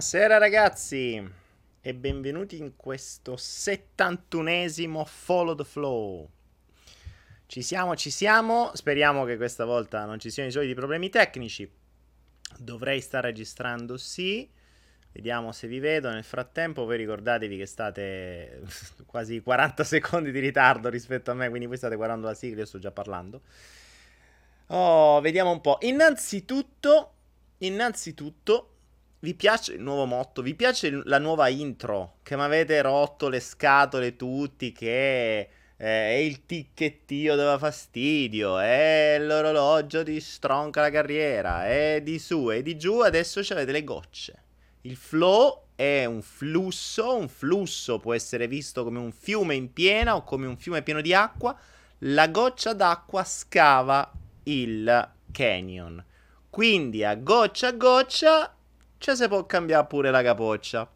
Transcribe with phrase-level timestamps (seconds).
[0.00, 1.30] Buonasera ragazzi
[1.82, 6.26] e benvenuti in questo 71esimo Follow the Flow.
[7.44, 11.70] Ci siamo, ci siamo, speriamo che questa volta non ci siano i soliti problemi tecnici.
[12.56, 14.48] Dovrei stare registrando sì.
[15.12, 16.08] Vediamo se vi vedo.
[16.08, 18.62] Nel frattempo voi ricordatevi che state
[19.04, 22.66] quasi 40 secondi di ritardo rispetto a me, quindi voi state guardando la sigla, io
[22.66, 23.42] sto già parlando.
[24.68, 25.76] Oh, vediamo un po'.
[25.82, 27.12] Innanzitutto,
[27.58, 28.76] innanzitutto
[29.20, 30.40] vi piace il nuovo motto?
[30.40, 32.16] Vi piace la nuova intro?
[32.22, 34.72] Che mi avete rotto le scatole tutti?
[34.72, 38.58] Che eh, è il ticchettio dava fastidio.
[38.58, 41.66] È l'orologio di stronca la carriera.
[41.66, 43.00] È di su e di giù.
[43.00, 44.42] Adesso avete le gocce.
[44.82, 47.14] Il flow è un flusso.
[47.14, 51.02] Un flusso può essere visto come un fiume in piena o come un fiume pieno
[51.02, 51.54] di acqua.
[52.04, 54.10] La goccia d'acqua scava
[54.44, 56.02] il canyon.
[56.48, 58.54] Quindi a goccia a goccia
[59.00, 60.86] ci si può cambiare pure la capoccia.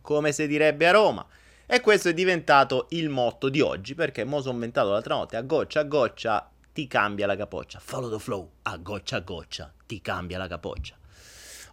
[0.00, 1.26] Come si direbbe a Roma.
[1.66, 5.42] E questo è diventato il motto di oggi, perché mo sono inventato l'altra notte, a
[5.42, 7.80] goccia a goccia ti cambia la capoccia.
[7.80, 10.96] Follow the flow, a goccia a goccia ti cambia la capoccia.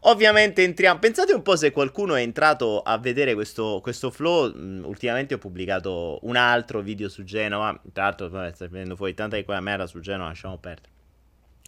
[0.07, 0.97] Ovviamente entriamo.
[0.97, 4.51] Pensate un po' se qualcuno è entrato a vedere questo, questo flow.
[4.51, 7.79] Mm, ultimamente ho pubblicato un altro video su Genova.
[7.93, 10.89] Tra l'altro, sta venendo fuori tanta di quella merda su Genova, lasciamo perdere.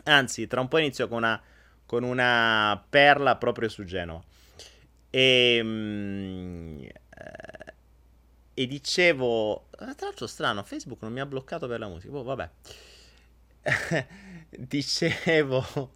[0.06, 1.40] Anzi, tra un po' inizio con una
[1.88, 4.24] con una perla proprio su Genova.
[5.10, 7.74] E, mm, eh,
[8.54, 12.50] e dicevo, tra l'altro strano, Facebook non mi ha bloccato per la musica, oh, vabbè.
[14.50, 15.96] dicevo...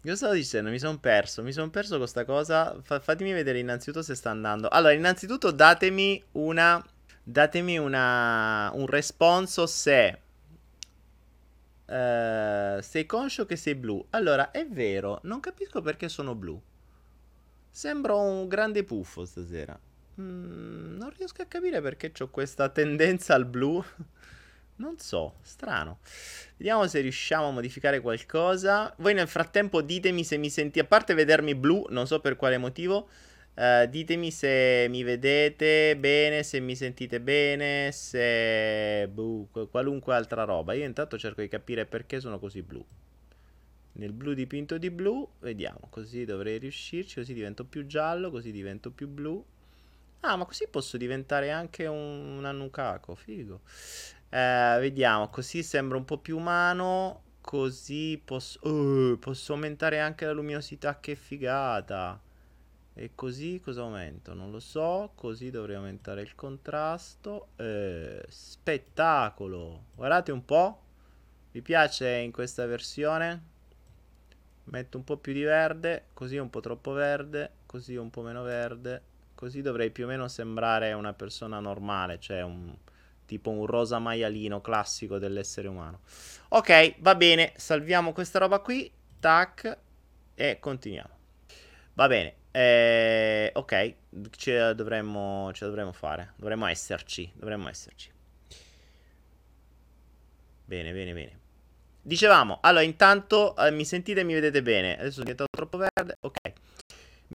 [0.00, 0.70] Cosa stavo dicendo?
[0.70, 2.80] Mi sono perso, mi sono perso questa cosa.
[2.82, 4.68] Fa- fatemi vedere innanzitutto se sta andando.
[4.68, 6.82] Allora, innanzitutto datemi una...
[7.22, 10.18] Datemi una, un responso se
[11.88, 14.04] Uh, sei conscio che sei blu.
[14.10, 16.60] Allora, è vero, non capisco perché sono blu.
[17.70, 19.78] Sembro un grande puffo stasera.
[20.20, 23.82] Mm, non riesco a capire perché ho questa tendenza al blu.
[24.76, 26.00] non so, strano.
[26.58, 28.92] Vediamo se riusciamo a modificare qualcosa.
[28.98, 30.80] Voi nel frattempo ditemi se mi senti...
[30.80, 33.08] A parte vedermi blu, non so per quale motivo...
[33.58, 40.74] Uh, ditemi se mi vedete bene, se mi sentite bene, se buh, qualunque altra roba.
[40.74, 42.86] Io intanto cerco di capire perché sono così blu.
[43.94, 48.92] Nel blu dipinto di blu, vediamo, così dovrei riuscirci, così divento più giallo, così divento
[48.92, 49.44] più blu.
[50.20, 53.62] Ah, ma così posso diventare anche un, un Anukaku, figo.
[54.30, 58.60] Uh, vediamo, così sembra un po' più umano, così posso...
[58.62, 62.22] Uh, posso aumentare anche la luminosità, che figata.
[63.00, 64.34] E così cosa aumento?
[64.34, 65.12] Non lo so.
[65.14, 67.50] Così dovrei aumentare il contrasto.
[67.54, 69.84] Eh, spettacolo!
[69.94, 70.82] Guardate un po'.
[71.52, 73.42] Vi piace in questa versione?
[74.64, 76.06] Metto un po' più di verde.
[76.12, 77.52] Così un po' troppo verde.
[77.66, 79.02] Così un po' meno verde.
[79.32, 82.18] Così dovrei più o meno sembrare una persona normale.
[82.18, 82.76] Cioè un
[83.26, 86.00] tipo un rosa maialino classico dell'essere umano.
[86.48, 87.52] Ok, va bene.
[87.54, 88.90] Salviamo questa roba qui.
[89.20, 89.78] Tac.
[90.34, 91.14] E continuiamo.
[91.94, 92.34] Va bene.
[92.50, 93.94] Eh, ok,
[94.36, 96.32] ce dovremmo, ce la dovremmo fare.
[96.36, 97.30] Dovremmo esserci.
[97.34, 98.10] Dovremmo esserci.
[100.64, 101.38] Bene, bene, bene.
[102.02, 104.94] Dicevamo, allora intanto eh, mi sentite e mi vedete bene.
[104.94, 106.14] Adesso sono diventato troppo verde.
[106.20, 106.52] Ok.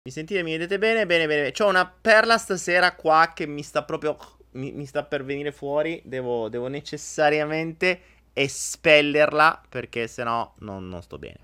[0.04, 1.06] Mi sentite e mi vedete bene?
[1.06, 1.42] Bene, bene.
[1.42, 1.52] bene.
[1.52, 4.18] C'ho una perla stasera qua che mi sta proprio...
[4.52, 6.02] Mi, mi sta per venire fuori.
[6.06, 8.02] Devo, devo necessariamente
[8.34, 11.40] espellerla perché sennò non, non sto bene.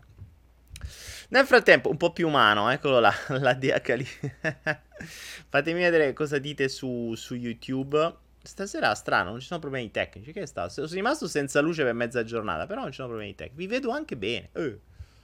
[1.31, 4.07] Nel frattempo, un po' più umano, eccolo là, la DH lì.
[5.49, 8.15] Fatemi vedere cosa dite su, su YouTube.
[8.41, 10.31] Stasera strano, non ci sono problemi tecnici.
[10.31, 10.69] Che è stato?
[10.69, 13.57] Sono rimasto senza luce per mezza giornata, però non ci sono problemi tecnici.
[13.57, 14.49] Vi vedo anche bene.
[14.53, 14.79] Eh.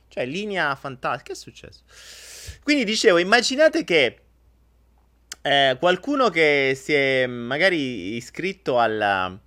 [0.08, 1.24] Cioè, linea fantastica.
[1.24, 1.82] Che è successo?
[2.62, 4.20] Quindi dicevo, immaginate che
[5.42, 9.40] eh, qualcuno che si è magari iscritto alla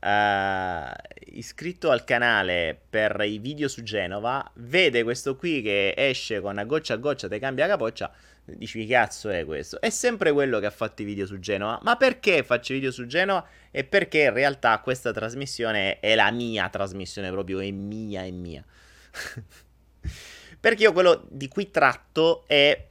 [0.00, 0.92] uh,
[1.32, 6.64] iscritto al canale per i video su Genova, vede questo qui che esce con a
[6.64, 8.12] goccia a goccia te cambia capoccia,
[8.44, 9.80] dici che cazzo è questo?
[9.80, 13.06] È sempre quello che ha fatto i video su Genova, ma perché faccio video su
[13.06, 13.46] Genova?
[13.70, 18.64] E perché in realtà questa trasmissione è la mia trasmissione proprio, è mia, è mia.
[20.60, 22.87] perché io quello di cui tratto è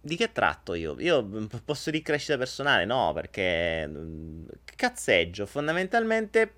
[0.00, 0.96] di che tratto io?
[0.98, 2.84] Io mm, posso dire crescita personale?
[2.84, 5.46] No, perché mm, cazzeggio.
[5.46, 6.54] Fondamentalmente,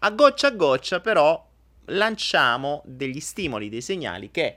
[0.00, 1.48] a goccia a goccia, però,
[1.86, 4.56] lanciamo degli stimoli, dei segnali che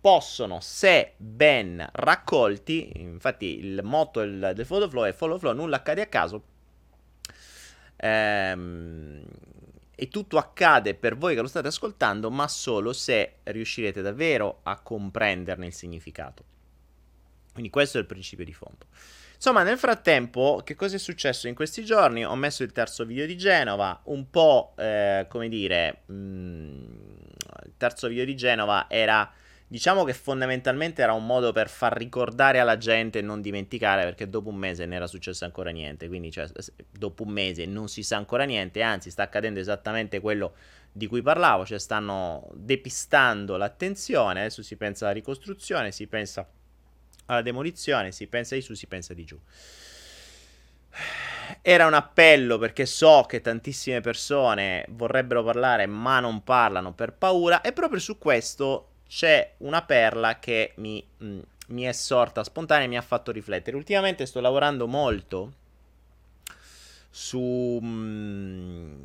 [0.00, 5.76] possono, se ben raccolti, infatti il motto del, del follow flow è follow flow, nulla
[5.76, 6.42] accade a caso,
[7.96, 9.24] ehm,
[9.96, 14.78] e tutto accade per voi che lo state ascoltando, ma solo se riuscirete davvero a
[14.78, 16.44] comprenderne il significato.
[17.56, 18.84] Quindi questo è il principio di fondo.
[19.34, 22.22] Insomma, nel frattempo, che cosa è successo in questi giorni?
[22.22, 26.84] Ho messo il terzo video di Genova, un po', eh, come dire, mh, mm,
[27.64, 29.30] il terzo video di Genova era,
[29.66, 34.28] diciamo che fondamentalmente era un modo per far ricordare alla gente e non dimenticare, perché
[34.28, 36.46] dopo un mese non era successo ancora niente, quindi cioè,
[36.90, 40.52] dopo un mese non si sa ancora niente, anzi sta accadendo esattamente quello
[40.92, 46.46] di cui parlavo, cioè stanno depistando l'attenzione, adesso si pensa alla ricostruzione, si pensa
[47.26, 49.38] alla demolizione, si pensa di su, si pensa di giù.
[51.62, 57.60] Era un appello perché so che tantissime persone vorrebbero parlare ma non parlano per paura
[57.60, 62.84] e proprio su questo c'è una perla che mi, mh, mm, mi è sorta spontanea
[62.84, 63.76] e mi ha fatto riflettere.
[63.76, 65.52] Ultimamente sto lavorando molto
[67.10, 69.00] su, mh, mm,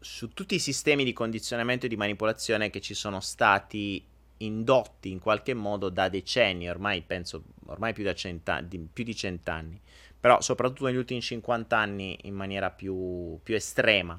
[0.00, 4.04] su tutti i sistemi di condizionamento e di manipolazione che ci sono stati
[4.44, 9.80] indotti in qualche modo da decenni, ormai penso ormai più, di, più di cent'anni,
[10.18, 14.18] però soprattutto negli ultimi 50 anni in maniera più, più estrema.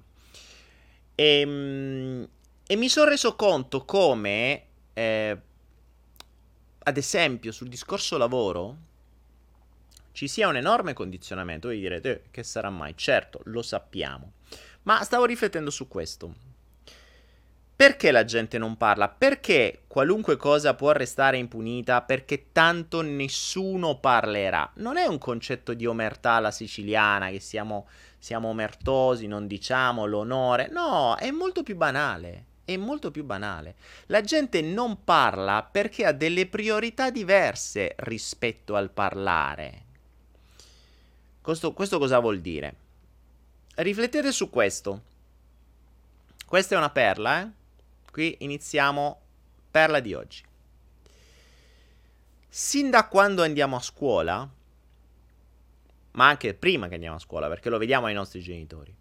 [1.16, 2.28] E, ehm,
[2.66, 5.38] e, mi sono reso conto come, eh,
[6.80, 8.78] ad esempio, sul discorso lavoro
[10.12, 11.68] ci sia un enorme condizionamento.
[11.68, 12.94] Voi direte, eh, che sarà mai?
[12.96, 14.34] Certo, lo sappiamo.
[14.84, 16.52] Ma stavo riflettendo su questo.
[17.83, 19.09] Perché la gente non parla?
[19.09, 22.01] Perché qualunque cosa può restare impunita?
[22.01, 24.71] Perché tanto nessuno parlerà.
[24.75, 30.69] Non è un concetto di omertà alla siciliana, che siamo, siamo omertosi, non diciamo l'onore.
[30.71, 32.45] No, è molto più banale.
[32.63, 33.75] È molto più banale.
[34.06, 39.83] La gente non parla perché ha delle priorità diverse rispetto al parlare.
[41.41, 42.75] Questo, questo cosa vuol dire?
[43.75, 45.01] Riflettete su questo.
[46.45, 47.62] Questa è una perla, eh?
[48.13, 49.21] Qui iniziamo
[49.71, 50.44] perla di oggi.
[52.48, 54.48] Sin da quando andiamo a scuola,
[56.12, 58.95] ma anche prima che andiamo a scuola, perché lo vediamo ai nostri genitori,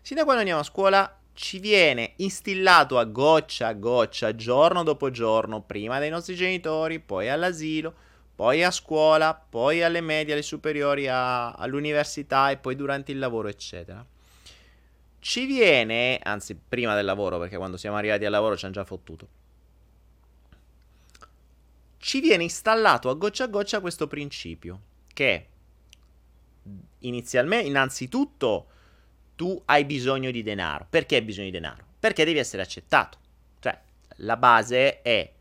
[0.00, 5.10] sin da quando andiamo a scuola ci viene instillato a goccia a goccia, giorno dopo
[5.10, 7.92] giorno, prima dai nostri genitori, poi all'asilo,
[8.34, 13.48] poi a scuola, poi alle medie, alle superiori, a, all'università e poi durante il lavoro,
[13.48, 14.02] eccetera
[15.26, 18.84] ci viene, anzi prima del lavoro, perché quando siamo arrivati al lavoro ci hanno già
[18.84, 19.28] fottuto,
[21.98, 24.80] ci viene installato a goccia a goccia questo principio,
[25.12, 25.48] che
[27.00, 28.66] inizialmente, innanzitutto,
[29.34, 30.86] tu hai bisogno di denaro.
[30.88, 31.84] Perché hai bisogno di denaro?
[31.98, 33.18] Perché devi essere accettato.
[33.58, 33.76] Cioè,
[34.18, 35.32] la base è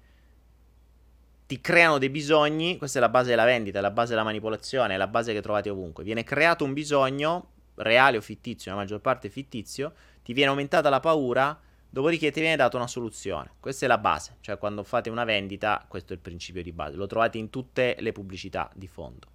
[1.46, 4.98] ti creano dei bisogni, questa è la base della vendita, la base della manipolazione, è
[4.98, 6.04] la base che trovate ovunque.
[6.04, 11.00] Viene creato un bisogno reale o fittizio, la maggior parte fittizio, ti viene aumentata la
[11.00, 13.52] paura, dopodiché ti viene data una soluzione.
[13.60, 16.98] Questa è la base, cioè quando fate una vendita, questo è il principio di base,
[16.98, 19.28] lo trovate in tutte le pubblicità di fondo.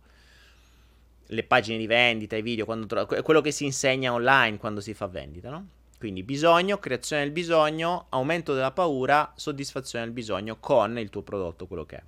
[1.27, 5.07] Le pagine di vendita, i video, tro- quello che si insegna online quando si fa
[5.07, 5.69] vendita, no?
[5.97, 11.67] Quindi bisogno, creazione del bisogno, aumento della paura, soddisfazione del bisogno con il tuo prodotto,
[11.67, 12.03] quello che è.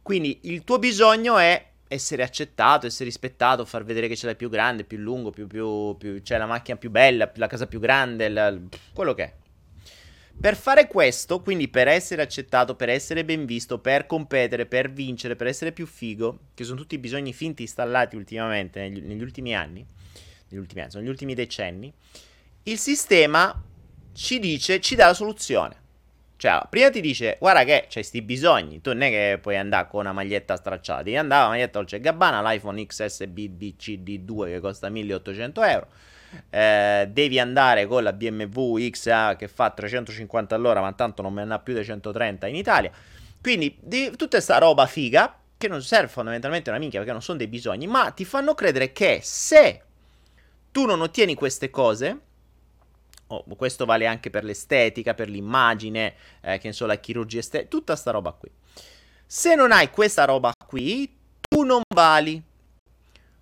[0.00, 4.48] Quindi il tuo bisogno è essere accettato, essere rispettato, far vedere che ce l'hai più
[4.48, 8.28] grande, più lungo, più, più, più c'è la macchina più bella, la casa più grande,
[8.28, 8.58] la,
[8.94, 9.34] quello che è.
[10.40, 15.36] Per fare questo, quindi per essere accettato, per essere ben visto, per competere, per vincere,
[15.36, 19.84] per essere più figo, che sono tutti bisogni finti installati ultimamente, negli, negli ultimi anni,
[20.48, 21.92] negli ultimi anni, sono gli ultimi decenni,
[22.64, 23.62] il sistema
[24.14, 25.80] ci dice, ci dà la soluzione.
[26.42, 29.86] Cioè, prima ti dice, guarda che c'hai sti bisogni, tu non è che puoi andare
[29.86, 34.58] con una maglietta stracciata, devi andare con una maglietta Dolce Gabbana, l'iPhone XS BCD2 che
[34.58, 35.86] costa 1800 euro,
[36.50, 41.44] eh, devi andare con la BMW XA che fa 350 all'ora, ma tanto non me
[41.44, 42.90] ne ha più di 130 in Italia.
[43.40, 47.38] Quindi, di, tutta questa roba figa, che non serve fondamentalmente una minchia perché non sono
[47.38, 49.80] dei bisogni, ma ti fanno credere che se
[50.72, 52.18] tu non ottieni queste cose
[53.36, 57.68] oh, questo vale anche per l'estetica, per l'immagine, eh, che ne so, la chirurgia estetica,
[57.68, 58.50] tutta sta roba qui.
[59.26, 61.10] Se non hai questa roba qui,
[61.48, 62.42] tu non vali.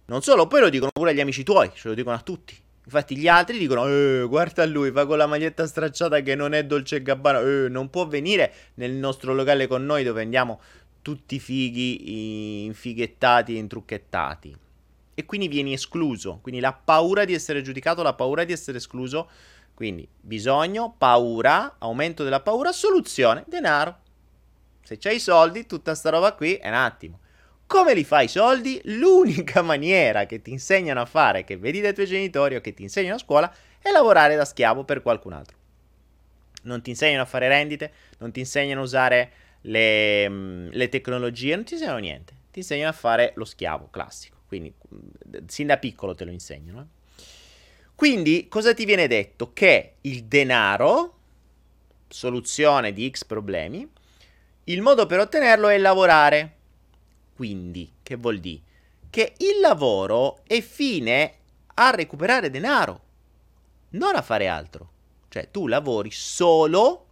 [0.07, 2.57] Non solo, poi lo dicono pure agli amici tuoi, ce lo dicono a tutti.
[2.85, 6.65] Infatti gli altri dicono, eh, guarda lui, fa con la maglietta stracciata che non è
[6.65, 10.61] Dolce Gabbana, eh, non può venire nel nostro locale con noi dove andiamo
[11.03, 14.57] tutti fighi, infighettati intrucchettati.
[15.15, 16.39] E quindi vieni escluso.
[16.43, 19.29] Quindi la paura di essere giudicato, la paura di essere escluso
[19.81, 23.97] quindi bisogno, paura, aumento della paura, soluzione, denaro.
[24.83, 27.21] Se c'hai i soldi, tutta sta roba qui è un attimo.
[27.67, 28.79] Come li fai i soldi?
[28.85, 32.83] L'unica maniera che ti insegnano a fare, che vedi dai tuoi genitori o che ti
[32.83, 35.57] insegnano a scuola, e lavorare da schiavo per qualcun altro.
[36.65, 39.33] Non ti insegnano a fare rendite, non ti insegnano a usare
[39.63, 42.35] le, mm, le tecnologie, non ti insegnano niente.
[42.51, 44.37] Ti insegnano a fare lo schiavo classico.
[44.47, 46.81] Quindi, mm, sin da piccolo te lo insegnano.
[46.81, 47.00] Eh.
[48.00, 49.52] Quindi, cosa ti viene detto?
[49.52, 51.19] Che il denaro,
[52.09, 53.87] soluzione di X problemi,
[54.64, 56.57] il modo per ottenerlo è lavorare.
[57.37, 58.62] Quindi, che vuol dire?
[59.11, 61.35] Che il lavoro è fine
[61.75, 63.00] a recuperare denaro,
[63.90, 64.88] non a fare altro.
[65.28, 67.04] Cioè, tu lavori solo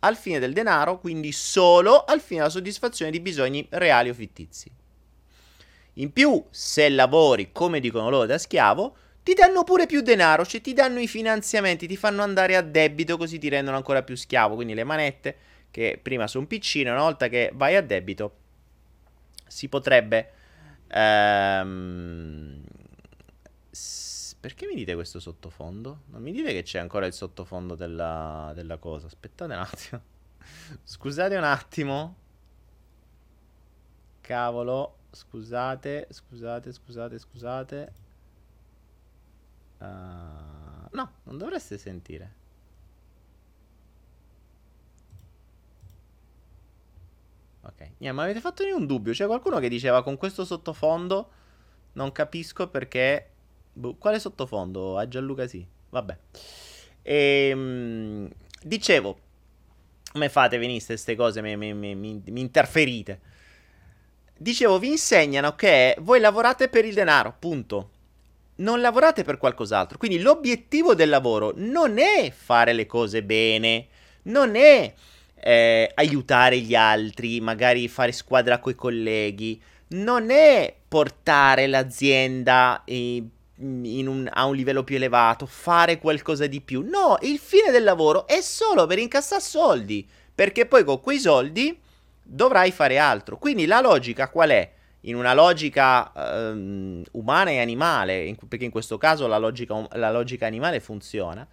[0.00, 4.70] al fine del denaro, quindi solo al fine della soddisfazione di bisogni reali o fittizi.
[5.94, 10.60] In più, se lavori come dicono loro da schiavo, ti danno pure più denaro, cioè
[10.60, 14.54] ti danno i finanziamenti, ti fanno andare a debito così ti rendono ancora più schiavo.
[14.54, 15.36] Quindi le manette,
[15.70, 18.36] che prima sono piccine, una volta che vai a debito,
[19.46, 20.30] si potrebbe...
[20.88, 22.62] Ehm,
[24.40, 26.02] perché mi dite questo sottofondo?
[26.08, 29.06] Non mi dite che c'è ancora il sottofondo della, della cosa.
[29.06, 30.02] Aspettate un attimo.
[30.84, 32.16] Scusate un attimo.
[34.20, 34.96] Cavolo.
[35.12, 37.92] Scusate, scusate, scusate, scusate.
[39.84, 42.42] Uh, no, non dovreste sentire.
[47.62, 49.12] Ok, yeah, ma avete fatto un dubbio?
[49.12, 51.30] C'è qualcuno che diceva con questo sottofondo
[51.94, 53.30] non capisco perché
[53.72, 54.96] Boh, quale sottofondo?
[54.98, 55.66] A Gianluca sì.
[55.90, 56.16] Vabbè.
[57.02, 58.30] Ehm,
[58.62, 59.18] dicevo,
[60.12, 63.20] come fate, veniste queste cose, mi, mi, mi, mi interferite.
[64.36, 67.90] Dicevo, vi insegnano che voi lavorate per il denaro, punto.
[68.56, 69.98] Non lavorate per qualcos'altro.
[69.98, 73.86] Quindi l'obiettivo del lavoro non è fare le cose bene,
[74.24, 74.92] non è
[75.40, 83.22] eh, aiutare gli altri, magari fare squadra coi colleghi, non è portare l'azienda eh,
[83.56, 86.86] un, a un livello più elevato, fare qualcosa di più.
[86.88, 91.78] No, il fine del lavoro è solo per incassare soldi, perché poi con quei soldi
[92.22, 93.36] dovrai fare altro.
[93.36, 94.72] Quindi la logica qual è?
[95.06, 100.10] In una logica um, umana e animale, in, perché in questo caso la logica, la
[100.10, 101.46] logica animale funziona,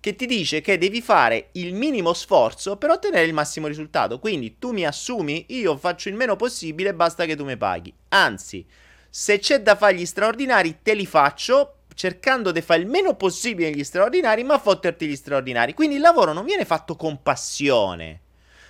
[0.00, 4.20] che ti dice che devi fare il minimo sforzo per ottenere il massimo risultato.
[4.20, 7.92] Quindi tu mi assumi, io faccio il meno possibile, basta che tu mi paghi.
[8.10, 8.64] Anzi,
[9.10, 13.72] se c'è da fare gli straordinari, te li faccio cercando di fare il meno possibile
[13.72, 15.74] gli straordinari, ma fotterti gli straordinari.
[15.74, 18.20] Quindi il lavoro non viene fatto con passione,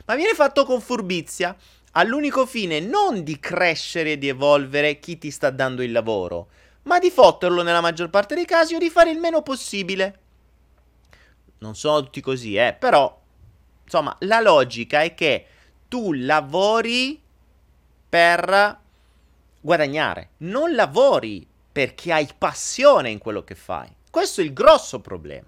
[0.06, 1.54] ma viene fatto con furbizia,
[1.92, 6.48] all'unico fine non di crescere e di evolvere chi ti sta dando il lavoro,
[6.82, 10.18] ma di fotterlo nella maggior parte dei casi o di fare il meno possibile.
[11.58, 13.20] Non sono tutti così, eh, però
[13.82, 15.46] insomma, la logica è che
[15.88, 17.20] tu lavori
[18.08, 18.78] per
[19.60, 23.88] guadagnare, non lavori perché hai passione in quello che fai.
[24.10, 25.46] Questo è il grosso problema.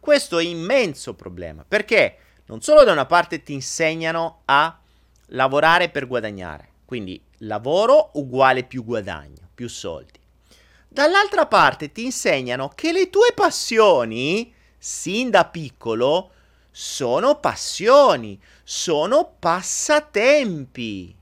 [0.00, 4.78] Questo è immenso problema, perché non solo da una parte ti insegnano a
[5.28, 10.20] lavorare per guadagnare, quindi lavoro uguale più guadagno, più soldi.
[10.88, 16.30] Dall'altra parte ti insegnano che le tue passioni, sin da piccolo,
[16.70, 21.16] sono passioni, sono passatempi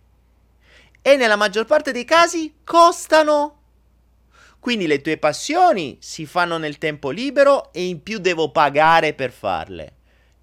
[1.02, 3.58] e nella maggior parte dei casi costano.
[4.60, 9.32] Quindi le tue passioni si fanno nel tempo libero e in più devo pagare per
[9.32, 9.94] farle.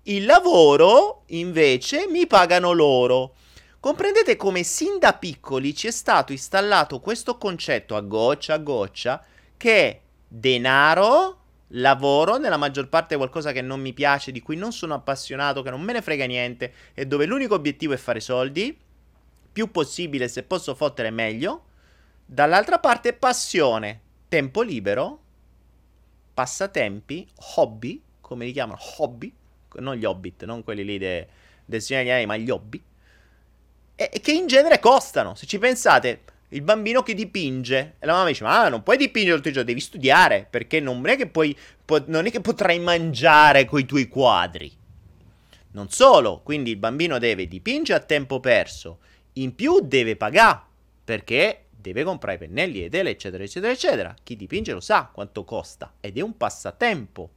[0.03, 3.35] Il lavoro, invece, mi pagano loro.
[3.81, 9.23] Comprendete come sin da piccoli ci è stato installato questo concetto a goccia a goccia
[9.55, 14.95] che denaro, lavoro, nella maggior parte qualcosa che non mi piace, di cui non sono
[14.95, 18.77] appassionato, che non me ne frega niente e dove l'unico obiettivo è fare soldi
[19.51, 21.63] più possibile, se posso fottere meglio.
[22.25, 25.21] Dall'altra parte passione, tempo libero,
[26.33, 29.33] passatempi, hobby, come li chiamano, hobby,
[29.75, 31.27] non gli hobbit, non quelli lì de,
[31.63, 32.83] del Signore degli Anelli, ma gli hobby,
[34.07, 35.35] e, che in genere costano.
[35.35, 39.35] Se ci pensate, il bambino che dipinge, e la mamma dice, ma non puoi dipingere
[39.35, 41.55] tutto il giorno, devi studiare, perché non è che, puoi,
[42.05, 44.71] non è che potrai mangiare coi tuoi quadri.
[45.71, 48.99] Non solo, quindi il bambino deve dipingere a tempo perso,
[49.33, 50.61] in più deve pagare
[51.03, 54.15] perché deve comprare i pennelli e tele, eccetera, eccetera, eccetera.
[54.23, 57.29] Chi dipinge lo sa quanto costa ed è un passatempo.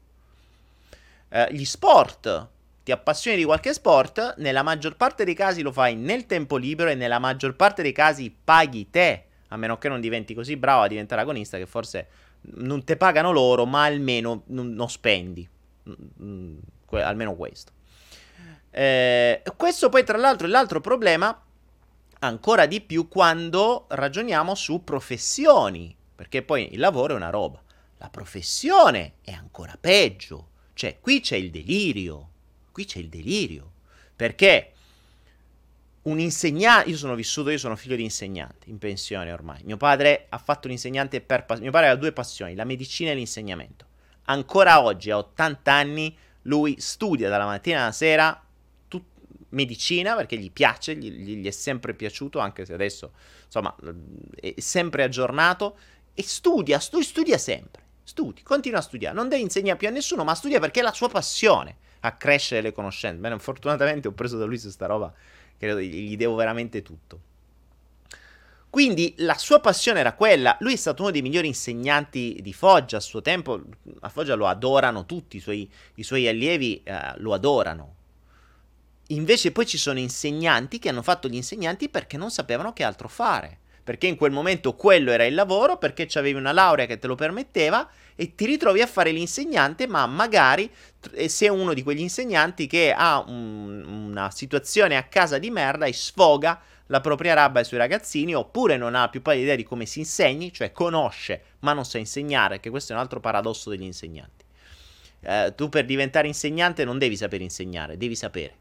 [1.29, 2.49] Eh, gli sport,
[2.83, 6.91] ti appassioni di qualche sport, nella maggior parte dei casi lo fai nel tempo libero
[6.91, 10.83] e nella maggior parte dei casi paghi te, a meno che non diventi così bravo
[10.83, 12.09] a diventare agonista che forse
[12.55, 15.49] non ti pagano loro, ma almeno non, spendi.
[15.89, 17.73] Mm, mm, que- almeno questo.
[18.71, 21.39] Eh, questo poi tra l'altro è l'altro problema
[22.21, 27.61] ancora di più quando ragioniamo su professioni, perché poi il lavoro è una roba.
[27.99, 30.49] La professione è ancora peggio.
[30.75, 32.31] Cioè, qui c'è il delirio.
[32.73, 33.71] Qui c'è il delirio.
[34.17, 34.73] Perché
[36.03, 39.61] un insegnante, io sono vissuto, io sono figlio di insegnante, in pensione ormai.
[39.65, 41.63] Mio padre ha fatto l'insegnante per passione.
[41.63, 43.87] Mio padre aveva due passioni, la medicina e l'insegnamento.
[44.25, 48.41] Ancora oggi, a 80 anni, lui studia dalla mattina alla sera
[48.89, 49.05] tut-
[49.51, 53.13] medicina perché gli piace, gli, gli, è sempre piaciuto, anche se adesso,
[53.45, 53.75] insomma,
[54.35, 55.77] è sempre aggiornato
[56.15, 57.81] e studia, stu- studia sempre.
[58.03, 60.93] Studi, continua a studiare, non deve insegnare più a nessuno, ma studia perché è la
[60.93, 63.21] sua passione a crescere le conoscenze.
[63.21, 65.13] Bene, fortunatamente ho preso da lui su sta roba
[65.63, 67.31] credo gli devo veramente tutto.
[68.69, 72.97] Quindi la sua passione era quella, lui è stato uno dei migliori insegnanti di Foggia
[72.97, 73.61] a suo tempo,
[74.01, 77.95] a Foggia lo adorano tutti, i suoi, i suoi allievi eh, lo adorano.
[79.09, 83.09] Invece poi ci sono insegnanti che hanno fatto gli insegnanti perché non sapevano che altro
[83.09, 87.07] fare, perché in quel momento quello era il lavoro, perché avevi una laurea che te
[87.07, 90.71] lo permetteva e ti ritrovi a fare l'insegnante, ma magari
[91.27, 95.93] sei uno di quegli insegnanti che ha un, una situazione a casa di merda e
[95.93, 99.87] sfoga la propria rabbia ai suoi ragazzini, oppure non ha più pallida idea di come
[99.87, 103.83] si insegni, cioè conosce ma non sa insegnare, che questo è un altro paradosso degli
[103.83, 104.45] insegnanti.
[105.21, 108.57] Eh, tu per diventare insegnante non devi sapere insegnare, devi sapere.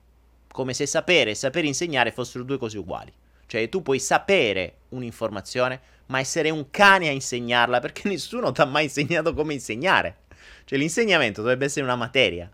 [0.52, 3.12] Come se sapere e sapere insegnare fossero due cose uguali.
[3.52, 8.66] Cioè tu puoi sapere un'informazione, ma essere un cane a insegnarla perché nessuno ti ha
[8.66, 10.20] mai insegnato come insegnare.
[10.64, 12.50] Cioè l'insegnamento dovrebbe essere una materia,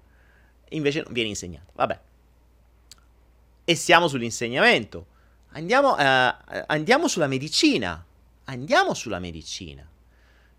[0.69, 1.71] invece non viene insegnato.
[1.75, 1.99] Vabbè.
[3.63, 5.05] E siamo sull'insegnamento.
[5.49, 6.33] Andiamo, eh,
[6.65, 8.03] andiamo sulla medicina.
[8.45, 9.87] Andiamo sulla medicina.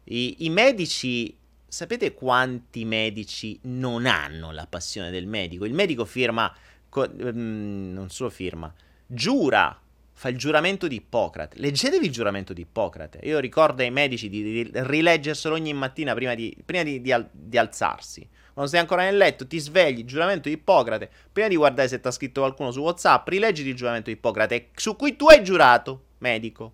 [0.05, 5.65] I, I medici sapete quanti medici non hanno la passione del medico?
[5.65, 6.55] Il medico firma,
[6.89, 8.73] co- mm, non solo firma,
[9.05, 9.77] giura
[10.19, 11.61] fa il giuramento di Ippocrate.
[11.61, 13.21] Leggetevi il giuramento di Ippocrate.
[13.23, 17.29] Io ricordo ai medici di, di rileggerselo ogni mattina prima, di, prima di, di, al,
[17.31, 18.29] di, alzarsi.
[18.53, 21.09] Quando sei ancora nel letto, ti svegli, il giuramento di Ippocrate.
[21.31, 24.71] Prima di guardare se ti ha scritto qualcuno su WhatsApp, rileggiti il giuramento di Ippocrate
[24.75, 26.73] su cui tu hai giurato, medico.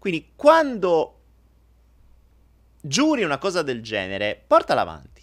[0.00, 1.20] Quindi quando
[2.80, 5.22] giuri una cosa del genere, portala avanti.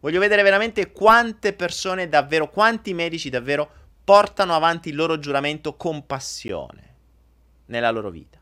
[0.00, 3.70] Voglio vedere veramente quante persone davvero, quanti medici davvero
[4.10, 6.94] portano avanti il loro giuramento con passione
[7.66, 8.40] nella loro vita.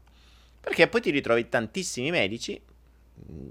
[0.59, 3.49] Perché poi ti ritrovi tantissimi medici, mm,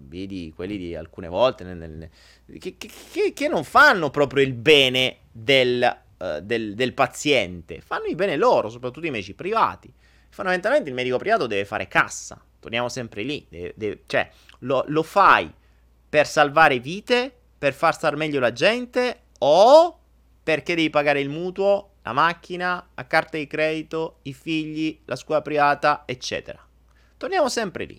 [0.00, 2.10] vedi quelli di alcune volte, nel, nel,
[2.58, 8.14] che, che, che, non fanno proprio il bene del, uh, del, del, paziente, fanno il
[8.14, 9.90] bene loro, soprattutto i medici privati.
[10.28, 15.02] Fondamentalmente il medico privato deve fare cassa, torniamo sempre lì, deve, deve, cioè lo, lo
[15.02, 15.50] fai
[16.10, 20.00] per salvare vite, per far star meglio la gente o
[20.44, 25.40] perché devi pagare il mutuo, la macchina, la carta di credito, i figli, la scuola
[25.40, 26.64] privata, eccetera.
[27.16, 27.98] Torniamo sempre lì.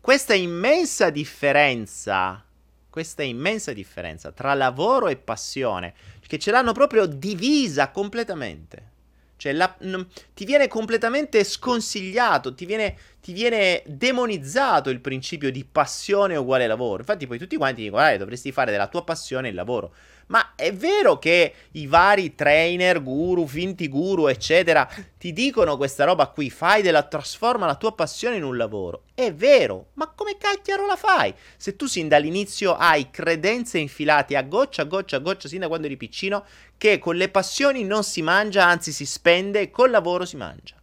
[0.00, 2.44] Questa immensa differenza,
[2.90, 5.94] questa immensa differenza tra lavoro e passione,
[6.26, 8.96] che ce l'hanno proprio divisa completamente.
[9.38, 15.64] Cioè, la, n- ti viene completamente sconsigliato, ti viene, ti viene, demonizzato il principio di
[15.64, 16.98] passione uguale lavoro.
[16.98, 19.94] Infatti, poi tutti quanti dicono: guarda, dovresti fare della tua passione il lavoro.
[20.28, 24.88] Ma è vero che i vari trainer, guru, finti guru, eccetera,
[25.18, 29.04] ti dicono questa roba qui, fai della trasforma la tua passione in un lavoro.
[29.14, 31.34] È vero, ma come cacchiaro la fai?
[31.56, 35.68] Se tu sin dall'inizio hai credenze infilate a goccia, a goccia, a goccia, sin da
[35.68, 36.44] quando eri piccino,
[36.76, 40.76] che con le passioni non si mangia, anzi si spende e col lavoro si mangia.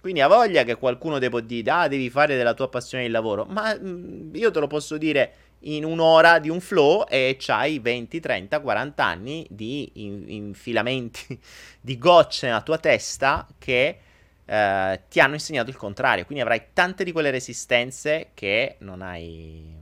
[0.00, 3.10] Quindi ha voglia che qualcuno ti può dire, ah, devi fare della tua passione il
[3.10, 3.44] lavoro.
[3.44, 8.20] Ma mm, io te lo posso dire in un'ora di un flow e c'hai 20,
[8.20, 11.38] 30, 40 anni di in- infilamenti
[11.80, 13.98] di gocce nella tua testa che
[14.44, 16.24] eh, ti hanno insegnato il contrario.
[16.24, 19.78] Quindi avrai tante di quelle resistenze che non hai.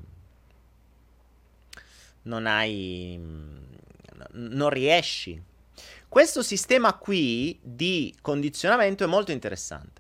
[2.23, 3.19] Non hai.
[4.33, 5.41] Non riesci.
[6.09, 9.98] Questo sistema qui di condizionamento è molto interessante.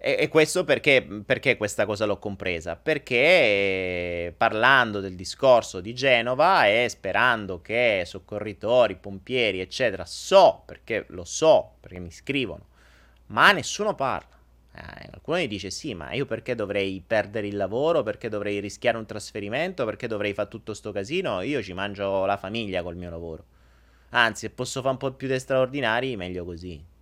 [0.00, 2.76] E, e questo perché, perché, questa cosa l'ho compresa?
[2.76, 11.24] Perché parlando del discorso di Genova e sperando che soccorritori, pompieri, eccetera, so, perché lo
[11.24, 12.66] so, perché mi scrivono,
[13.26, 14.36] ma nessuno parla.
[14.72, 18.04] Eh, qualcuno mi dice sì, ma io perché dovrei perdere il lavoro?
[18.04, 19.84] Perché dovrei rischiare un trasferimento?
[19.84, 21.40] Perché dovrei fare tutto sto casino?
[21.42, 23.44] Io ci mangio la famiglia col mio lavoro.
[24.10, 26.96] Anzi, se posso fare un po' più di straordinari, meglio così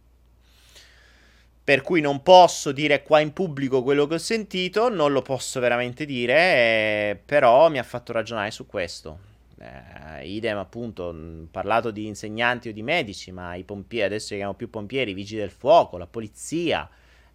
[1.66, 5.58] per cui non posso dire qua in pubblico quello che ho sentito, non lo posso
[5.58, 9.18] veramente dire, eh, però mi ha fatto ragionare su questo.
[9.58, 14.54] Eh, idem appunto, mh, parlato di insegnanti o di medici, ma i pompieri, adesso chiamiamo
[14.54, 16.88] più pompieri, i vigili del fuoco, la polizia,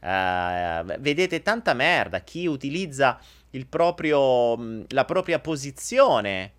[0.04, 2.22] Uh, vedete tanta merda.
[2.22, 3.20] Chi utilizza
[3.70, 6.52] proprio, la propria posizione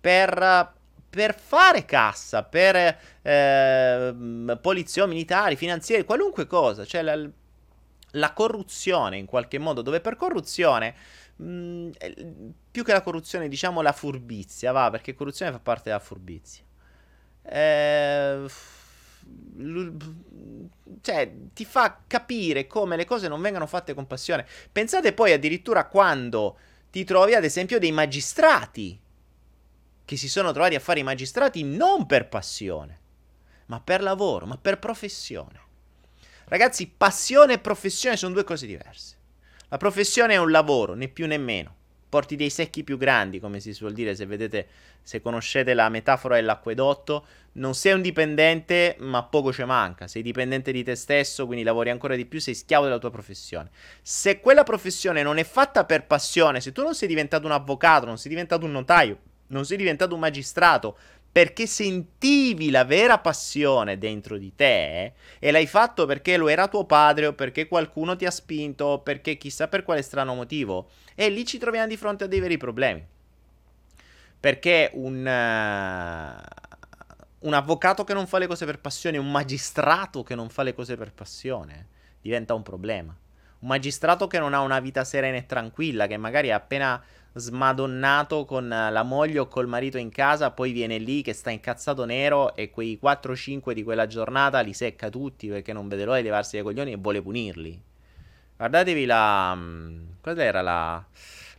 [0.00, 0.72] per,
[1.10, 4.14] per fare cassa, per eh,
[4.60, 6.84] polizia, militari, finanzieri, qualunque cosa.
[6.84, 7.28] Cioè la,
[8.12, 10.94] la, corruzione in qualche modo, dove per corruzione...
[11.36, 11.90] Mh,
[12.70, 16.62] più che la corruzione, diciamo la furbizia, va, perché corruzione fa parte della furbizia.
[17.42, 18.44] Eh,
[21.00, 24.46] cioè, ti fa capire come le cose non vengano fatte con passione.
[24.70, 26.58] Pensate poi addirittura quando
[26.90, 28.98] ti trovi, ad esempio, dei magistrati
[30.10, 32.98] che si sono trovati a fare i magistrati non per passione,
[33.66, 35.60] ma per lavoro, ma per professione.
[36.46, 39.16] Ragazzi, passione e professione sono due cose diverse.
[39.68, 41.76] La professione è un lavoro, né più né meno
[42.08, 44.66] porti dei secchi più grandi, come si suol dire, se vedete,
[45.00, 50.72] se conoscete la metafora dell'acquedotto, non sei un dipendente, ma poco ci manca, sei dipendente
[50.72, 53.70] di te stesso, quindi lavori ancora di più, sei schiavo della tua professione.
[54.02, 58.06] Se quella professione non è fatta per passione, se tu non sei diventato un avvocato,
[58.06, 59.18] non sei diventato un notaio,
[59.50, 60.96] non sei diventato un magistrato,
[61.32, 66.84] perché sentivi la vera passione dentro di te e l'hai fatto perché lo era tuo
[66.84, 70.90] padre o perché qualcuno ti ha spinto o perché chissà per quale strano motivo.
[71.14, 73.06] E lì ci troviamo di fronte a dei veri problemi.
[74.40, 80.34] Perché un, uh, un avvocato che non fa le cose per passione un magistrato che
[80.34, 81.86] non fa le cose per passione
[82.20, 83.16] diventa un problema.
[83.60, 87.00] Un magistrato che non ha una vita serena e tranquilla che magari è appena
[87.32, 92.04] smadonnato con la moglie o col marito in casa, poi viene lì che sta incazzato
[92.04, 96.24] nero e quei 4-5 di quella giornata li secca tutti perché non vede l'ora di
[96.24, 97.82] levarsi dai coglioni e vuole punirli.
[98.56, 99.54] Guardatevi la...
[99.54, 101.04] Mm, qual era la...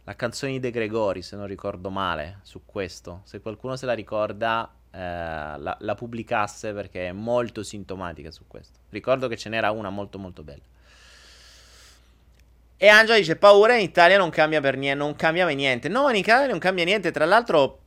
[0.03, 3.21] La canzone di De Gregori, se non ricordo male, su questo.
[3.23, 8.79] Se qualcuno se la ricorda, eh, la, la pubblicasse perché è molto sintomatica su questo.
[8.89, 10.63] Ricordo che ce n'era una molto molto bella.
[12.84, 14.98] E Angela dice: Paura in Italia non cambia per niente.
[15.04, 15.88] Non cambia niente.
[15.88, 17.12] No, in Italia non cambia niente.
[17.12, 17.80] Tra l'altro.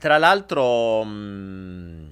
[0.00, 1.04] Tra l'altro.
[1.04, 2.08] Mh, mm,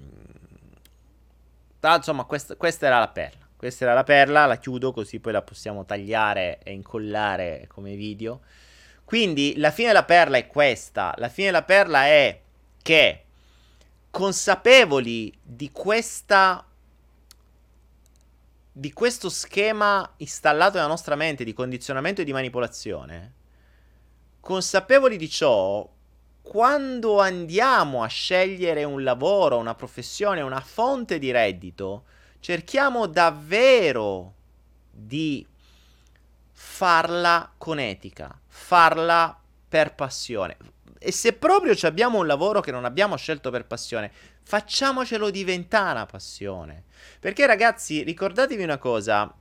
[1.80, 3.48] tra, insomma, questa, questa era la perla.
[3.56, 4.46] Questa era la perla.
[4.46, 8.42] La chiudo così poi la possiamo tagliare e incollare come video.
[9.04, 11.14] Quindi la fine della perla è questa.
[11.16, 12.40] La fine della perla è
[12.80, 13.24] che
[14.08, 16.64] consapevoli di questa
[18.78, 23.32] di questo schema installato nella nostra mente di condizionamento e di manipolazione,
[24.38, 25.90] consapevoli di ciò,
[26.42, 32.04] quando andiamo a scegliere un lavoro, una professione, una fonte di reddito,
[32.40, 34.34] cerchiamo davvero
[34.90, 35.46] di
[36.52, 40.58] farla con etica, farla per passione.
[40.98, 44.12] E se proprio abbiamo un lavoro che non abbiamo scelto per passione,
[44.46, 46.84] facciamocelo diventare una passione.
[47.18, 49.34] Perché ragazzi, ricordatevi una cosa,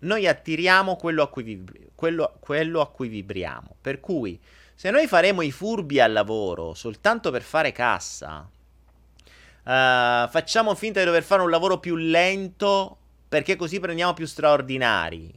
[0.00, 3.74] noi attiriamo quello a cui, vibri- quello, quello a cui vibriamo.
[3.80, 4.40] Per cui,
[4.74, 11.06] se noi faremo i furbi al lavoro soltanto per fare cassa, uh, facciamo finta di
[11.06, 12.98] dover fare un lavoro più lento
[13.28, 15.34] perché così prendiamo più straordinari.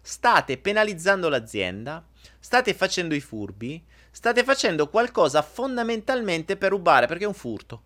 [0.00, 2.04] State penalizzando l'azienda,
[2.38, 7.82] state facendo i furbi, state facendo qualcosa fondamentalmente per rubare, perché è un furto.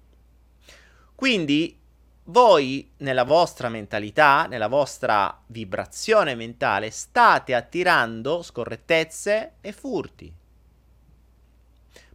[1.14, 1.78] Quindi
[2.24, 10.32] voi nella vostra mentalità, nella vostra vibrazione mentale, state attirando scorrettezze e furti.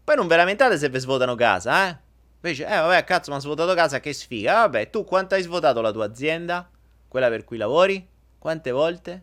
[0.04, 1.98] Poi non ve lamentate se vi svuotano casa, eh?
[2.42, 4.52] Invece, eh vabbè, cazzo, mi ha svuotato casa, che sfiga.
[4.52, 6.70] Eh, vabbè, tu quanto hai svuotato la tua azienda?
[7.08, 8.08] Quella per cui lavori?
[8.40, 9.22] Quante volte?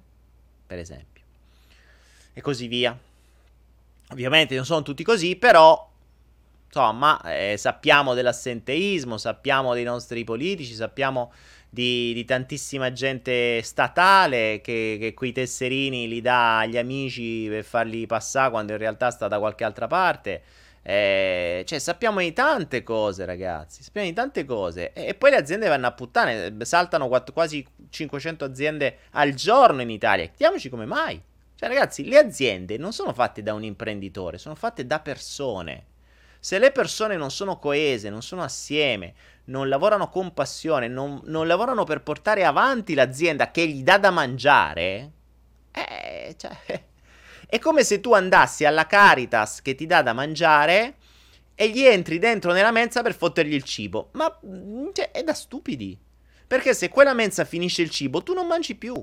[0.66, 1.24] Per esempio.
[2.34, 2.96] E così via.
[4.10, 5.90] Ovviamente non sono tutti così, però
[6.66, 11.32] insomma, eh, sappiamo dell'assenteismo, sappiamo dei nostri politici, sappiamo
[11.68, 18.06] di, di tantissima gente statale che, che, quei tesserini li dà agli amici per farli
[18.06, 20.42] passare quando in realtà sta da qualche altra parte.
[20.82, 23.82] Eh, cioè, sappiamo di tante cose, ragazzi.
[23.82, 24.92] Sappiamo di tante cose.
[24.92, 26.54] E, e poi le aziende vanno a puttane.
[26.60, 30.26] Saltano quatt- quasi 500 aziende al giorno in Italia.
[30.26, 31.20] Chiediamoci come mai.
[31.56, 35.86] Cioè, ragazzi, le aziende non sono fatte da un imprenditore, sono fatte da persone.
[36.38, 39.14] Se le persone non sono coese, non sono assieme,
[39.44, 44.10] non lavorano con passione, non, non lavorano per portare avanti l'azienda che gli dà da
[44.10, 45.12] mangiare,
[45.72, 46.56] eh, cioè,
[47.48, 50.96] è come se tu andassi alla Caritas che ti dà da mangiare
[51.54, 54.10] e gli entri dentro nella mensa per fottergli il cibo.
[54.12, 54.38] Ma
[54.92, 55.98] cioè, è da stupidi.
[56.46, 58.94] Perché se quella mensa finisce il cibo, tu non mangi più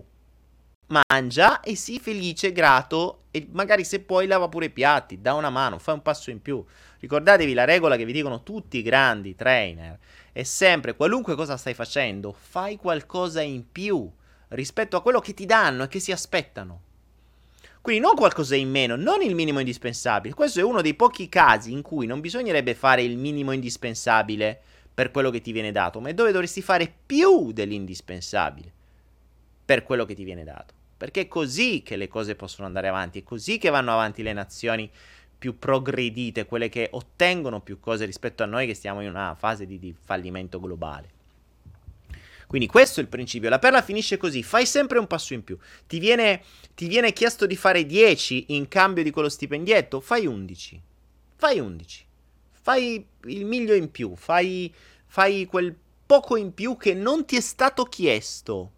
[0.88, 5.50] mangia e sii felice, grato e magari se puoi lava pure i piatti, da una
[5.50, 6.64] mano, fai un passo in più.
[7.00, 9.98] Ricordatevi la regola che vi dicono tutti i grandi trainer,
[10.32, 14.10] è sempre qualunque cosa stai facendo, fai qualcosa in più.
[14.50, 16.82] rispetto a quello che ti danno e che si aspettano.
[17.82, 20.36] Quindi non qualcosa in meno, non il minimo indispensabile.
[20.36, 24.62] Questo è uno dei pochi casi in cui non bisognerebbe fare il minimo indispensabile
[24.94, 28.73] per quello che ti viene dato, ma è dove dovresti fare più dell'indispensabile
[29.64, 30.74] per quello che ti viene dato.
[30.98, 34.34] Perché è così che le cose possono andare avanti, è così che vanno avanti le
[34.34, 34.90] nazioni
[35.38, 39.66] più progredite, quelle che ottengono più cose rispetto a noi che stiamo in una fase
[39.66, 41.22] di, di fallimento globale.
[42.48, 43.50] Quindi questo è il principio.
[43.50, 45.58] La perla finisce così, fai sempre un passo in più.
[45.88, 46.44] Ti viene,
[46.76, 50.82] ti viene chiesto di fare 10 in cambio di quello stipendietto, fai 11.
[51.36, 52.06] Fai 11
[52.64, 54.74] fai il miglio in più, fai,
[55.06, 58.72] fai quel poco in più che non ti è stato chiesto.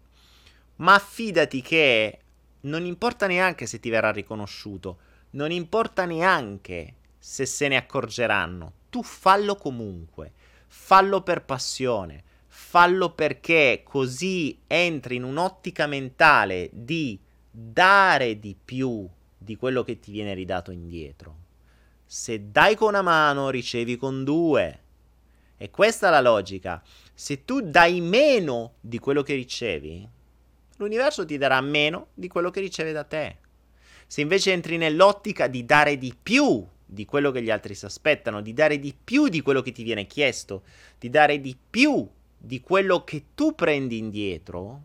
[0.76, 2.18] Ma affidati che
[2.62, 4.98] non importa neanche se ti verrà riconosciuto,
[5.30, 8.72] non importa neanche se se ne accorgeranno.
[8.90, 10.32] Tu fallo comunque,
[10.68, 17.18] fallo per passione, fallo perché così entri in un'ottica mentale di
[17.50, 21.44] dare di più di quello che ti viene ridato indietro.
[22.04, 24.80] Se dai con una mano, ricevi con due.
[25.56, 26.82] E questa è la logica.
[27.14, 30.08] Se tu dai meno di quello che ricevi,
[30.76, 33.38] l'universo ti darà meno di quello che riceve da te.
[34.06, 38.40] Se invece entri nell'ottica di dare di più di quello che gli altri si aspettano,
[38.40, 40.62] di dare di più di quello che ti viene chiesto,
[40.98, 42.08] di dare di più
[42.38, 44.82] di quello che tu prendi indietro,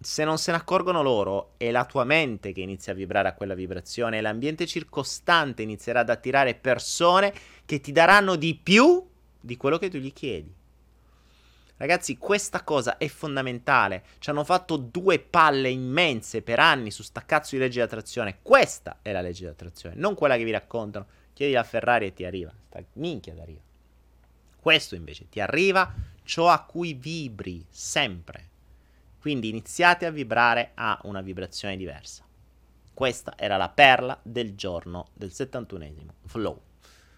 [0.00, 3.34] se non se ne accorgono loro, è la tua mente che inizia a vibrare a
[3.34, 7.32] quella vibrazione, l'ambiente circostante inizierà ad attirare persone
[7.64, 9.02] che ti daranno di più
[9.40, 10.52] di quello che tu gli chiedi.
[11.76, 14.04] Ragazzi, questa cosa è fondamentale.
[14.18, 18.38] Ci hanno fatto due palle immense per anni su sta cazzo di legge di attrazione.
[18.42, 21.06] Questa è la legge di attrazione, non quella che vi raccontano.
[21.32, 22.52] Chiedi a Ferrari e ti arriva.
[22.68, 23.60] Sta minchia ti arriva.
[24.60, 28.50] Questo invece ti arriva ciò a cui vibri sempre.
[29.18, 32.24] Quindi iniziate a vibrare a una vibrazione diversa.
[32.94, 36.60] Questa era la perla del giorno del 71esimo flow.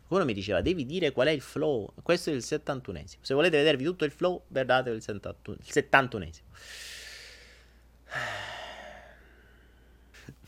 [0.09, 1.93] Uno mi diceva, devi dire qual è il flow.
[2.03, 3.19] Questo è il 71esimo.
[3.21, 6.45] Se volete vedervi tutto il flow, guardate il 71esimo.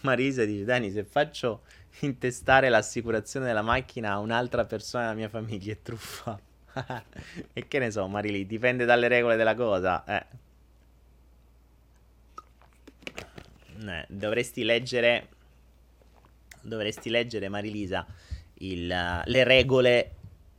[0.02, 1.62] Marisa dice, Dani, se faccio
[2.00, 6.40] intestare l'assicurazione della macchina a un'altra persona della mia famiglia è truffa.
[7.52, 10.04] e che ne so, Marili, dipende dalle regole della cosa.
[10.04, 10.26] Eh.
[13.86, 15.28] eh, dovresti leggere
[16.60, 18.06] dovresti leggere Marilisa
[18.58, 20.10] il, le regole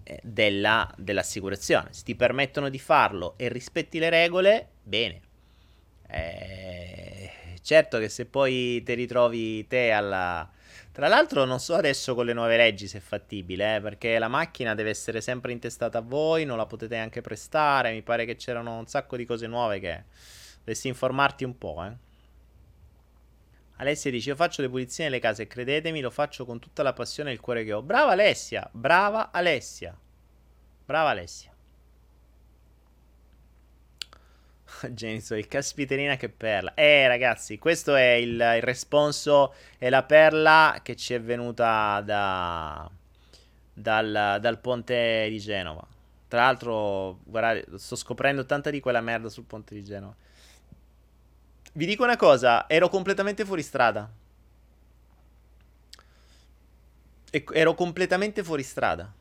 [0.04, 5.22] eh, della, dell'assicurazione se ti permettono di farlo e rispetti le regole bene
[6.08, 7.32] eh,
[7.62, 10.50] certo che se poi ti ritrovi te alla
[11.00, 14.28] tra l'altro non so adesso con le nuove leggi se è fattibile, eh, perché la
[14.28, 18.36] macchina deve essere sempre intestata a voi, non la potete neanche prestare, mi pare che
[18.36, 20.04] c'erano un sacco di cose nuove che
[20.58, 22.09] dovresti informarti un po', eh.
[23.80, 27.30] Alessia dice: Io faccio le pulizie nelle case credetemi, lo faccio con tutta la passione
[27.30, 27.82] e il cuore che ho.
[27.82, 29.98] Brava Alessia, brava Alessia.
[30.86, 31.54] Brava Alessia.
[34.92, 36.74] Genso, il caspiterina che perla.
[36.74, 42.90] Eh, ragazzi, questo è il, il responso e la perla che ci è venuta da,
[43.74, 45.86] dal, dal ponte di Genova.
[46.28, 50.16] Tra l'altro, guardate, sto scoprendo tanta di quella merda sul ponte di Genova.
[51.72, 54.10] Vi dico una cosa, ero completamente fuori strada.
[57.54, 59.14] ero completamente fuori strada.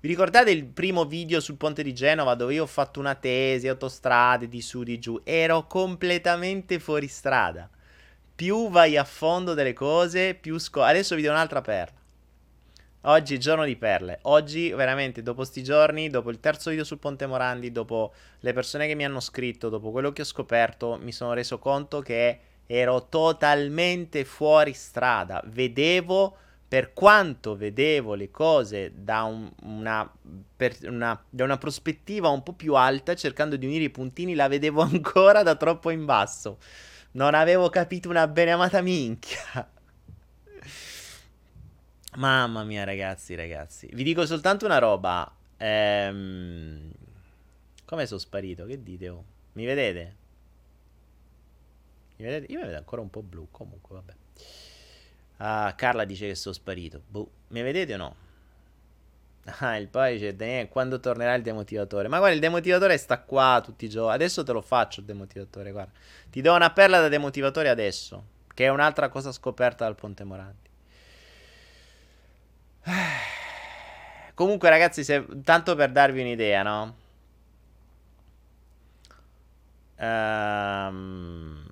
[0.00, 3.68] Vi ricordate il primo video sul ponte di Genova dove io ho fatto una tesi,
[3.68, 5.20] autostrade di su di giù?
[5.24, 7.70] Ero completamente fuori strada.
[8.34, 10.90] Più vai a fondo delle cose, più scopri.
[10.90, 12.03] Adesso vi do un'altra perla.
[13.06, 14.18] Oggi giorno di perle.
[14.22, 18.86] Oggi, veramente, dopo sti giorni, dopo il terzo video sul Ponte Morandi, dopo le persone
[18.86, 23.08] che mi hanno scritto, dopo quello che ho scoperto, mi sono reso conto che ero
[23.10, 25.42] totalmente fuori strada.
[25.44, 26.34] Vedevo,
[26.66, 30.10] per quanto vedevo le cose da, un, una,
[30.84, 34.80] una, da una prospettiva un po' più alta, cercando di unire i puntini, la vedevo
[34.82, 36.56] ancora da troppo in basso.
[37.12, 39.68] Non avevo capito una beneamata minchia.
[42.16, 43.88] Mamma mia, ragazzi, ragazzi.
[43.92, 45.30] Vi dico soltanto una roba.
[45.56, 46.92] Ehm...
[47.84, 48.66] Come sono sparito?
[48.66, 49.08] Che dite?
[49.08, 49.24] Oh?
[49.52, 50.16] Mi vedete?
[52.16, 52.52] Mi vedete?
[52.52, 53.48] Io mi vedo ancora un po' blu.
[53.50, 54.12] Comunque, vabbè.
[55.38, 57.02] Ah, Carla dice che sono sparito.
[57.06, 57.28] Boh.
[57.48, 58.16] Mi vedete o no?
[59.58, 62.08] Ah, il poi dice Daniele, quando tornerà il demotivatore?
[62.08, 64.14] Ma guarda, il demotivatore sta qua tutti i giorni.
[64.14, 65.92] Adesso te lo faccio il demotivatore, guarda.
[66.30, 68.24] Ti do una perla da demotivatore adesso.
[68.54, 70.63] Che è un'altra cosa scoperta dal Ponte Moranti.
[74.34, 76.96] Comunque, ragazzi, se, tanto per darvi un'idea, no?
[79.96, 81.66] Ehm...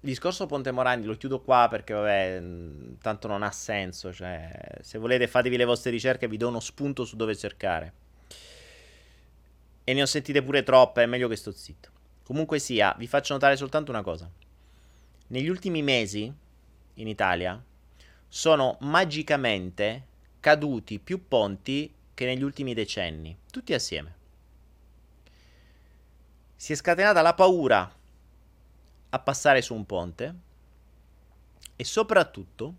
[0.00, 2.42] Il discorso Ponte Morandi lo chiudo qua perché, vabbè,
[3.02, 4.12] tanto non ha senso.
[4.12, 7.92] Cioè, se volete, fatevi le vostre ricerche, vi do uno spunto su dove cercare.
[9.82, 11.90] E ne ho sentite pure troppe, è meglio che sto zitto.
[12.22, 14.30] Comunque sia, vi faccio notare soltanto una cosa.
[15.28, 16.32] Negli ultimi mesi,
[16.96, 17.62] in Italia,
[18.28, 20.06] sono magicamente
[20.40, 24.14] caduti più ponti che negli ultimi decenni, tutti assieme.
[26.54, 27.94] Si è scatenata la paura
[29.10, 30.34] a passare su un ponte
[31.76, 32.74] e soprattutto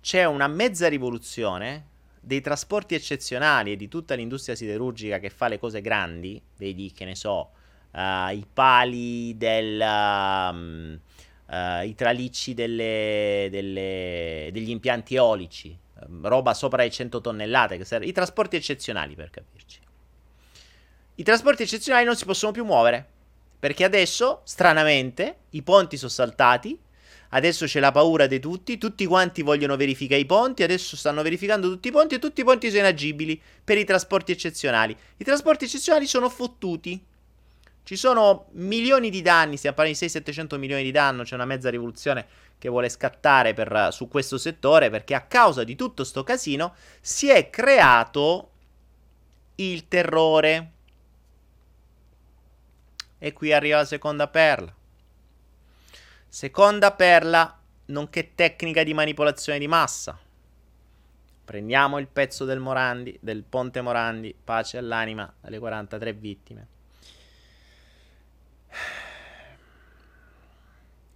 [0.00, 1.86] c'è una mezza rivoluzione
[2.20, 7.04] dei trasporti eccezionali e di tutta l'industria siderurgica che fa le cose grandi, vedi che
[7.04, 7.50] ne so,
[7.92, 9.80] uh, i pali del...
[9.80, 11.00] Um,
[11.48, 18.12] uh, i tralicci delle, delle, degli impianti eolici, um, roba sopra le 100 tonnellate, i
[18.12, 19.80] trasporti eccezionali per capirci.
[21.16, 23.06] I trasporti eccezionali non si possono più muovere,
[23.58, 26.78] perché adesso, stranamente, i ponti sono saltati,
[27.30, 31.68] adesso c'è la paura di tutti, tutti quanti vogliono verificare i ponti, adesso stanno verificando
[31.68, 34.96] tutti i ponti e tutti i ponti sono inagibili per i trasporti eccezionali.
[35.16, 37.02] I trasporti eccezionali sono fottuti.
[37.88, 41.70] Ci sono milioni di danni, stiamo parlando di 600-700 milioni di danni, c'è una mezza
[41.70, 42.26] rivoluzione
[42.58, 47.30] che vuole scattare per, su questo settore perché a causa di tutto sto casino si
[47.30, 48.50] è creato
[49.54, 50.72] il terrore
[53.16, 54.74] e qui arriva la seconda perla.
[56.28, 60.20] Seconda perla, nonché tecnica di manipolazione di massa.
[61.42, 66.76] Prendiamo il pezzo del Morandi, del ponte Morandi, pace all'anima alle 43 vittime.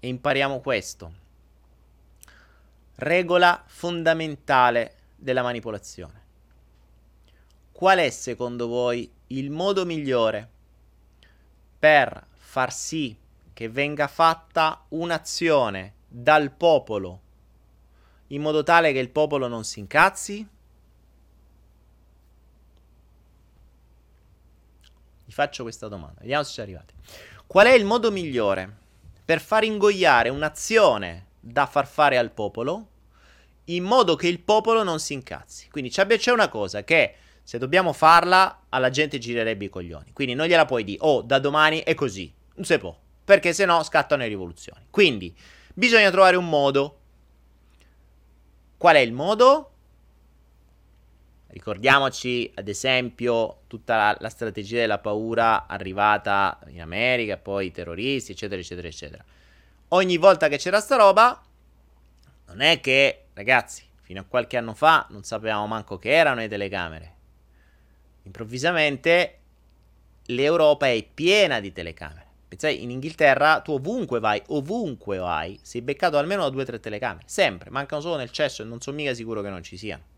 [0.01, 1.13] E impariamo questo.
[2.97, 6.21] Regola fondamentale della manipolazione.
[7.73, 10.49] Qual è secondo voi il modo migliore
[11.79, 13.17] per far sì
[13.53, 17.21] che venga fatta un'azione dal popolo
[18.29, 20.49] in modo tale che il popolo non si incazzi?
[25.25, 26.95] Vi faccio questa domanda, vediamo se ci arrivate.
[27.53, 28.77] Qual è il modo migliore
[29.27, 32.87] per far ingoiare un'azione da far fare al popolo
[33.65, 35.69] in modo che il popolo non si incazzi?
[35.69, 40.15] Quindi c'è una cosa che se dobbiamo farla, alla gente girerebbe i coglioni.
[40.15, 42.33] Quindi non gliela puoi dire, oh, da domani è così.
[42.55, 42.99] Non si può.
[43.23, 44.87] Perché se no scattano le rivoluzioni.
[44.89, 45.37] Quindi
[45.75, 47.01] bisogna trovare un modo.
[48.79, 49.72] Qual è il modo?
[51.53, 58.33] Ricordiamoci, ad esempio, tutta la, la, strategia della paura arrivata in America, poi i terroristi,
[58.33, 59.23] eccetera, eccetera, eccetera.
[59.89, 61.43] Ogni volta che c'era sta roba,
[62.47, 66.49] non è che, ragazzi, fino a qualche anno fa non sapevamo manco che erano le
[66.49, 67.15] telecamere.
[68.23, 69.39] Improvvisamente
[70.27, 72.27] l'Europa è piena di telecamere.
[72.49, 76.81] Pensai, in Inghilterra tu ovunque vai, ovunque vai, sei beccato almeno da due o tre
[76.81, 77.27] telecamere.
[77.29, 80.12] Sempre, mancano solo nel cesso e non sono mica sicuro che non ci siano.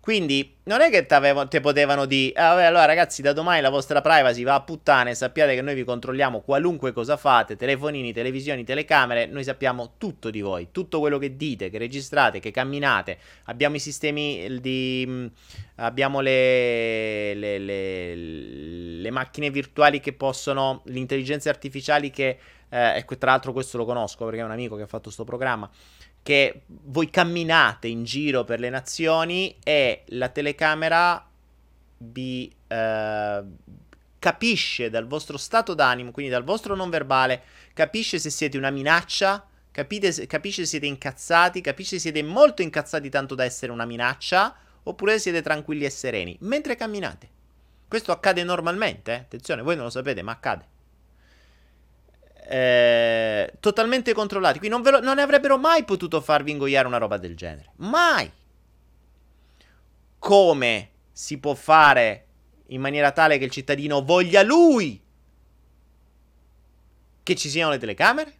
[0.00, 4.00] Quindi non è che ti potevano dire, ah, vabbè, allora ragazzi, da domani la vostra
[4.00, 9.26] privacy va a puttane, sappiate che noi vi controlliamo qualunque cosa fate, telefonini, televisioni, telecamere,
[9.26, 13.80] noi sappiamo tutto di voi, tutto quello che dite, che registrate, che camminate, abbiamo i
[13.80, 15.04] sistemi di...
[15.06, 15.26] Mm,
[15.76, 23.30] abbiamo le, le, le, le macchine virtuali che possono, le intelligenze artificiali che, eh, tra
[23.30, 25.68] l'altro questo lo conosco perché è un amico che ha fatto questo programma,
[26.22, 31.26] che voi camminate in giro per le nazioni e la telecamera
[31.98, 33.42] vi eh,
[34.18, 37.42] capisce dal vostro stato d'animo, quindi dal vostro non verbale,
[37.72, 43.08] capisce se siete una minaccia, capite, capisce se siete incazzati, capisce se siete molto incazzati
[43.08, 47.28] tanto da essere una minaccia, oppure siete tranquilli e sereni, mentre camminate.
[47.88, 49.16] Questo accade normalmente, eh?
[49.16, 50.78] attenzione, voi non lo sapete, ma accade
[52.50, 54.58] eh, totalmente controllati.
[54.58, 57.70] Qui non, lo, non ne avrebbero mai potuto farvi ingoiare una roba del genere.
[57.76, 58.28] Mai.
[60.18, 62.26] Come si può fare
[62.66, 65.00] in maniera tale che il cittadino voglia lui
[67.22, 68.34] che ci siano le telecamere?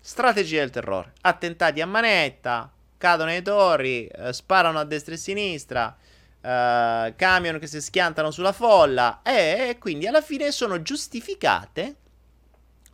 [0.00, 1.12] Strategia del terrore.
[1.20, 5.96] Attentati a manetta, cadono le torri, eh, sparano a destra e a sinistra,
[6.42, 11.96] uh, camion che si schiantano sulla folla e, quindi alla fine sono giustificate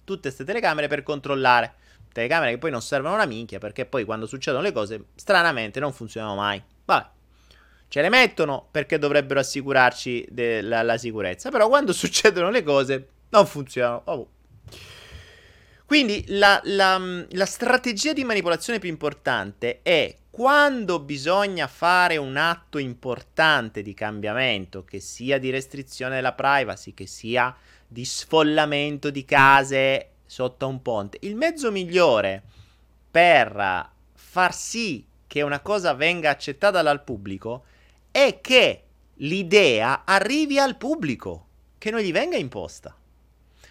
[0.05, 1.75] tutte queste telecamere per controllare.
[2.13, 5.93] Telecamere che poi non servono una minchia perché poi quando succedono le cose stranamente non
[5.93, 6.63] funzionano mai.
[6.85, 7.15] Vabbè.
[7.89, 13.47] Ce le mettono perché dovrebbero assicurarci della, la sicurezza, però quando succedono le cose non
[13.47, 14.03] funzionano.
[14.07, 14.29] Oh.
[15.85, 22.77] Quindi la, la, la strategia di manipolazione più importante è quando bisogna fare un atto
[22.77, 27.57] importante di cambiamento, che sia di restrizione della privacy, che sia
[27.89, 32.43] di sfollamento di case sotto un ponte, il mezzo migliore
[33.11, 37.65] per far sì che una cosa venga accettata dal pubblico
[38.11, 38.83] è che
[39.15, 41.47] l'idea arrivi al pubblico,
[41.79, 42.95] che non gli venga imposta.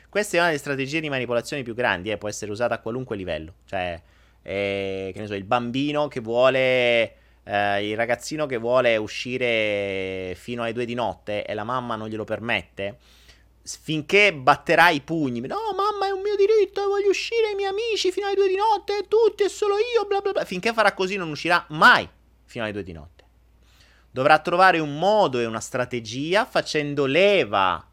[0.09, 3.16] Questa è una delle strategie di manipolazione più grandi, eh, può essere usata a qualunque
[3.16, 4.01] livello, cioè
[4.47, 10.61] eh, che ne so, il bambino che vuole, eh, il ragazzino che vuole uscire fino
[10.61, 12.99] alle due di notte e la mamma non glielo permette,
[13.63, 18.11] finché batterà i pugni, no mamma è un mio diritto, voglio uscire i miei amici
[18.11, 21.15] fino alle due di notte, tutti e solo io, bla bla bla, finché farà così
[21.15, 22.07] non uscirà mai
[22.45, 23.23] fino alle due di notte.
[24.11, 27.83] Dovrà trovare un modo e una strategia facendo leva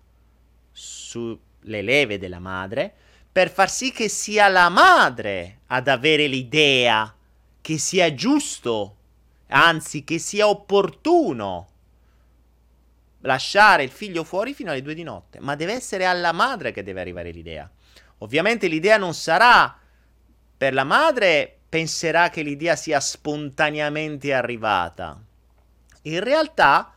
[0.71, 2.95] sulle leve della madre
[3.33, 7.13] per far sì che sia la madre ad avere l'idea
[7.63, 8.97] che sia giusto,
[9.49, 11.69] anzi che sia opportuno
[13.21, 16.83] lasciare il figlio fuori fino alle due di notte, ma deve essere alla madre che
[16.83, 17.71] deve arrivare l'idea.
[18.19, 19.79] Ovviamente l'idea non sarà
[20.57, 25.19] per la madre, penserà che l'idea sia spontaneamente arrivata.
[26.03, 26.93] In realtà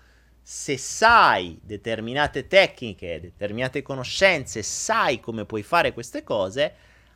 [0.48, 6.76] se sai determinate tecniche, determinate conoscenze, sai come puoi fare queste cose,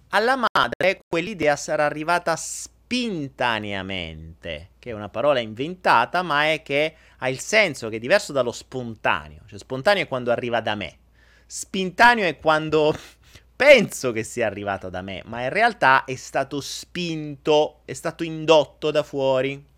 [0.10, 7.30] alla madre quell'idea sarà arrivata spintaneamente, che è una parola inventata, ma è che ha
[7.30, 9.42] il senso che è diverso dallo spontaneo.
[9.46, 10.98] Cioè spontaneo è quando arriva da me.
[11.46, 12.96] Spintaneo è quando
[13.56, 18.90] penso che sia arrivato da me, ma in realtà è stato spinto, è stato indotto
[18.90, 19.69] da fuori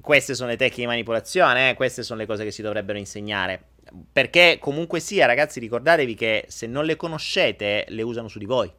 [0.00, 1.74] queste sono le tecniche di manipolazione, eh?
[1.74, 3.62] queste sono le cose che si dovrebbero insegnare.
[4.12, 8.70] Perché comunque sia, ragazzi, ricordatevi che se non le conoscete, le usano su di voi.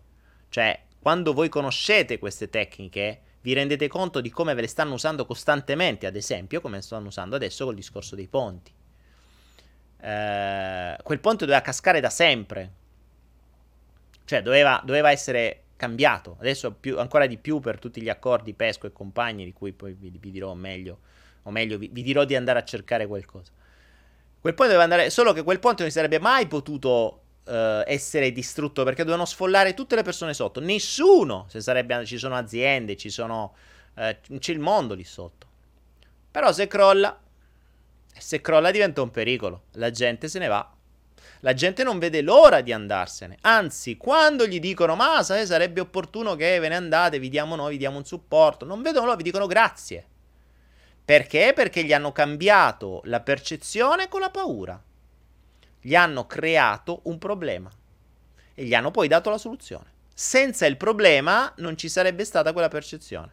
[0.50, 5.26] Cioè, quando voi conoscete queste tecniche, vi rendete conto di come ve le stanno usando
[5.26, 8.72] costantemente, ad esempio, come stanno usando adesso col discorso dei ponti.
[10.02, 12.74] Eh, quel ponte doveva cascare da sempre.
[14.26, 16.36] Cioè, doveva, doveva essere cambiato.
[16.40, 19.94] Adesso più, ancora di più per tutti gli accordi Pesco e compagni, di cui poi
[19.94, 21.00] vi, vi dirò meglio,
[21.44, 23.54] o meglio vi, vi, dirò di andare a cercare qualcosa.
[24.42, 28.34] Quel ponte doveva andare, solo che quel ponte non si sarebbe mai potuto uh, essere
[28.34, 30.60] distrutto perché dovevano sfollare tutte le persone sotto.
[30.60, 33.56] Nessuno, se sarebbe, ci sono aziende, ci sono,
[33.96, 35.48] uh, c'è il mondo lì sotto.
[36.30, 37.18] Però se crolla,
[38.18, 40.74] se crolla diventa un pericolo, la gente se ne va
[41.42, 43.38] la gente non vede l'ora di andarsene.
[43.42, 47.72] Anzi, quando gli dicono, ma sai, sarebbe opportuno che ve ne andate, vi diamo noi,
[47.72, 50.06] vi diamo un supporto, non vedono l'ora, vi dicono grazie.
[51.04, 51.54] Perché?
[51.56, 54.82] Perché gli hanno cambiato la percezione con la paura.
[55.82, 57.72] Gli hanno creato un problema
[58.54, 59.86] e gli hanno poi dato la soluzione.
[60.14, 63.32] Senza il problema non ci sarebbe stata quella percezione.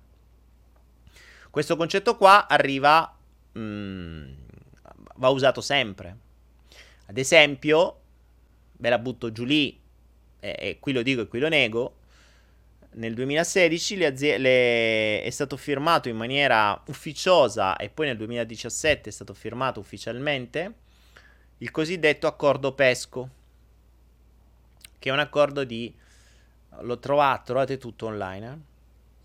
[1.51, 3.15] Questo concetto qua arriva,
[3.59, 4.33] mm,
[5.17, 6.17] va usato sempre.
[7.07, 8.01] Ad esempio,
[8.73, 9.79] ve la butto giù lì,
[10.41, 11.97] e, e qui lo dico e qui lo nego,
[12.97, 15.23] nel 2016 le azie- le...
[15.23, 20.85] è stato firmato in maniera ufficiosa e poi nel 2017 è stato firmato ufficialmente
[21.59, 23.31] il cosiddetto accordo PESCO,
[24.99, 25.95] che è un accordo di...
[26.81, 28.65] lo trovate, trovate tutto online,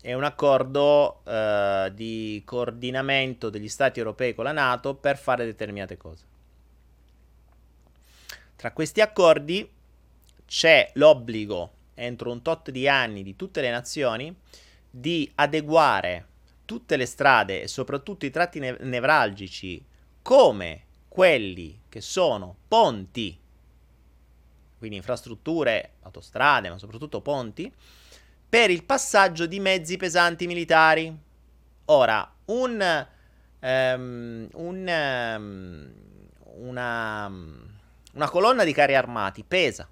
[0.02, 0.08] eh?
[0.10, 5.96] è un accordo uh, di coordinamento degli stati europei con la Nato per fare determinate
[5.96, 6.24] cose.
[8.62, 9.68] Tra questi accordi
[10.46, 14.32] c'è l'obbligo, entro un tot di anni, di tutte le nazioni,
[14.88, 16.26] di adeguare
[16.64, 19.84] tutte le strade e soprattutto i tratti ne- nevralgici
[20.22, 23.36] come quelli che sono ponti,
[24.78, 27.68] quindi infrastrutture, autostrade, ma soprattutto ponti,
[28.48, 31.12] per il passaggio di mezzi pesanti militari.
[31.86, 33.06] Ora, un,
[33.58, 34.86] um, un
[35.36, 35.92] um,
[36.58, 37.80] una
[38.14, 39.88] una colonna di carri armati pesa.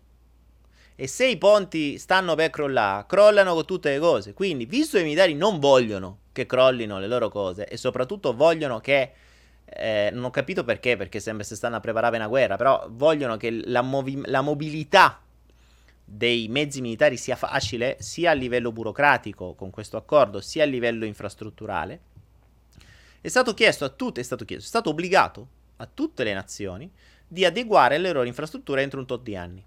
[0.94, 4.34] E se i ponti stanno per crollare, crollano con tutte le cose.
[4.34, 8.80] Quindi, visto che i militari non vogliono che crollino le loro cose e soprattutto vogliono
[8.80, 9.12] che
[9.64, 13.36] eh, non ho capito perché, perché sembra se stanno a preparare una guerra, però vogliono
[13.36, 15.22] che la, movi- la, mobilità
[16.04, 21.04] dei mezzi militari sia facile sia a livello burocratico con questo accordo, sia a livello
[21.04, 22.00] infrastrutturale.
[23.20, 26.90] È stato chiesto a tutte, è stato chiesto, è stato obbligato a tutte le nazioni
[27.32, 29.64] di adeguare le loro infrastrutture entro un tot di anni.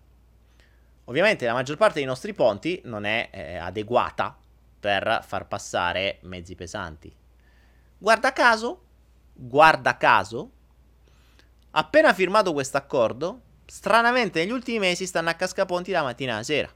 [1.06, 4.38] Ovviamente la maggior parte dei nostri ponti non è eh, adeguata
[4.78, 7.14] per far passare mezzi pesanti.
[7.98, 8.84] Guarda caso,
[9.32, 10.52] guarda caso,
[11.72, 16.70] appena firmato questo accordo, stranamente negli ultimi mesi stanno a cascaponti la mattina alla sera.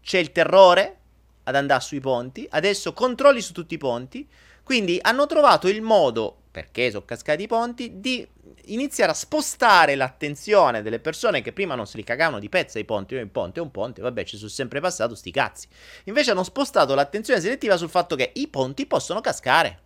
[0.00, 0.98] C'è il terrore
[1.44, 4.28] ad andare sui ponti, adesso controlli su tutti i ponti,
[4.64, 8.24] Quindi hanno trovato il modo, perché sono cascati i ponti, di
[8.66, 12.84] iniziare a spostare l'attenzione delle persone che prima non se li cagavano di pezza i
[12.84, 15.66] ponti, il ponte è un ponte, vabbè ci sono sempre passato sti cazzi.
[16.04, 19.80] Invece hanno spostato l'attenzione selettiva sul fatto che i ponti possono cascare.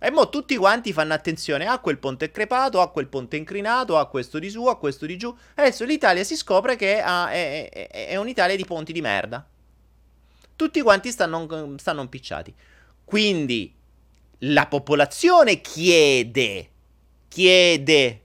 [0.00, 4.08] E mo tutti quanti fanno attenzione a quel ponte crepato, a quel ponte incrinato, a
[4.08, 5.32] questo di su, a questo di giù.
[5.54, 9.46] Adesso l'Italia si scopre che è, è, è, è un'Italia di ponti di merda.
[10.56, 12.52] Tutti quanti stanno, stanno impicciati.
[13.04, 13.82] Quindi
[14.40, 16.68] la popolazione chiede,
[17.28, 18.20] chiede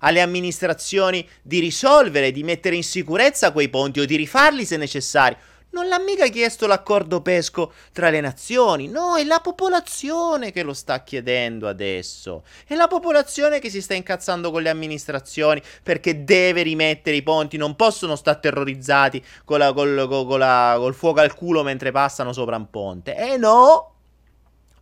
[0.00, 5.38] alle amministrazioni di risolvere, di mettere in sicurezza quei ponti o di rifarli se necessario.
[5.70, 10.72] Non l'ha mica chiesto l'accordo pesco tra le nazioni, no, è la popolazione che lo
[10.72, 12.42] sta chiedendo adesso.
[12.66, 17.58] È la popolazione che si sta incazzando con le amministrazioni perché deve rimettere i ponti,
[17.58, 22.32] non possono stare terrorizzati con, la, col, col, col, col fuoco al culo mentre passano
[22.32, 23.14] sopra un ponte.
[23.14, 23.97] Eh no!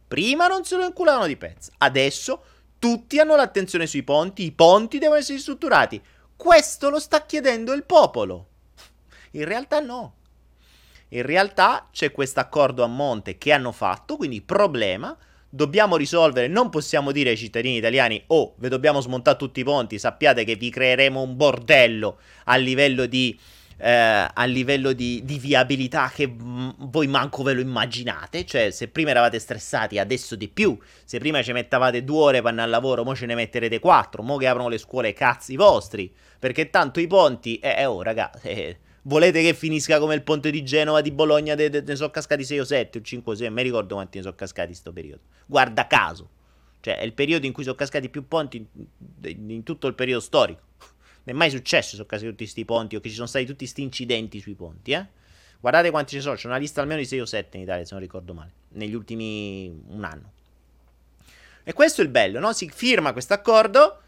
[0.09, 2.43] Prima non se lo inculavano di pezza, adesso
[2.79, 6.01] tutti hanno l'attenzione sui ponti, i ponti devono essere strutturati.
[6.37, 8.49] Questo lo sta chiedendo il popolo.
[9.33, 10.15] In realtà no.
[11.09, 15.17] In realtà c'è questo accordo a monte che hanno fatto, quindi problema,
[15.49, 19.99] dobbiamo risolvere, non possiamo dire ai cittadini italiani oh, vi dobbiamo smontare tutti i ponti,
[19.99, 23.39] sappiate che vi creeremo un bordello a livello di,
[23.79, 23.91] eh,
[24.33, 29.11] a livello di, di viabilità che m- voi manco ve lo immaginate, cioè se prima
[29.11, 33.05] eravate stressati adesso di più, se prima ci mettavate due ore per andare al lavoro,
[33.05, 37.07] mo ce ne metterete quattro, mo che aprono le scuole cazzi vostri, perché tanto i
[37.07, 38.49] ponti, eh, eh oh ragazzi...
[38.49, 42.11] Eh, Volete che finisca come il ponte di Genova, di Bologna, de, de, ne sono
[42.11, 44.67] cascati 6 o 7 o 5 o 6, non mi ricordo quanti ne sono cascati
[44.67, 45.21] in questo periodo.
[45.47, 46.29] Guarda caso.
[46.81, 50.21] Cioè, è il periodo in cui sono cascati più ponti in, in tutto il periodo
[50.21, 50.66] storico.
[51.27, 53.65] Non è mai successo sono cascati tutti questi ponti o che ci sono stati tutti
[53.65, 55.07] questi incidenti sui ponti, eh?
[55.59, 57.95] Guardate quanti ci sono, c'è una lista almeno di 6 o 7 in Italia, se
[57.95, 60.33] non ricordo male, negli ultimi un anno.
[61.65, 62.53] E questo è il bello, no?
[62.53, 64.03] Si firma questo accordo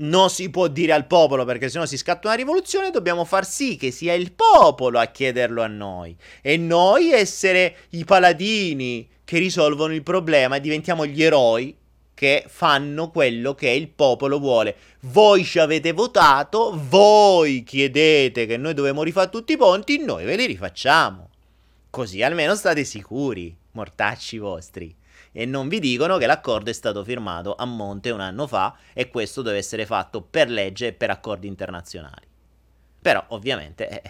[0.00, 3.76] non si può dire al popolo perché sennò si scatta una rivoluzione, dobbiamo far sì
[3.76, 9.92] che sia il popolo a chiederlo a noi e noi essere i paladini che risolvono
[9.94, 11.76] il problema e diventiamo gli eroi
[12.18, 14.74] che fanno quello che il popolo vuole.
[15.02, 20.34] Voi ci avete votato, voi chiedete che noi dobbiamo rifare tutti i ponti, noi ve
[20.34, 21.30] li rifacciamo.
[21.88, 24.92] Così almeno state sicuri, mortacci vostri
[25.30, 29.10] e non vi dicono che l'accordo è stato firmato a monte un anno fa e
[29.10, 32.26] questo deve essere fatto per legge e per accordi internazionali.
[33.00, 34.02] Però ovviamente è,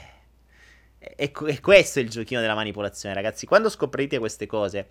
[0.98, 3.44] è, è questo il giochino della manipolazione, ragazzi.
[3.44, 4.88] Quando scoprirete queste cose,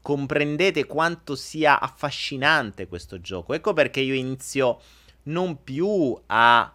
[0.00, 3.54] comprendete quanto sia affascinante questo gioco.
[3.54, 4.80] Ecco perché io inizio
[5.24, 6.74] non più a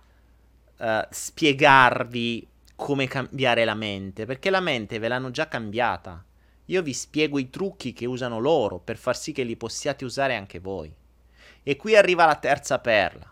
[0.77, 6.23] uh, spiegarvi come cambiare la mente, perché la mente ve l'hanno già cambiata.
[6.67, 10.35] Io vi spiego i trucchi che usano loro per far sì che li possiate usare
[10.35, 10.93] anche voi.
[11.61, 13.31] E qui arriva la terza perla.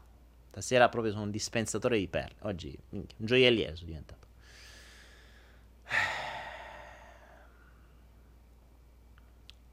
[0.49, 2.35] Stasera proprio sono un dispensatore di perle.
[2.41, 4.27] Oggi, un gioielliere sono diventato.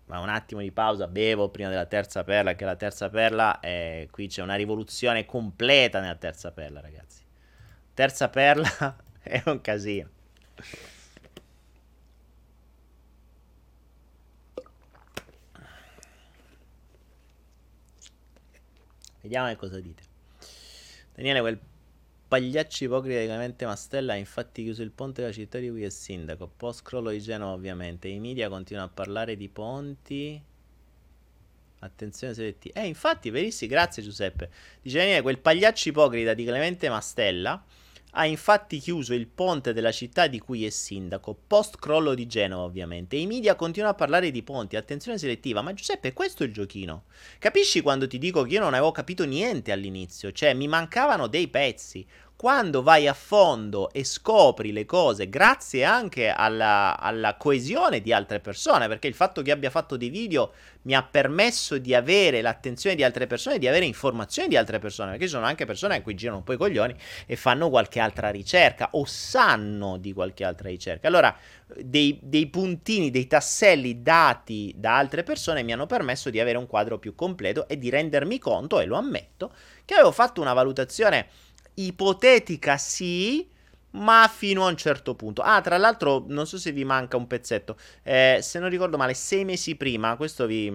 [0.08, 4.08] Ma un attimo di pausa, bevo prima della terza perla, che la terza perla è...
[4.10, 7.22] Qui c'è una rivoluzione completa nella terza perla, ragazzi.
[7.92, 10.08] Terza perla è un casino.
[19.20, 20.02] Vediamo cosa dite.
[21.14, 21.58] Daniele, quel
[23.18, 26.50] di Clemente Mastella ha infatti chiuso il ponte della città di cui è sindaco.
[26.54, 28.08] Post crollo di Genova, ovviamente.
[28.08, 30.42] I media continuano a parlare di ponti.
[31.80, 32.80] Attenzione selettiva.
[32.80, 34.50] Eh, infatti, verissimo, grazie Giuseppe.
[34.82, 37.64] Dice Daniele, quel pagliaccio ipocrita di Clemente Mastella
[38.12, 42.64] ha infatti chiuso il ponte della città di cui è sindaco, post crollo di Genova
[42.64, 46.52] ovviamente, i media continuano a parlare di ponti, attenzione selettiva, ma Giuseppe questo è il
[46.52, 47.04] giochino.
[47.38, 51.48] Capisci quando ti dico che io non avevo capito niente all'inizio, cioè mi mancavano dei
[51.48, 52.06] pezzi,
[52.38, 58.38] quando vai a fondo e scopri le cose, grazie anche alla, alla, coesione di altre
[58.38, 62.94] persone, perché il fatto che abbia fatto dei video mi ha permesso di avere l'attenzione
[62.94, 66.00] di altre persone, di avere informazioni di altre persone, perché ci sono anche persone a
[66.00, 66.94] cui girano un po' i coglioni
[67.26, 71.08] e fanno qualche altra ricerca o sanno di qualche altra ricerca.
[71.08, 71.36] Allora,
[71.74, 76.68] dei, dei puntini, dei tasselli dati da altre persone mi hanno permesso di avere un
[76.68, 79.52] quadro più completo e di rendermi conto, e lo ammetto,
[79.84, 81.26] che avevo fatto una valutazione
[81.86, 83.48] ipotetica sì,
[83.90, 85.42] ma fino a un certo punto.
[85.42, 87.76] Ah, tra l'altro, non so se vi manca un pezzetto.
[88.02, 90.70] Eh, se non ricordo male, sei mesi prima, questo vi,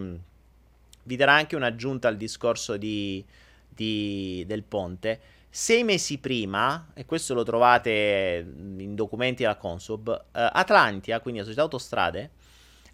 [1.04, 3.24] vi darà anche un'aggiunta al discorso di,
[3.68, 5.22] di, del ponte.
[5.50, 8.44] Sei mesi prima, e questo lo trovate
[8.78, 12.32] in documenti della Consub, eh, Atlantia, quindi la società autostrade,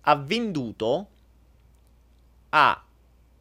[0.02, 1.10] ha venduto
[2.50, 2.84] ha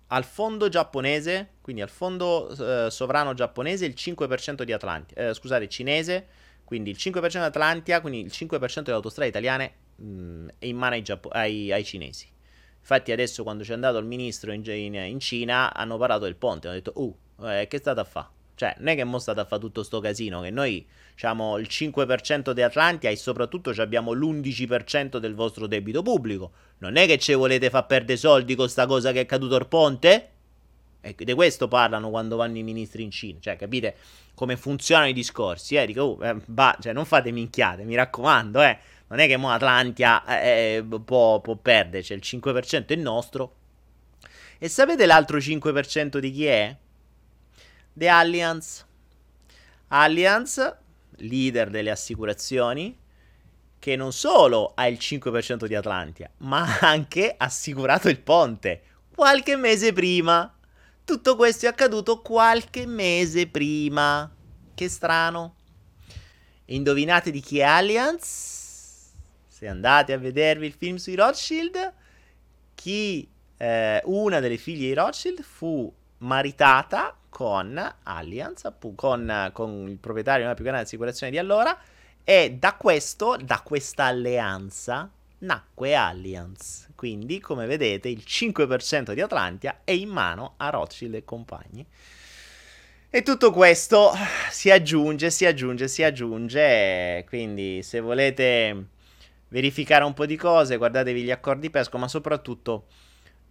[0.08, 5.68] al fondo giapponese, quindi al fondo eh, sovrano giapponese, il 5% di Atlantia, eh, scusate,
[5.68, 6.26] cinese,
[6.64, 10.76] quindi il 5% di Atlantia, quindi il 5% delle autostrade italiane mh, mm, è in
[10.76, 12.26] mano ai, Giappo- ai, ai, cinesi.
[12.78, 16.68] Infatti adesso quando c'è andato il ministro in, in, in Cina hanno parlato del ponte,
[16.68, 18.37] hanno detto, uh, eh, che è stato a fare?
[18.58, 20.84] Cioè, non è che mo state a fare tutto sto casino, che noi
[21.14, 26.50] abbiamo il 5% di Atlantia e soprattutto abbiamo l'11% del vostro debito pubblico.
[26.78, 29.68] Non è che ci volete far perdere soldi con sta cosa che è caduto il
[29.68, 30.30] ponte?
[31.00, 33.38] E di questo parlano quando vanno i ministri in Cina.
[33.40, 33.94] Cioè, capite
[34.34, 35.76] come funzionano i discorsi?
[35.76, 35.86] Eh?
[35.86, 38.76] Dico, uh, eh, bah, cioè, non fate minchiate, mi raccomando, eh.
[39.06, 43.54] Non è che mo Atlantia eh, eh può, può perderci, il 5% è nostro.
[44.58, 46.76] E sapete l'altro 5% di chi è?
[47.98, 48.86] The Allianz.
[49.88, 50.76] Allianz,
[51.16, 52.96] leader delle assicurazioni,
[53.80, 58.82] che non solo ha il 5% di Atlantia, ma ha anche assicurato il ponte
[59.12, 60.56] qualche mese prima.
[61.04, 64.32] Tutto questo è accaduto qualche mese prima.
[64.74, 65.56] Che strano.
[66.66, 69.10] Indovinate di chi è Allianz?
[69.48, 71.94] Se andate a vedervi il film sui Rothschild,
[72.76, 79.98] chi eh, una delle figlie di Rothschild fu maritata con Allianz, appunto, con, con il
[79.98, 81.76] proprietario della più grande assicurazione di allora,
[82.24, 86.88] e da questo, da questa alleanza, nacque Allianz.
[86.94, 91.86] Quindi, come vedete, il 5% di Atlantia è in mano a Rothschild e compagni.
[93.10, 94.12] E tutto questo
[94.50, 97.24] si aggiunge, si aggiunge, si aggiunge.
[97.26, 98.86] Quindi, se volete
[99.48, 102.86] verificare un po' di cose, guardatevi gli accordi pesco, ma soprattutto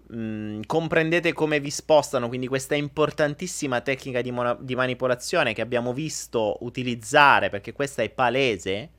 [0.09, 6.57] comprendete come vi spostano, quindi questa importantissima tecnica di, mo- di manipolazione che abbiamo visto
[6.61, 8.89] utilizzare, perché questa è palese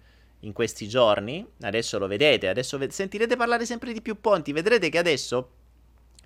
[0.40, 4.90] in questi giorni, adesso lo vedete, adesso ve- sentirete parlare sempre di più ponti, vedrete
[4.90, 5.50] che adesso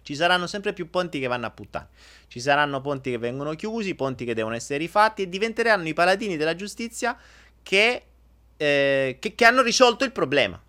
[0.03, 1.89] ci saranno sempre più ponti che vanno a puttane.
[2.27, 6.37] Ci saranno ponti che vengono chiusi, ponti che devono essere rifatti e diventeranno i paladini
[6.37, 7.17] della giustizia
[7.63, 8.03] che,
[8.57, 10.61] eh, che, che hanno risolto il problema.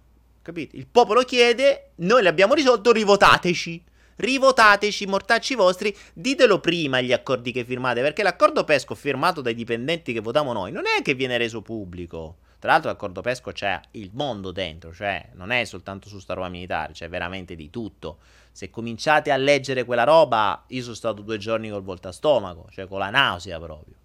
[0.44, 0.78] Capite?
[0.78, 3.84] Il popolo chiede, noi l'abbiamo risolto, rivotateci
[4.18, 10.14] rivotateci, mortacci vostri, ditelo prima gli accordi che firmate, perché l'accordo pesco firmato dai dipendenti
[10.14, 12.38] che votiamo noi non è che viene reso pubblico.
[12.60, 16.48] Tra l'altro l'accordo pesco c'è il mondo dentro, cioè non è soltanto su sta roba
[16.48, 18.20] militare, c'è veramente di tutto.
[18.54, 23.00] Se cominciate a leggere quella roba, io sono stato due giorni col voltastomaco, cioè con
[23.00, 23.96] la nausea proprio.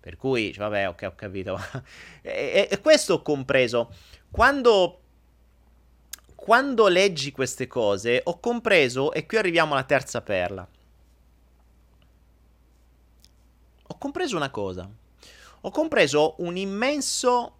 [0.00, 1.60] Per cui, cioè, vabbè, ok, ho capito.
[2.22, 3.92] e, e, e questo ho compreso.
[4.30, 4.99] Quando
[6.50, 10.66] quando leggi queste cose ho compreso, e qui arriviamo alla terza perla.
[13.86, 14.90] Ho compreso una cosa.
[15.60, 17.56] Ho compreso un immenso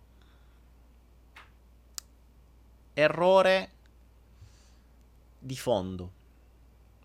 [2.93, 3.71] errore
[5.39, 6.13] di fondo.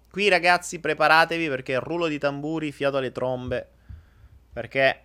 [0.10, 3.70] Qui ragazzi preparatevi perché rullo di tamburi, fiato alle trombe,
[4.52, 5.04] perché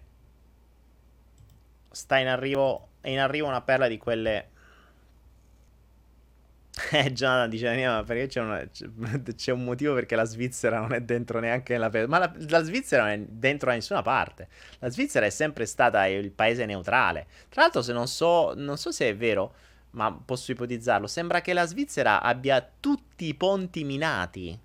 [1.91, 4.53] sta in arrivo, è in arrivo una perla di quelle
[6.93, 8.65] eh, Gianna dice, ma perché c'è, una,
[9.35, 11.91] c'è, un motivo perché la Svizzera non è dentro neanche nella...
[12.07, 14.49] Ma la, la, Svizzera non è dentro da nessuna parte.
[14.79, 17.27] La Svizzera è sempre stata il paese neutrale.
[17.49, 19.55] Tra l'altro, se non so, non so se è vero,
[19.91, 24.59] ma posso ipotizzarlo, sembra che la Svizzera abbia tutti i ponti minati.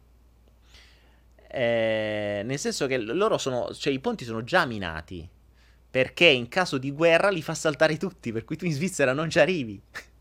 [1.47, 3.73] Eh, nel senso che loro sono...
[3.73, 5.27] Cioè, i ponti sono già minati.
[5.89, 9.29] Perché in caso di guerra li fa saltare tutti, per cui tu in Svizzera non
[9.29, 9.81] ci arrivi.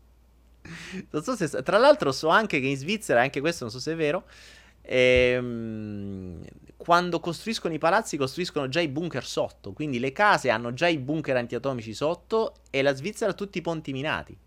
[1.21, 3.95] so se, tra l'altro so anche che in Svizzera, anche questo non so se è
[3.95, 4.25] vero,
[4.81, 6.43] ehm,
[6.77, 10.97] quando costruiscono i palazzi costruiscono già i bunker sotto, quindi le case hanno già i
[10.97, 14.37] bunker antiatomici sotto e la Svizzera ha tutti i ponti minati.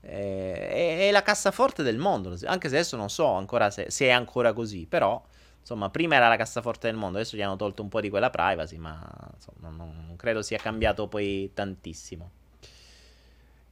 [0.00, 4.06] Eh, è, è, la cassaforte del mondo, anche se adesso non so ancora se, se,
[4.06, 5.20] è ancora così, però
[5.58, 8.30] insomma prima era la cassaforte del mondo, adesso gli hanno tolto un po' di quella
[8.30, 9.00] privacy, ma
[9.34, 12.30] insomma, non, non credo sia cambiato poi tantissimo.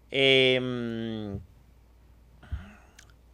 [0.08, 1.40] Ehm,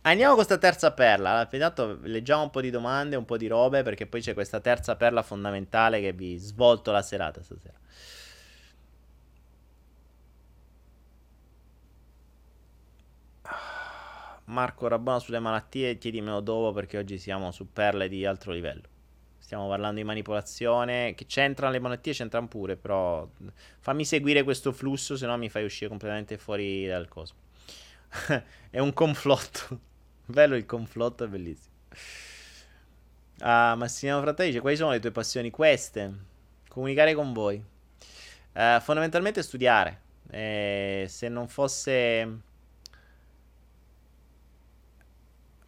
[0.03, 1.47] Andiamo con questa terza perla.
[1.51, 4.97] Intanto leggiamo un po' di domande, un po' di robe, perché poi c'è questa terza
[4.97, 7.79] perla fondamentale che vi svolto la serata stasera.
[14.47, 18.83] Marco Rabona sulle malattie, chiedimelo dopo perché oggi siamo su perle di altro livello.
[19.39, 23.29] Stiamo parlando di manipolazione, che c'entrano le malattie, c'entrano pure, però
[23.81, 27.35] fammi seguire questo flusso, se no mi fai uscire completamente fuori dal coso.
[28.71, 29.89] È un conflotto.
[30.31, 31.75] Bello il conflotto, è bellissimo.
[33.41, 33.77] Ah,
[34.23, 35.51] Fratelli dice, quali sono le tue passioni?
[35.51, 36.13] Queste.
[36.69, 37.63] Comunicare con voi.
[38.53, 40.01] Uh, fondamentalmente studiare.
[40.31, 42.49] Eh, se non fosse...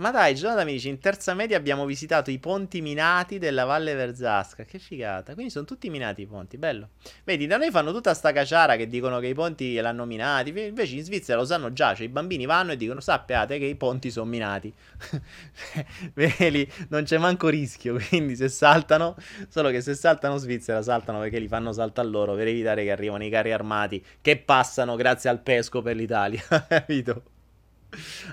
[0.02, 3.94] Ma dai, Jonathan mi dice, in terza media abbiamo visitato i ponti minati della Valle
[3.94, 4.64] Verzasca.
[4.64, 5.34] Che figata.
[5.34, 6.88] Quindi sono tutti minati i ponti, bello.
[7.22, 10.48] Vedi, da noi fanno tutta sta caciara che dicono che i ponti l'hanno minati.
[10.48, 13.76] Invece in Svizzera lo sanno già, cioè i bambini vanno e dicono, sappiate che i
[13.76, 14.74] ponti sono minati.
[16.14, 19.14] Vedi, non c'è manco rischio, quindi se saltano,
[19.46, 23.22] solo che se saltano Svizzera, saltano perché li fanno saltare loro per evitare che arrivano
[23.22, 26.42] i carri armati che passano grazie al pesco per l'Italia.
[26.66, 27.31] Capito?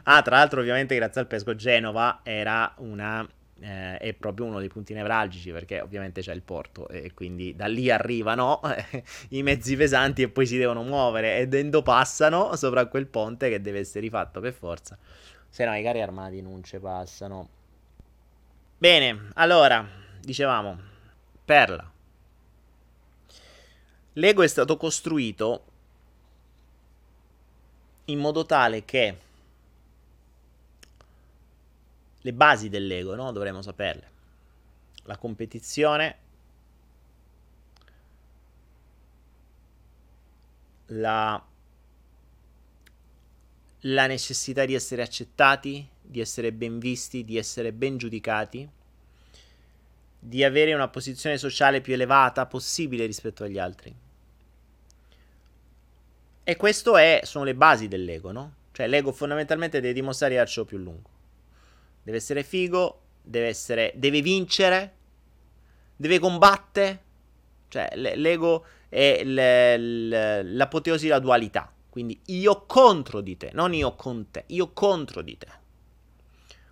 [0.03, 3.27] Ah, tra l'altro, ovviamente, grazie al pesco, Genova era una.
[3.61, 7.65] Eh, è proprio uno dei punti nevralgici perché ovviamente c'è il porto e quindi da
[7.65, 12.85] lì arrivano eh, i mezzi pesanti e poi si devono muovere e dentro passano sopra
[12.85, 14.97] quel ponte che deve essere rifatto per forza
[15.49, 17.49] se no i carri armati non ci passano
[18.77, 19.85] bene allora
[20.21, 20.79] dicevamo
[21.43, 21.91] perla
[24.13, 25.63] Lego è stato costruito
[28.05, 29.17] in modo tale che
[32.21, 33.31] le basi dell'ego, no?
[33.31, 34.17] Dovremmo saperle.
[35.03, 36.17] La competizione,
[40.87, 41.43] la,
[43.81, 48.69] la necessità di essere accettati, di essere ben visti, di essere ben giudicati,
[50.21, 53.95] di avere una posizione sociale più elevata possibile rispetto agli altri.
[56.43, 58.53] E queste sono le basi dell'ego, no?
[58.71, 61.17] Cioè l'ego fondamentalmente deve dimostrare di darci più lungo.
[62.09, 64.93] Deve essere figo, deve, essere, deve vincere,
[65.95, 67.03] deve combattere.
[67.67, 71.71] Cioè, l'ego è l'apoteosi della dualità.
[71.87, 75.47] Quindi io contro di te, non io con te, io contro di te.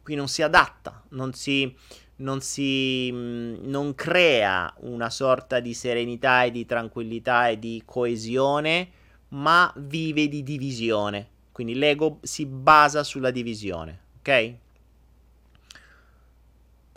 [0.02, 1.72] Qui non si adatta, non si,
[2.16, 8.90] non si non crea una sorta di serenità e di tranquillità e di coesione,
[9.30, 11.30] ma vive di divisione.
[11.52, 14.66] Quindi l'ego si basa sulla divisione, ok?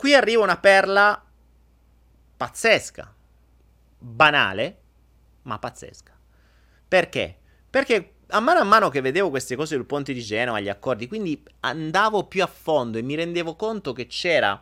[0.01, 1.23] Qui arriva una perla
[2.35, 3.13] pazzesca,
[3.99, 4.77] banale,
[5.43, 6.11] ma pazzesca.
[6.87, 7.37] Perché?
[7.69, 11.07] Perché a mano a mano che vedevo queste cose sul ponte di Genova, gli accordi,
[11.07, 14.59] quindi andavo più a fondo e mi rendevo conto che c'era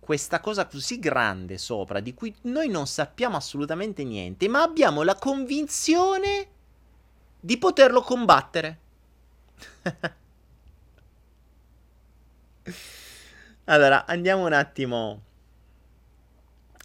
[0.00, 5.14] questa cosa così grande sopra di cui noi non sappiamo assolutamente niente, ma abbiamo la
[5.14, 6.48] convinzione
[7.38, 8.80] di poterlo combattere.
[13.64, 15.22] Allora, andiamo un attimo.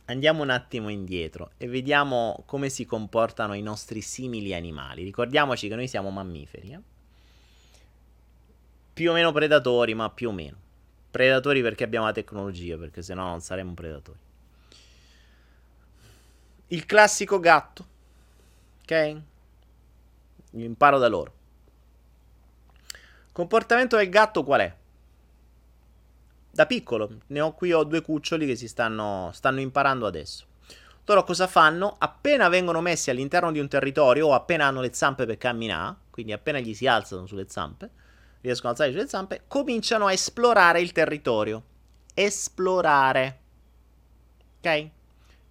[0.05, 5.03] Andiamo un attimo indietro e vediamo come si comportano i nostri simili animali.
[5.03, 6.71] Ricordiamoci che noi siamo mammiferi.
[6.71, 6.79] Eh?
[8.93, 10.55] Più o meno predatori, ma più o meno.
[11.11, 14.19] Predatori perché abbiamo la tecnologia, perché sennò non saremmo predatori.
[16.67, 17.87] Il classico gatto.
[18.83, 19.21] Ok?
[20.51, 21.33] Io imparo da loro.
[23.33, 24.75] Comportamento del gatto qual è?
[26.57, 27.19] Da piccolo.
[27.27, 30.45] Ne ho qui ho due cuccioli che si stanno, stanno imparando adesso.
[31.05, 31.95] Loro cosa fanno?
[31.99, 36.33] Appena vengono messi all'interno di un territorio o appena hanno le zampe per camminare, quindi
[36.33, 37.91] appena gli si alzano sulle zampe,
[38.41, 41.61] riescono ad alzare sulle zampe, cominciano a esplorare il territorio.
[42.15, 43.39] Esplorare.
[44.57, 44.89] Ok?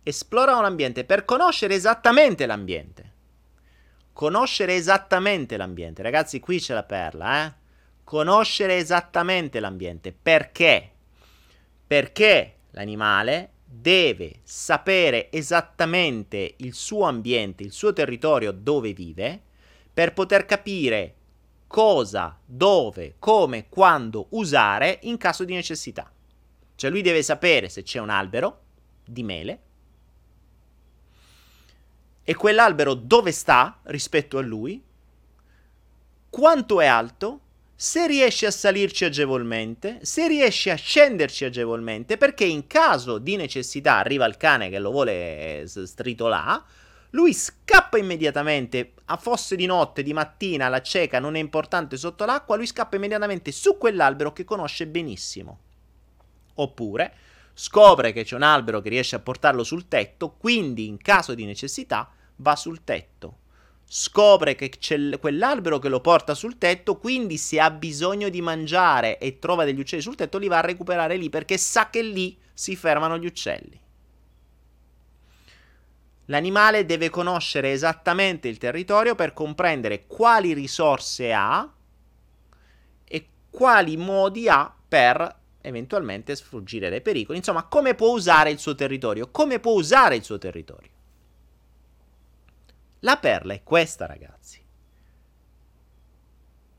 [0.03, 3.13] Esplorano l'ambiente per conoscere esattamente l'ambiente.
[4.13, 6.03] Conoscere esattamente l'ambiente.
[6.03, 7.53] Ragazzi, qui c'è la perla, eh?
[8.03, 10.13] Conoscere esattamente l'ambiente.
[10.13, 10.91] Perché?
[11.87, 19.43] Perché l'animale deve sapere esattamente il suo ambiente, il suo territorio dove vive,
[19.93, 21.15] per poter capire
[21.67, 26.11] cosa, dove, come, quando usare in caso di necessità.
[26.75, 28.61] Cioè lui deve sapere se c'è un albero
[29.05, 29.61] di mele
[32.23, 34.83] e quell'albero dove sta rispetto a lui,
[36.29, 37.41] quanto è alto
[37.79, 43.99] se riesci a salirci agevolmente, se riesci a scenderci agevolmente, perché in caso di necessità
[43.99, 46.63] arriva il cane che lo vuole stritolare,
[47.11, 52.25] lui scappa immediatamente, a fosse di notte, di mattina, la cieca non è importante sotto
[52.25, 55.59] l'acqua, lui scappa immediatamente su quell'albero che conosce benissimo.
[56.55, 57.15] Oppure
[57.53, 61.45] scopre che c'è un albero che riesce a portarlo sul tetto, quindi in caso di
[61.45, 63.45] necessità va sul tetto
[63.89, 69.19] scopre che c'è quell'albero che lo porta sul tetto, quindi se ha bisogno di mangiare
[69.19, 72.37] e trova degli uccelli sul tetto li va a recuperare lì perché sa che lì
[72.53, 73.81] si fermano gli uccelli.
[76.27, 81.73] L'animale deve conoscere esattamente il territorio per comprendere quali risorse ha
[83.05, 87.39] e quali modi ha per eventualmente sfuggire dai pericoli.
[87.39, 89.31] Insomma, come può usare il suo territorio?
[89.31, 90.91] Come può usare il suo territorio?
[93.07, 94.61] La perla è questa, ragazzi.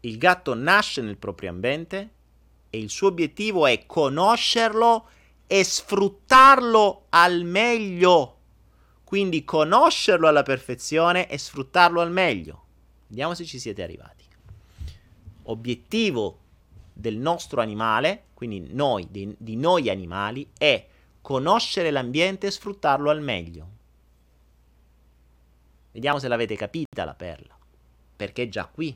[0.01, 2.09] Il gatto nasce nel proprio ambiente
[2.69, 5.07] e il suo obiettivo è conoscerlo
[5.47, 8.39] e sfruttarlo al meglio.
[9.05, 12.65] Quindi conoscerlo alla perfezione e sfruttarlo al meglio.
[13.07, 14.25] Vediamo se ci siete arrivati.
[15.43, 16.39] Obiettivo
[16.91, 20.85] del nostro animale, quindi noi, di, di noi animali, è
[21.21, 23.75] conoscere l'ambiente e sfruttarlo al meglio.
[25.97, 27.57] Vediamo se l'avete capita la perla,
[28.15, 28.95] perché è già qui.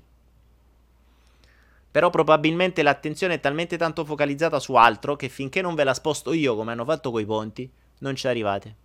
[1.89, 6.31] Però probabilmente l'attenzione è talmente tanto focalizzata su altro che finché non ve la sposto
[6.31, 7.67] io come hanno fatto coi ponti,
[8.01, 8.75] non ci arrivate.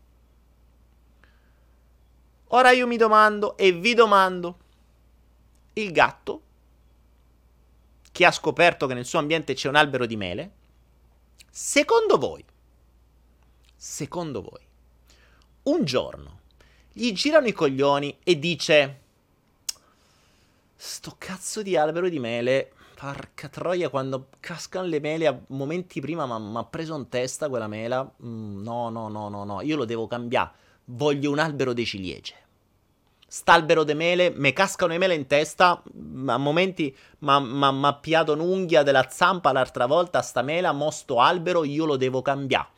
[2.46, 4.58] Ora io mi domando e vi domando,
[5.74, 6.42] il gatto
[8.12, 10.52] che ha scoperto che nel suo ambiente c'è un albero di mele,
[11.50, 12.42] secondo voi,
[13.76, 14.66] secondo voi,
[15.64, 16.35] un giorno
[16.98, 19.00] gli girano i coglioni e dice,
[20.74, 26.24] sto cazzo di albero di mele Porca troia, quando cascano le mele a momenti prima
[26.38, 28.10] mi ha preso in testa quella mela.
[28.24, 30.52] Mm, no, no, no, no, no, io lo devo cambiare.
[30.86, 32.34] Voglio un albero di ciliegie.
[33.28, 35.82] St'albero de mele, me cascano le mele in testa.
[36.26, 37.30] A momenti mi
[37.84, 40.22] ha piato un'unghia della zampa l'altra volta.
[40.22, 42.68] Sta mela, mo sto albero, io lo devo cambiare.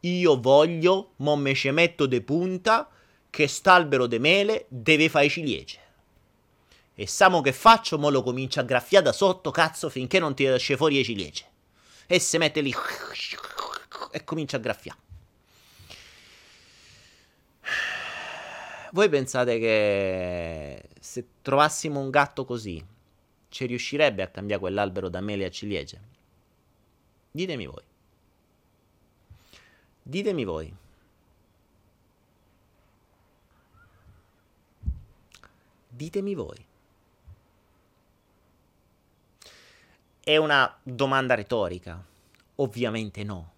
[0.00, 2.88] Io voglio, mo me ci metto de punta,
[3.34, 5.80] che st'albero de mele deve fare ciliegie.
[6.94, 7.98] E Samo che faccio?
[7.98, 11.44] Mo lo comincia a graffiare da sotto, cazzo, finché non ti esce fuori le ciliegie.
[12.06, 12.72] E si mette lì
[14.12, 14.98] e comincia a graffiare.
[18.92, 22.80] Voi pensate che se trovassimo un gatto così,
[23.48, 26.00] ci riuscirebbe a cambiare quell'albero da mele a ciliegie?
[27.32, 27.82] Ditemi voi.
[30.04, 30.82] Ditemi voi.
[35.96, 36.66] Ditemi voi.
[40.18, 42.04] È una domanda retorica?
[42.56, 43.52] Ovviamente no.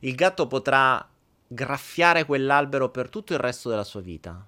[0.00, 1.08] Il gatto potrà
[1.46, 4.44] graffiare quell'albero per tutto il resto della sua vita.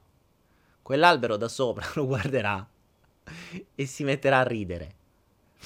[0.83, 2.69] Quell'albero da sopra lo guarderà
[3.77, 4.95] e si metterà a ridere.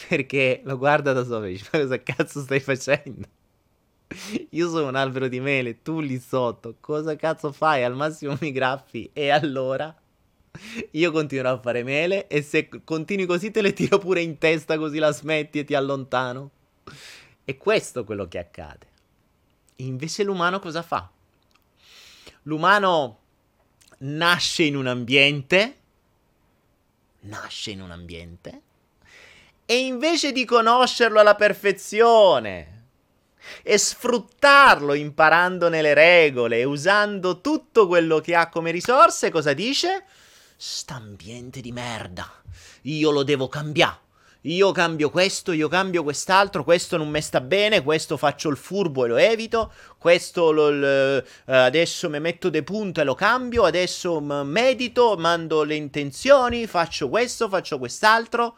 [0.09, 3.27] Perché lo guarda da sopra e dice: Ma cosa cazzo stai facendo?
[4.51, 7.83] Io sono un albero di mele, tu lì sotto, cosa cazzo fai?
[7.83, 10.03] Al massimo mi graffi e allora
[10.93, 14.79] io continuerò a fare mele e se continui così te le tiro pure in testa
[14.79, 16.51] così la smetti e ti allontano.
[17.45, 18.87] E questo è quello che accade.
[19.77, 21.11] Invece l'umano cosa fa?
[22.43, 23.19] L'umano
[23.99, 25.79] nasce in un ambiente,
[27.21, 28.63] nasce in un ambiente,
[29.67, 32.73] e invece di conoscerlo alla perfezione
[33.63, 40.05] e sfruttarlo imparandone le regole e usando tutto quello che ha come risorse, cosa dice?
[40.67, 42.27] St'ambiente di merda.
[42.85, 43.99] Io lo devo cambiare.
[44.45, 49.05] Io cambio questo, io cambio quest'altro, questo non mi sta bene, questo faccio il furbo
[49.05, 53.65] e lo evito, questo lo, l, uh, adesso mi metto de punto e lo cambio,
[53.65, 58.57] adesso medito, mando le intenzioni, faccio questo, faccio quest'altro.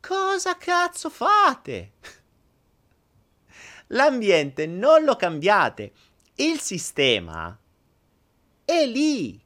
[0.00, 1.92] Cosa cazzo fate?
[3.88, 5.90] L'ambiente non lo cambiate,
[6.36, 7.58] il sistema
[8.64, 9.42] è lì.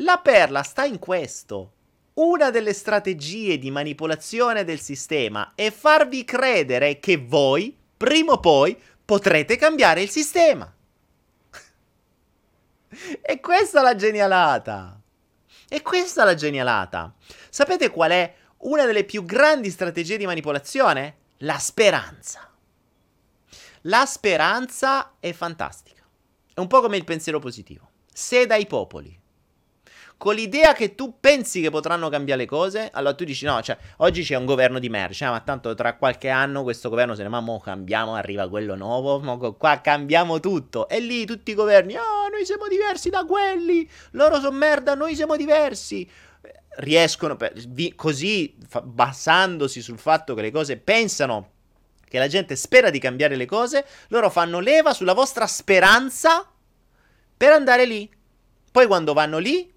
[0.00, 1.72] La perla sta in questo.
[2.14, 8.80] Una delle strategie di manipolazione del sistema è farvi credere che voi, prima o poi,
[9.04, 10.72] potrete cambiare il sistema.
[13.22, 15.00] e questa è la genialata.
[15.68, 17.12] E questa è la genialata.
[17.48, 21.16] Sapete qual è una delle più grandi strategie di manipolazione?
[21.38, 22.48] La speranza.
[23.82, 26.04] La speranza è fantastica.
[26.54, 27.90] È un po' come il pensiero positivo.
[28.12, 29.26] Se dai popoli
[30.18, 33.78] con l'idea che tu pensi che potranno cambiare le cose, allora tu dici no, cioè
[33.98, 37.22] oggi c'è un governo di merce, cioè, ma tanto tra qualche anno questo governo se
[37.22, 40.88] ne va, mo cambiamo, arriva quello nuovo, mo qua cambiamo tutto.
[40.88, 45.14] E lì tutti i governi, oh, noi siamo diversi da quelli, loro sono merda, noi
[45.14, 46.08] siamo diversi.
[46.78, 51.52] Riescono, per, vi, così, fa, basandosi sul fatto che le cose pensano
[52.08, 56.44] che la gente spera di cambiare le cose, loro fanno leva sulla vostra speranza
[57.36, 58.10] per andare lì.
[58.72, 59.76] Poi quando vanno lì,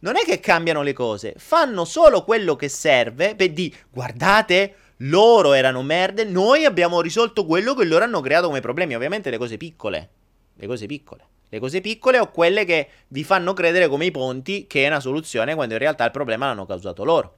[0.00, 5.52] non è che cambiano le cose, fanno solo quello che serve per dire guardate, loro
[5.52, 9.56] erano merde, noi abbiamo risolto quello che loro hanno creato come problemi, ovviamente le cose
[9.56, 10.10] piccole,
[10.54, 11.24] le cose piccole.
[11.52, 15.00] Le cose piccole o quelle che vi fanno credere come i ponti che è una
[15.00, 17.36] soluzione quando in realtà il problema l'hanno causato loro.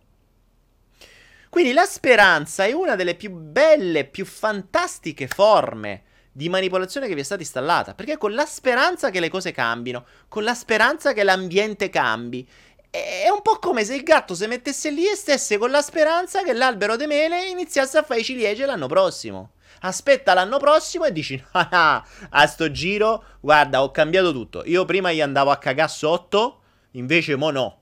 [1.48, 6.02] Quindi la speranza è una delle più belle, più fantastiche forme
[6.32, 7.94] di manipolazione che vi è stata installata.
[7.94, 12.48] Perché con la speranza che le cose cambino, con la speranza che l'ambiente cambi,
[12.90, 16.42] è un po' come se il gatto si mettesse lì e stesse con la speranza
[16.42, 19.52] che l'albero de mele iniziasse a fare i ciliegie l'anno prossimo.
[19.80, 24.62] Aspetta l'anno prossimo e dici: ah, a sto giro, guarda, ho cambiato tutto.
[24.66, 26.60] Io prima gli andavo a cagare sotto,
[26.92, 27.78] invece mo no.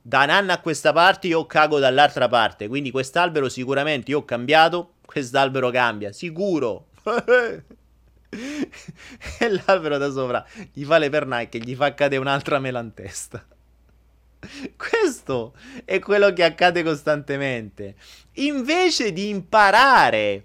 [0.00, 2.68] Da un anno a questa parte io cago dall'altra parte.
[2.68, 6.86] Quindi quest'albero sicuramente io ho cambiato, quest'albero cambia, sicuro.
[9.38, 12.94] e l'albero da sopra gli fa le pernacche e gli fa cadere un'altra mela in
[12.94, 13.44] testa.
[14.76, 15.54] Questo
[15.84, 17.94] è quello che accade costantemente.
[18.34, 20.44] Invece di imparare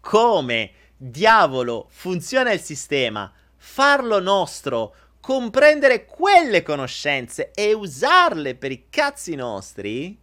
[0.00, 9.34] come diavolo funziona il sistema, farlo nostro, comprendere quelle conoscenze e usarle per i cazzi
[9.34, 10.18] nostri,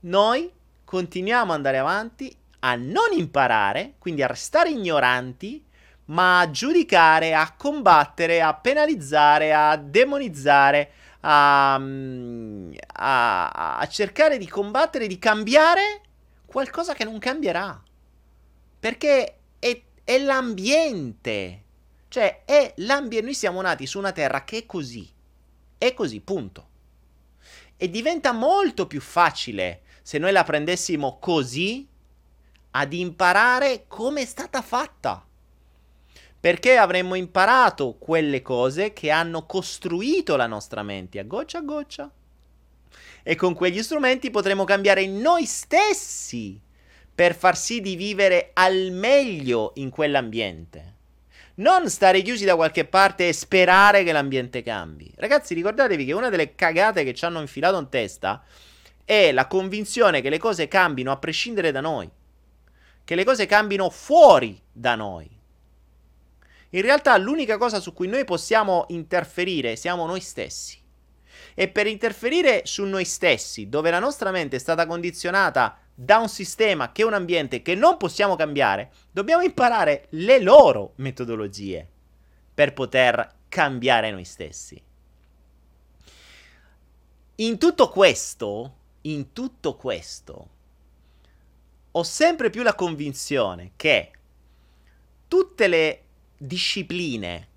[0.00, 0.52] noi
[0.84, 2.34] continuiamo ad andare avanti
[2.66, 5.62] a non imparare, quindi a restare ignoranti,
[6.06, 15.06] ma a giudicare, a combattere, a penalizzare, a demonizzare, a, a, a cercare di combattere,
[15.06, 16.00] di cambiare
[16.46, 17.82] qualcosa che non cambierà.
[18.80, 21.62] Perché è, è l'ambiente.
[22.08, 23.26] Cioè, è l'ambiente.
[23.26, 25.06] Noi siamo nati su una terra che è così.
[25.76, 26.68] È così, punto.
[27.76, 31.92] E diventa molto più facile se noi la prendessimo così
[32.76, 35.24] ad imparare come è stata fatta.
[36.40, 42.10] Perché avremmo imparato quelle cose che hanno costruito la nostra mente a goccia a goccia.
[43.22, 46.60] E con quegli strumenti potremo cambiare noi stessi
[47.14, 50.92] per far sì di vivere al meglio in quell'ambiente.
[51.56, 55.10] Non stare chiusi da qualche parte e sperare che l'ambiente cambi.
[55.16, 58.44] Ragazzi, ricordatevi che una delle cagate che ci hanno infilato in testa
[59.04, 62.10] è la convinzione che le cose cambino a prescindere da noi
[63.04, 65.30] che le cose cambino fuori da noi.
[66.70, 70.82] In realtà l'unica cosa su cui noi possiamo interferire siamo noi stessi.
[71.54, 76.28] E per interferire su noi stessi, dove la nostra mente è stata condizionata da un
[76.28, 81.88] sistema che è un ambiente che non possiamo cambiare, dobbiamo imparare le loro metodologie
[82.52, 84.82] per poter cambiare noi stessi.
[87.36, 90.48] In tutto questo, in tutto questo,
[91.96, 94.10] ho sempre più la convinzione che
[95.28, 96.02] tutte le
[96.36, 97.48] discipline,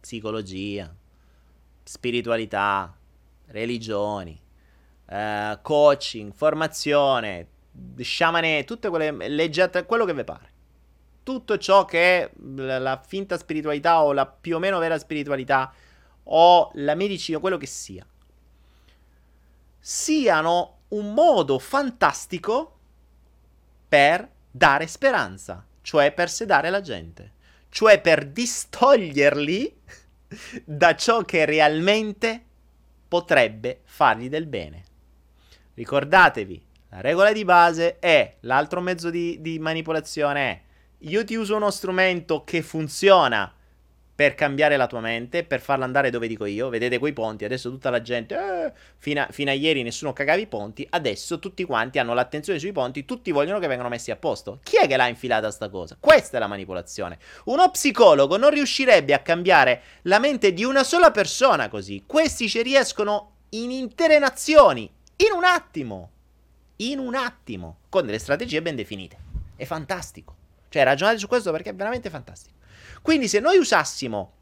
[0.00, 0.94] psicologia,
[1.82, 2.96] spiritualità,
[3.46, 4.40] religioni,
[5.06, 7.48] eh, coaching, formazione,
[7.98, 10.50] sciamane, tutte quelle, leggete quello che vi pare.
[11.24, 15.72] Tutto ciò che è la, finta spiritualità o la più o meno vera spiritualità
[16.24, 18.06] o la medicina, quello che sia,
[19.80, 22.71] siano un modo fantastico
[23.92, 27.32] per dare speranza, cioè per sedare la gente,
[27.68, 29.80] cioè per distoglierli
[30.64, 32.42] da ciò che realmente
[33.06, 34.82] potrebbe fargli del bene.
[35.74, 40.60] Ricordatevi, la regola di base è, l'altro mezzo di, di manipolazione è,
[41.00, 43.54] io ti uso uno strumento che funziona
[44.22, 46.68] per cambiare la tua mente, per farla andare dove dico io.
[46.68, 50.38] Vedete quei ponti, adesso tutta la gente, eh, fino, a, fino, a, ieri nessuno cagava
[50.38, 54.16] i ponti, adesso tutti quanti hanno l'attenzione sui ponti, tutti vogliono che vengano messi a
[54.16, 54.60] posto.
[54.62, 55.96] Chi è che l'ha infilata sta cosa?
[55.98, 57.18] Questa è la manipolazione.
[57.46, 62.04] Uno psicologo non riuscirebbe a cambiare la mente di una sola persona così.
[62.06, 66.10] Questi ci riescono in intere nazioni, in un attimo.
[66.76, 69.16] In un attimo, con delle strategie ben definite.
[69.56, 70.36] È fantastico.
[70.68, 72.60] Cioè, ragionate su questo perché è veramente fantastico.
[73.02, 74.32] Quindi se noi usassimo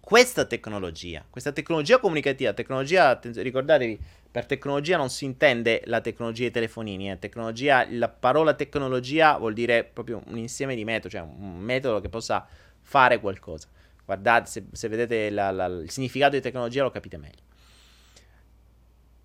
[0.00, 3.98] questa tecnologia, questa tecnologia comunicativa, tecnologia, ricordatevi,
[4.30, 7.18] per tecnologia non si intende la tecnologia dei telefonini, eh.
[7.18, 12.08] tecnologia, la parola tecnologia vuol dire proprio un insieme di metodi, cioè un metodo che
[12.08, 12.46] possa
[12.82, 13.66] fare qualcosa.
[14.04, 17.42] Guardate, se, se vedete la, la, il significato di tecnologia lo capite meglio.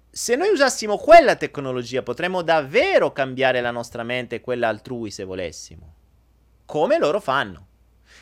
[0.10, 5.24] Se noi usassimo quella tecnologia potremmo davvero cambiare la nostra mente e quella altrui se
[5.24, 5.94] volessimo.
[6.66, 7.68] Come loro fanno.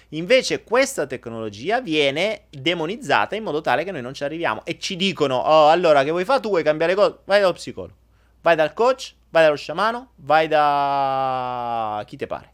[0.09, 4.95] Invece questa tecnologia viene demonizzata in modo tale che noi non ci arriviamo e ci
[4.95, 7.95] dicono, oh allora che vuoi fare tu, vuoi cambiare cose, vai dallo psicologo,
[8.41, 12.53] vai dal coach, vai dallo sciamano, vai da chi te pare.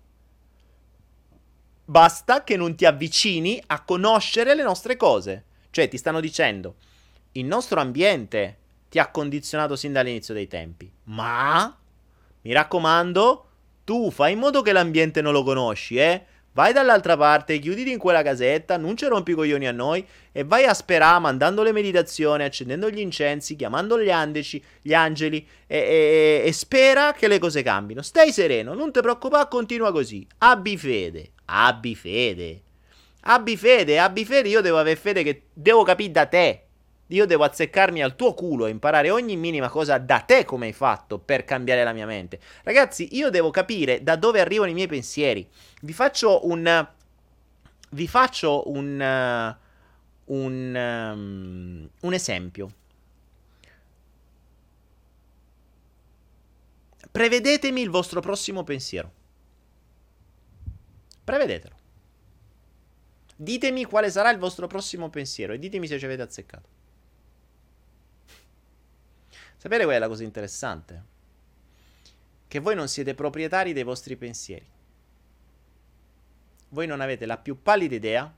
[1.85, 5.45] Basta che non ti avvicini a conoscere le nostre cose.
[5.69, 6.75] Cioè ti stanno dicendo,
[7.33, 8.57] il nostro ambiente
[8.89, 11.77] ti ha condizionato sin dall'inizio dei tempi, ma
[12.41, 13.45] mi raccomando,
[13.83, 16.25] tu fai in modo che l'ambiente non lo conosci, eh?
[16.55, 20.45] Vai dall'altra parte, chiuditi in quella casetta, non ci rompi i coglioni a noi e
[20.45, 25.77] vai a sperare mandando le meditazioni, accendendo gli incensi, chiamando gli, andeci, gli angeli e,
[25.77, 28.01] e, e, spera che le cose cambino.
[28.01, 30.25] Stai sereno, non ti preoccupare, continua così.
[30.37, 32.61] Abbi fede, abbi fede.
[33.23, 36.64] Abbi fede, abbi fede, io devo avere fede che devo capire da te.
[37.07, 40.73] Io devo azzeccarmi al tuo culo e imparare ogni minima cosa da te come hai
[40.73, 42.39] fatto per cambiare la mia mente.
[42.63, 45.47] Ragazzi, io devo capire da dove arrivano i miei pensieri.
[45.81, 46.87] Vi faccio un...
[47.91, 49.55] Vi faccio un...
[50.27, 52.71] Un, um, un esempio.
[57.11, 59.11] Prevedetemi il vostro prossimo pensiero.
[61.23, 61.75] Prevedetelo.
[63.35, 66.67] Ditemi quale sarà il vostro prossimo pensiero e ditemi se ci avete azzeccato.
[69.65, 71.03] Sapete qual è la cosa interessante?
[72.47, 74.69] Che voi non siete proprietari dei vostri pensieri.
[76.69, 78.31] Voi non avete la più pallida idea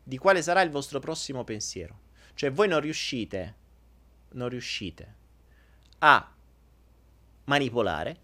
[0.00, 1.98] di quale sarà il vostro prossimo pensiero.
[2.34, 3.54] Cioè voi non riuscite,
[4.34, 5.14] non riuscite
[5.98, 6.32] a
[7.46, 8.20] manipolare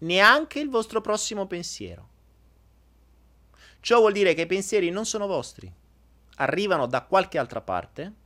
[0.00, 2.08] neanche il vostro prossimo pensiero.
[3.80, 5.72] Ciò vuol dire che i pensieri non sono vostri,
[6.34, 8.24] arrivano da qualche altra parte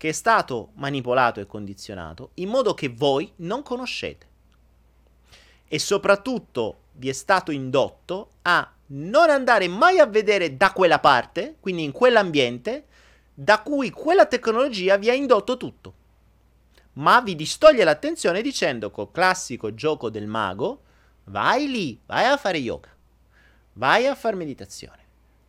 [0.00, 4.28] che è stato manipolato e condizionato in modo che voi non conoscete.
[5.68, 11.56] E soprattutto vi è stato indotto a non andare mai a vedere da quella parte,
[11.60, 12.86] quindi in quell'ambiente,
[13.34, 15.94] da cui quella tecnologia vi ha indotto tutto.
[16.94, 20.80] Ma vi distoglie l'attenzione dicendo col classico gioco del mago,
[21.24, 22.88] vai lì, vai a fare yoga
[23.74, 24.98] vai a fare meditazione.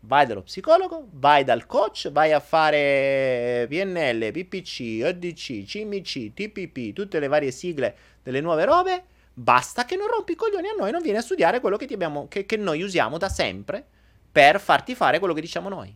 [0.03, 7.19] Vai dallo psicologo, vai dal coach, vai a fare PNL, PPC, ODC, CMC, TPP, tutte
[7.19, 9.03] le varie sigle delle nuove robe.
[9.33, 12.27] Basta che non rompi i coglioni a noi, non vieni a studiare quello che, abbiamo,
[12.27, 13.85] che, che noi usiamo da sempre
[14.31, 15.95] per farti fare quello che diciamo noi.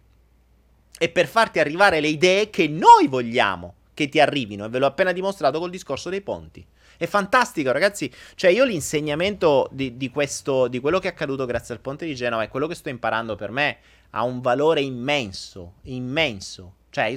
[0.97, 4.65] E per farti arrivare le idee che noi vogliamo che ti arrivino.
[4.65, 6.65] E ve l'ho appena dimostrato col discorso dei ponti.
[6.97, 8.11] È fantastico, ragazzi.
[8.35, 12.15] Cioè, io l'insegnamento di, di, questo, di quello che è accaduto grazie al ponte di
[12.15, 13.77] Genova e quello che sto imparando per me
[14.11, 16.75] ha un valore immenso, immenso.
[16.89, 17.13] Cioè,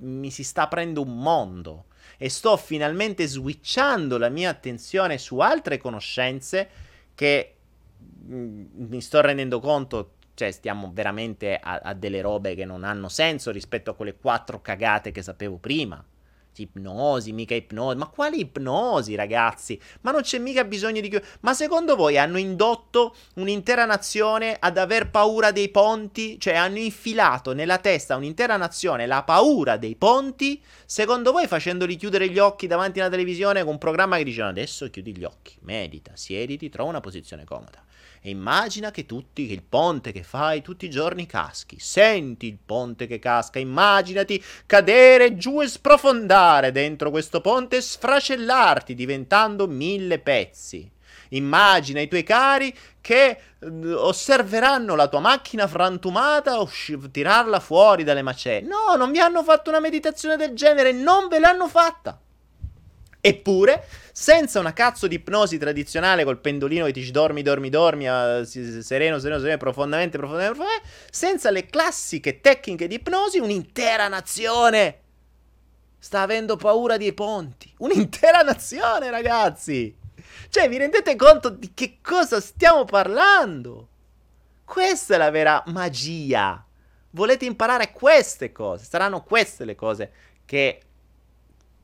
[0.00, 1.86] mi si sta aprendo un mondo
[2.16, 6.68] e sto finalmente switchando la mia attenzione su altre conoscenze
[7.14, 7.54] che
[7.98, 12.84] mh, mm, mi sto rendendo conto cioè stiamo veramente a, a, delle robe che non
[12.84, 16.02] hanno senso rispetto a quelle quattro cagate che sapevo prima
[16.62, 17.96] ipnosi, mica ipnosi.
[17.96, 19.80] Ma quali ipnosi, ragazzi?
[20.02, 21.20] Ma non c'è mica bisogno di...
[21.40, 26.38] Ma secondo voi hanno indotto un'intera nazione ad aver paura dei ponti?
[26.38, 30.62] Cioè hanno infilato nella testa un'intera nazione la paura dei ponti?
[30.84, 34.88] Secondo voi facendoli chiudere gli occhi davanti alla televisione con un programma che dice adesso
[34.90, 37.82] chiudi gli occhi, medita, siediti, trova una posizione comoda.
[38.20, 41.78] E immagina che tutti, il ponte che fai tutti i giorni caschi.
[41.78, 48.94] Senti il ponte che casca, immaginati cadere giù e sprofondare dentro questo ponte e sfracellarti
[48.94, 50.90] diventando mille pezzi.
[51.30, 56.70] Immagina i tuoi cari che uh, osserveranno la tua macchina frantumata o
[57.10, 58.66] tirarla fuori dalle macerie.
[58.66, 62.18] No, non vi hanno fatto una meditazione del genere, non ve l'hanno fatta.
[63.20, 68.44] Eppure, senza una cazzo di ipnosi tradizionale col pendolino che dici dormi, dormi, dormi, uh,
[68.44, 75.00] sereno, sereno, sereno, profondamente, profondamente, profondamente, senza le classiche tecniche di ipnosi, un'intera nazione
[75.98, 77.72] sta avendo paura dei ponti.
[77.78, 79.96] Un'intera nazione, ragazzi!
[80.48, 83.88] Cioè, vi rendete conto di che cosa stiamo parlando?
[84.64, 86.64] Questa è la vera magia.
[87.10, 88.84] Volete imparare queste cose?
[88.84, 90.12] Saranno queste le cose
[90.44, 90.82] che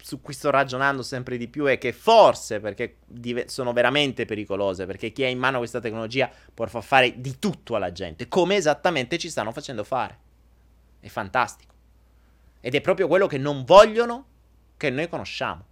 [0.05, 4.85] su cui sto ragionando sempre di più è che forse, perché div- sono veramente pericolose,
[4.85, 8.57] perché chi ha in mano questa tecnologia può far fare di tutto alla gente, come
[8.57, 10.19] esattamente ci stanno facendo fare.
[11.01, 11.73] È fantastico.
[12.61, 14.27] Ed è proprio quello che non vogliono
[14.77, 15.65] che noi conosciamo.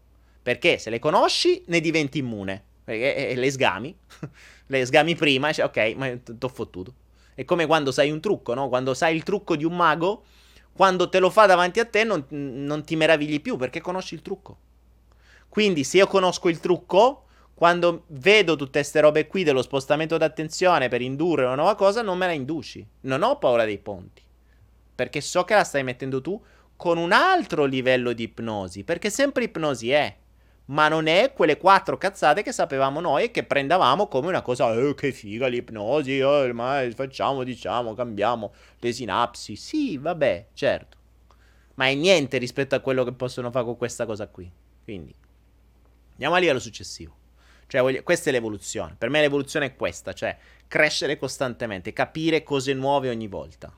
[0.43, 2.65] Perché se le conosci ne diventi immune.
[2.87, 3.95] Eh, le sgami.
[4.69, 6.95] le sgami prima e dici, ok, ma t'ho fottuto.
[7.35, 8.71] È come quando sai un trucco, no?
[8.71, 10.25] Quando sai il trucco di un mago
[10.75, 14.23] quando te lo fa davanti a te non, non ti meravigli più perché conosci il
[14.23, 14.59] trucco.
[15.49, 17.25] Quindi se io conosco il trucco,
[17.55, 22.17] quando vedo tutte queste robe qui dello spostamento d'attenzione per indurre una nuova cosa, non
[22.17, 22.85] me la induci.
[23.03, 24.23] Non ho paura dei ponti.
[24.95, 26.43] Perché so che la stai mettendo tu
[26.75, 28.83] con un altro livello di ipnosi.
[28.83, 30.17] Perché sempre ipnosi è
[30.67, 34.73] ma non è quelle quattro cazzate che sapevamo noi e che prendavamo come una cosa,
[34.73, 39.57] eh, che figa l'ipnosi, eh, ma facciamo, diciamo, cambiamo le sinapsi.
[39.57, 40.97] Sì, vabbè, certo.
[41.75, 44.51] Ma è niente rispetto a quello che possono fare con questa cosa qui.
[44.85, 45.15] Quindi,
[46.13, 47.17] andiamo a livello successivo.
[47.67, 48.95] Cioè, questa è l'evoluzione.
[48.99, 50.37] Per me l'evoluzione è questa, cioè
[50.69, 53.75] crescere costantemente, capire cose nuove ogni volta.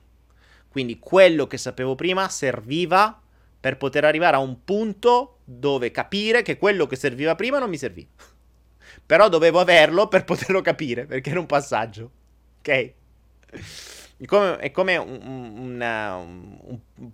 [0.67, 3.21] Quindi quello che sapevo prima serviva
[3.65, 7.79] per poter arrivare a un punto dove capire che quello che serviva prima non mi
[7.79, 8.09] serviva.
[9.03, 12.11] Però dovevo averlo per poterlo capire, perché era un passaggio.
[12.59, 12.93] Ok?
[14.17, 16.59] È come, è come un, una, un,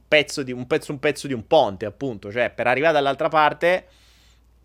[0.05, 2.29] pezzo di, un, pezzo, un pezzo di un ponte, appunto.
[2.29, 3.87] Cioè, per arrivare dall'altra parte,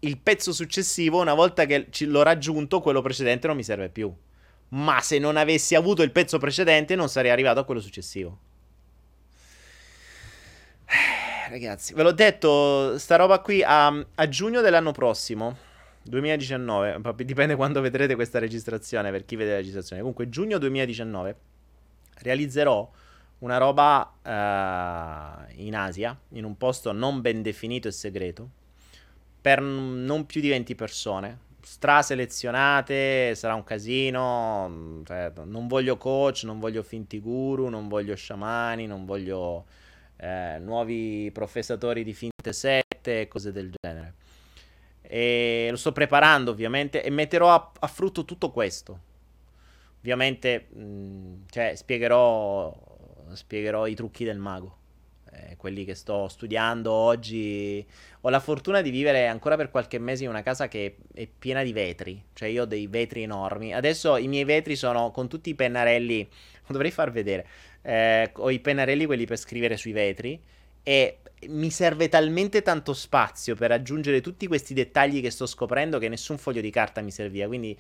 [0.01, 4.13] il pezzo successivo, una volta che l'ho raggiunto, quello precedente non mi serve più.
[4.71, 8.39] Ma se non avessi avuto il pezzo precedente, non sarei arrivato a quello successivo.
[10.89, 15.57] Eh, ragazzi, ve l'ho detto, sta roba qui a, a giugno dell'anno prossimo
[16.03, 20.01] 2019, dipende quando vedrete questa registrazione, per chi vede la registrazione.
[20.01, 21.37] Comunque, giugno 2019
[22.21, 22.89] realizzerò
[23.39, 28.49] una roba uh, in Asia, in un posto non ben definito e segreto,
[29.41, 36.59] per non più di 20 persone, straselezionate, sarà un casino, cioè, non voglio coach, non
[36.61, 39.67] voglio finti guru, non voglio sciamani, non voglio
[40.19, 44.15] eh, nuovi professatori di finte sette e cose del genere.
[45.03, 49.01] E lo sto preparando ovviamente e metterò a, a frutto tutto questo.
[49.99, 52.73] Ovviamente, mh, cioè, spiegherò,
[53.33, 54.79] spiegherò i trucchi del mago.
[55.33, 57.85] Eh, quelli che sto studiando oggi.
[58.23, 61.63] Ho la fortuna di vivere ancora per qualche mese in una casa che è piena
[61.63, 62.25] di vetri.
[62.33, 63.75] Cioè, io ho dei vetri enormi.
[63.75, 66.29] Adesso i miei vetri sono con tutti i pennarelli.
[66.67, 67.47] Lo dovrei far vedere.
[67.87, 70.41] Eh, ho i pennarelli, quelli per scrivere sui vetri.
[70.83, 71.19] E
[71.49, 76.39] mi serve talmente tanto spazio per aggiungere tutti questi dettagli che sto scoprendo che nessun
[76.39, 77.47] foglio di carta mi serviva.
[77.47, 77.79] Quindi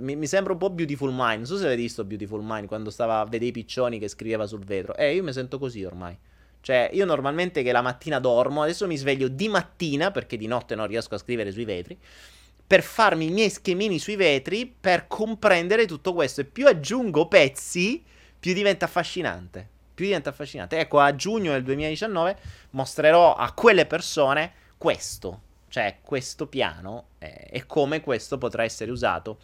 [0.00, 1.38] mi, mi, sembra un po' Beautiful Mind.
[1.38, 4.46] Non so se avete visto Beautiful Mind quando stava a vedere i piccioni che scriveva
[4.46, 4.94] sul vetro.
[4.96, 6.16] Eh, io mi sento così ormai.
[6.60, 10.74] Cioè, io normalmente che la mattina dormo, adesso mi sveglio di mattina perché di notte
[10.74, 11.96] non riesco a scrivere sui vetri.
[12.66, 16.40] Per farmi i miei schemini sui vetri per comprendere tutto questo.
[16.40, 18.02] E più aggiungo pezzi,
[18.46, 20.78] più diventa affascinante più diventa affascinante.
[20.78, 22.36] Ecco, a giugno del 2019
[22.72, 29.38] mostrerò a quelle persone questo, cioè questo piano eh, e come questo potrà essere usato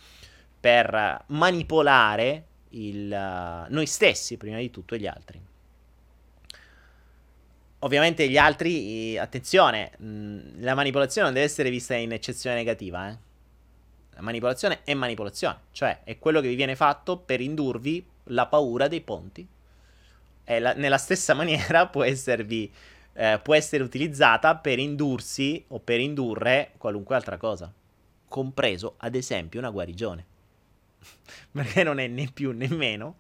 [0.61, 5.41] per manipolare il, uh, noi stessi, prima di tutto, e gli altri.
[7.79, 13.19] Ovviamente gli altri, attenzione, mh, la manipolazione non deve essere vista in eccezione negativa, eh.
[14.15, 18.89] La manipolazione è manipolazione, cioè è quello che vi viene fatto per indurvi la paura
[18.89, 19.47] dei ponti
[20.45, 22.73] la, nella stessa maniera può, esservi,
[23.15, 27.73] eh, può essere utilizzata per indursi o per indurre qualunque altra cosa,
[28.29, 30.27] compreso ad esempio una guarigione.
[31.53, 33.17] Perché non è né più né meno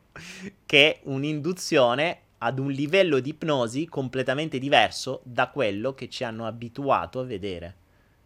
[0.66, 7.20] che un'induzione ad un livello di ipnosi completamente diverso da quello che ci hanno abituato
[7.20, 7.76] a vedere.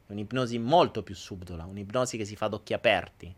[0.06, 3.34] Un'ipnosi molto più subdola, un'ipnosi che si fa ad occhi aperti,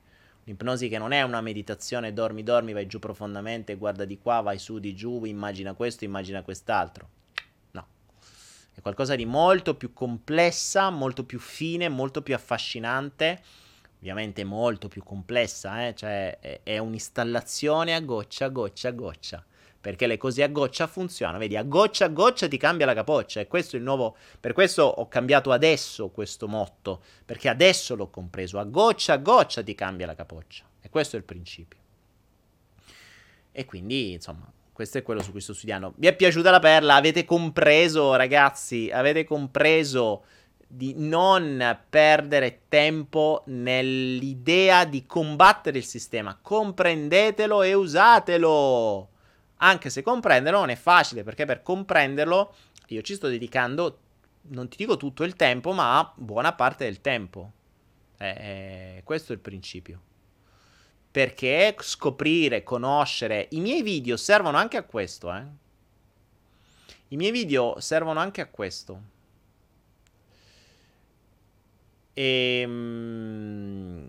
[0.48, 4.58] L'ipnosi che non è una meditazione, dormi, dormi, vai giù profondamente, guarda di qua, vai
[4.58, 7.08] su, di giù, immagina questo, immagina quest'altro.
[7.72, 7.86] No.
[8.72, 13.42] È qualcosa di molto più complessa, molto più fine, molto più affascinante.
[13.98, 15.94] Ovviamente molto più complessa, eh?
[15.94, 19.44] cioè è, un'installazione a goccia, goccia, goccia
[19.80, 21.38] perché le cose a goccia funzionano.
[21.38, 23.40] Vedi, a goccia a goccia ti cambia la capoccia.
[23.40, 24.16] E questo è il nuovo.
[24.40, 27.02] Per questo ho cambiato adesso questo motto.
[27.24, 28.58] Perché adesso l'ho compreso.
[28.58, 30.64] A goccia a goccia ti cambia la capoccia.
[30.80, 31.78] E questo è il principio.
[33.52, 35.94] E quindi, insomma, questo è quello su cui sto studiando.
[35.96, 36.94] Vi è piaciuta la perla?
[36.94, 38.90] Avete compreso, ragazzi?
[38.92, 40.24] Avete compreso
[40.70, 46.38] di non perdere tempo nell'idea di combattere il sistema.
[46.40, 49.08] Comprendetelo e usatelo.
[49.58, 52.54] Anche se comprenderlo non è facile, perché per comprenderlo
[52.88, 53.98] io ci sto dedicando,
[54.50, 57.52] non ti dico tutto il tempo, ma buona parte del tempo.
[58.18, 60.02] Eh, questo è il principio.
[61.10, 65.44] Perché scoprire, conoscere, i miei video servono anche a questo, eh.
[67.08, 69.02] I miei video servono anche a questo.
[72.12, 74.08] E, mm,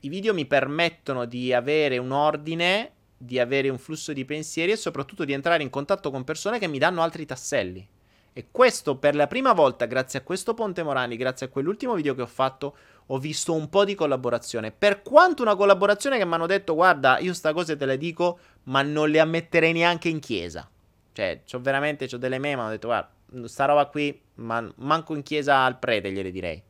[0.00, 4.76] I video mi permettono di avere un ordine di avere un flusso di pensieri e
[4.76, 7.86] soprattutto di entrare in contatto con persone che mi danno altri tasselli.
[8.32, 12.14] E questo per la prima volta, grazie a questo Ponte Morani, grazie a quell'ultimo video
[12.14, 12.76] che ho fatto,
[13.06, 14.72] ho visto un po' di collaborazione.
[14.72, 18.38] Per quanto una collaborazione che mi hanno detto, guarda, io sta cosa te le dico,
[18.64, 20.68] ma non le ammetterei neanche in chiesa.
[21.12, 23.10] Cioè, c'ho veramente, c'ho delle meme, hanno detto, guarda,
[23.44, 26.62] sta roba qui, ma manco in chiesa al prete gliele direi.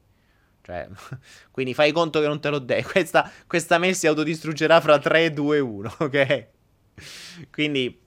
[0.66, 0.88] Cioè,
[1.52, 2.88] quindi fai conto che non te l'ho detto.
[2.90, 6.46] Questa, questa mail si autodistruggerà fra 3, 2, 1, ok?
[7.52, 8.00] Quindi...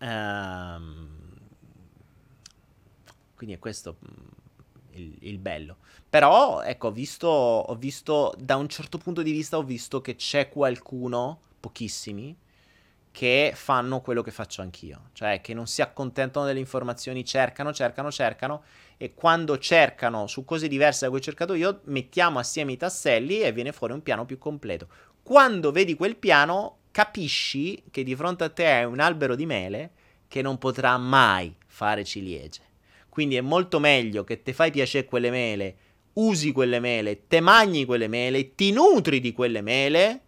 [0.00, 1.08] Um,
[3.34, 4.28] quindi è questo mm,
[4.92, 5.76] il, il, bello.
[6.08, 10.16] Però, ecco, ho visto, ho visto, da un certo punto di vista, ho visto che
[10.16, 12.34] c'è qualcuno, pochissimi,
[13.10, 15.10] che fanno quello che faccio anch'io.
[15.12, 18.62] Cioè, che non si accontentano delle informazioni, cercano, cercano, cercano
[18.96, 23.40] e quando cercano su cose diverse da cui ho cercato io, mettiamo assieme i tasselli
[23.40, 24.88] e viene fuori un piano più completo.
[25.22, 29.90] Quando vedi quel piano, capisci che di fronte a te hai un albero di mele
[30.28, 32.62] che non potrà mai fare ciliegie.
[33.08, 35.76] Quindi è molto meglio che ti fai piacere quelle mele,
[36.14, 40.20] usi quelle mele, te mangi quelle mele, ti nutri di quelle mele,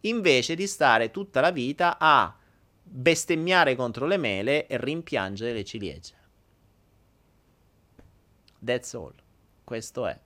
[0.00, 2.36] invece di stare tutta la vita a
[2.82, 6.14] bestemmiare contro le mele e rimpiangere le ciliegie.
[8.64, 9.14] That's all.
[9.64, 10.18] Questo è.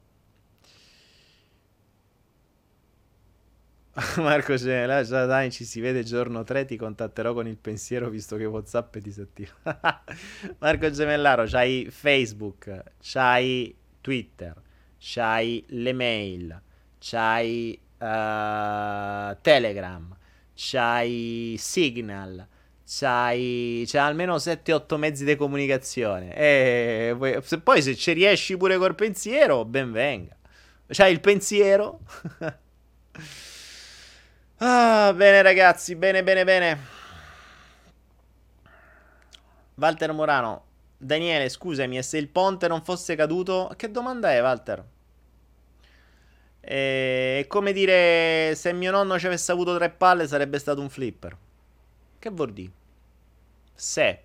[4.18, 8.36] Marco Gemella, già dai, ci si vede giorno 3, ti contatterò con il pensiero visto
[8.36, 9.52] che Whatsapp è disattivo.
[10.58, 14.54] Marco Gemellaro, c'hai Facebook, c'hai Twitter,
[14.98, 16.60] c'hai le mail,
[16.98, 20.14] c'hai uh, Telegram,
[20.54, 22.46] c'hai Signal,
[22.86, 26.34] c'hai, c'hai almeno 7-8 mezzi di comunicazione.
[26.34, 30.36] E poi se ci riesci pure col pensiero, ben venga.
[30.88, 32.00] C'hai il pensiero.
[34.58, 36.94] ah, bene ragazzi, bene, bene, bene.
[39.74, 40.64] Walter Morano,
[40.96, 44.84] Daniele, scusami, e se il ponte non fosse caduto, che domanda è, Walter?
[46.60, 51.36] È come dire, se mio nonno ci avesse avuto tre palle sarebbe stato un flipper.
[52.26, 52.72] Che vuol dire?
[53.72, 54.24] Se.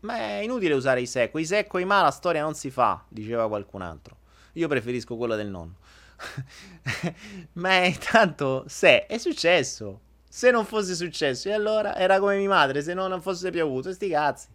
[0.00, 1.28] Ma è inutile usare i se.
[1.28, 4.16] Quei se e quei ma la storia non si fa, diceva qualcun altro.
[4.52, 5.74] Io preferisco quello del nonno.
[7.54, 10.02] ma è tanto se è successo.
[10.28, 14.08] Se non fosse successo, e allora era come mia madre, se non fosse piovuto, sti
[14.10, 14.46] cazzi.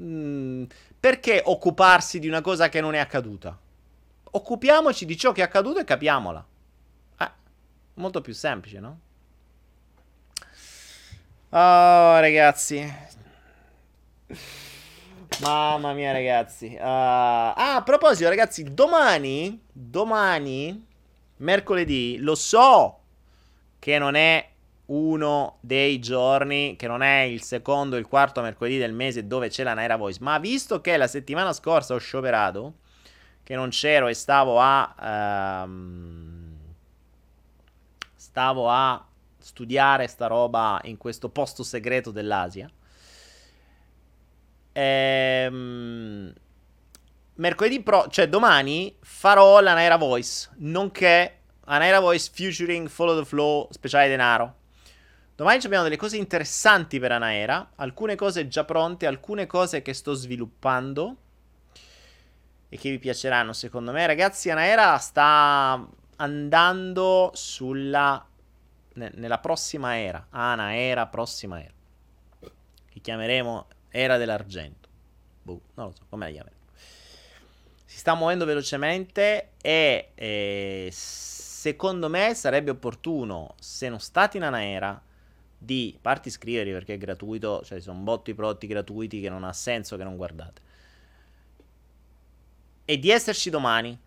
[0.00, 0.64] Mm,
[0.98, 3.56] perché occuparsi di una cosa che non è accaduta?
[4.32, 6.44] Occupiamoci di ciò che è accaduto e capiamola.
[7.20, 7.30] Eh,
[7.94, 9.00] molto più semplice, no?
[11.52, 12.80] Oh, ragazzi.
[15.40, 16.76] Mamma mia, ragazzi.
[16.78, 20.86] Uh, ah, a proposito, ragazzi, domani, domani,
[21.38, 23.00] mercoledì, lo so
[23.80, 24.48] che non è
[24.86, 29.64] uno dei giorni, che non è il secondo il quarto mercoledì del mese dove c'è
[29.64, 32.74] la Naira Voice, ma visto che la settimana scorsa ho scioperato,
[33.42, 35.64] che non c'ero e stavo a...
[35.64, 36.58] Um,
[38.14, 39.04] stavo a
[39.40, 42.70] studiare sta roba in questo posto segreto dell'Asia.
[44.72, 46.32] Ehm,
[47.34, 53.24] mercoledì pro, cioè domani farò la Naira Voice, nonché la Naira Voice featuring Follow the
[53.24, 54.56] Flow speciale denaro.
[55.34, 60.12] Domani abbiamo delle cose interessanti per Anaera, alcune cose già pronte, alcune cose che sto
[60.12, 61.16] sviluppando
[62.68, 64.06] e che vi piaceranno secondo me.
[64.06, 65.82] Ragazzi, Anaera sta
[66.16, 68.22] andando sulla
[68.94, 71.72] nella prossima era, Ana era, prossima era,
[72.88, 74.88] che chiameremo era dell'argento.
[75.42, 76.60] Boh, non lo so, come la chiameremo.
[77.84, 85.00] Si sta muovendo velocemente e eh, secondo me sarebbe opportuno, se non state in Anaera,
[85.62, 89.96] di parti iscrivervi perché è gratuito, cioè sono botti prodotti gratuiti che non ha senso
[89.96, 90.62] che non guardate.
[92.86, 93.98] E di esserci domani,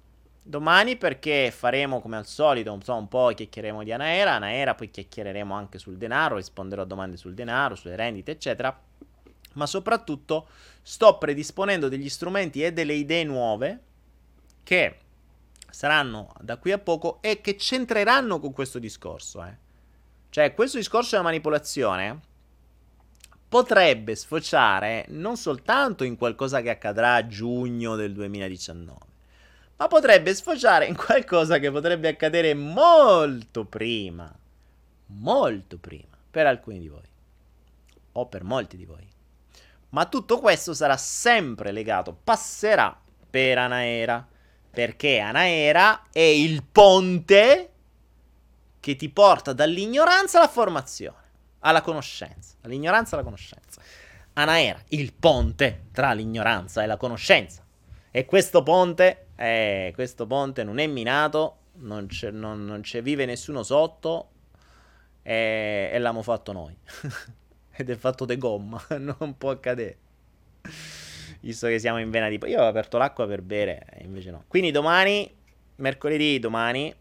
[0.43, 5.53] domani perché faremo come al solito so, un po' chiacchieremo di Anaera, Anaera poi chiacchiereremo
[5.53, 8.77] anche sul denaro, risponderò a domande sul denaro, sulle rendite eccetera,
[9.53, 10.47] ma soprattutto
[10.81, 13.79] sto predisponendo degli strumenti e delle idee nuove
[14.63, 14.97] che
[15.69, 19.43] saranno da qui a poco e che c'entreranno con questo discorso.
[19.43, 19.57] Eh.
[20.29, 22.19] Cioè questo discorso della manipolazione
[23.47, 28.97] potrebbe sfociare non soltanto in qualcosa che accadrà a giugno del 2019,
[29.84, 34.34] ma potrebbe sfociare in qualcosa che potrebbe accadere molto prima,
[35.07, 37.03] molto prima, per alcuni di voi,
[38.14, 39.05] o per molti di voi.
[39.89, 42.97] Ma tutto questo sarà sempre legato, passerà
[43.30, 44.26] per Anaera,
[44.69, 47.72] perché Anaera è il ponte
[48.80, 51.18] che ti porta dall'ignoranza alla formazione,
[51.60, 53.81] alla conoscenza, dall'ignoranza alla conoscenza.
[54.31, 57.61] Anaera, il ponte tra l'ignoranza e la conoscenza.
[58.15, 63.25] E questo ponte eh, questo ponte non è minato, non c'è, non, non c'è vive
[63.25, 64.29] nessuno sotto
[65.21, 66.73] e, e l'abbiamo fatto noi.
[67.75, 69.97] Ed è fatto di gomma, non può accadere.
[71.41, 72.39] Visto che siamo in vena di...
[72.45, 74.45] Io ho aperto l'acqua per bere, invece no.
[74.47, 75.29] Quindi domani,
[75.75, 76.93] mercoledì domani,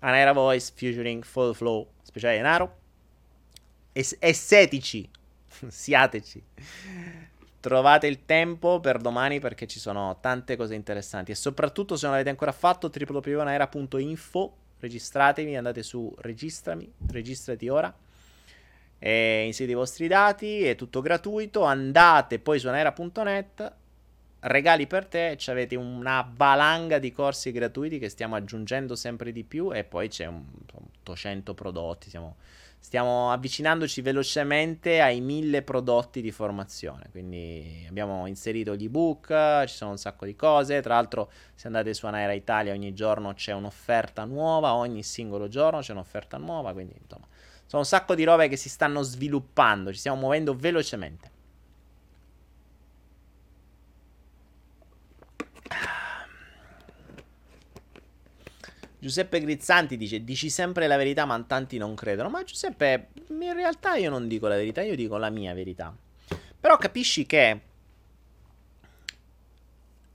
[0.00, 2.76] Anaera Voice featuring Full Flow speciale denaro.
[3.90, 5.10] Es- essetici,
[5.66, 6.44] siateci.
[7.62, 11.30] Trovate il tempo per domani perché ci sono tante cose interessanti.
[11.30, 17.94] E soprattutto se non l'avete ancora fatto www.naera.info registratevi, andate su registrami, registrati ora.
[18.98, 23.72] E inserite i vostri dati, è tutto gratuito, andate poi su naera.net
[24.40, 29.72] regali per te, avete una valanga di corsi gratuiti che stiamo aggiungendo sempre di più.
[29.72, 30.44] E poi c'è un,
[31.02, 32.38] 800 prodotti, siamo,
[32.82, 39.92] stiamo avvicinandoci velocemente ai 1000 prodotti di formazione, quindi abbiamo inserito gli ebook, ci sono
[39.92, 44.24] un sacco di cose, tra l'altro se andate su Anaera Italia ogni giorno c'è un'offerta
[44.24, 47.26] nuova, ogni singolo giorno c'è un'offerta nuova, quindi insomma
[47.66, 51.30] sono un sacco di robe che si stanno sviluppando, ci stiamo muovendo velocemente.
[59.02, 62.28] Giuseppe Grizzanti dice: Dici sempre la verità, ma tanti non credono.
[62.30, 65.92] Ma Giuseppe, in realtà io non dico la verità, io dico la mia verità.
[66.60, 67.60] Però capisci che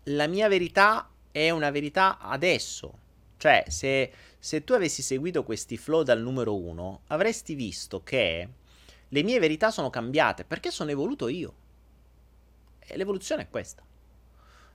[0.03, 2.97] la mia verità è una verità adesso.
[3.35, 4.09] Cioè, se,
[4.39, 8.47] se tu avessi seguito questi flow dal numero uno, avresti visto che
[9.05, 11.53] le mie verità sono cambiate perché sono evoluto io.
[12.79, 13.83] E l'evoluzione è questa.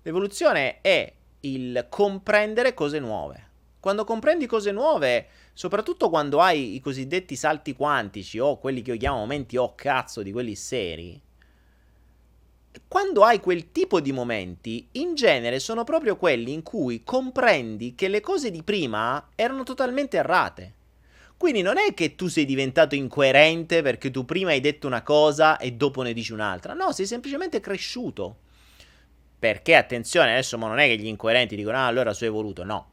[0.02, 1.10] L'evoluzione è
[1.40, 3.48] il comprendere cose nuove.
[3.82, 8.96] Quando comprendi cose nuove, soprattutto quando hai i cosiddetti salti quantici o quelli che io
[8.96, 11.20] chiamo momenti oh cazzo di quelli seri,
[12.86, 18.06] quando hai quel tipo di momenti, in genere sono proprio quelli in cui comprendi che
[18.06, 20.74] le cose di prima erano totalmente errate.
[21.36, 25.58] Quindi non è che tu sei diventato incoerente perché tu prima hai detto una cosa
[25.58, 28.36] e dopo ne dici un'altra, no, sei semplicemente cresciuto.
[29.40, 32.91] Perché attenzione, adesso non è che gli incoerenti dicono ah allora sono evoluto, no.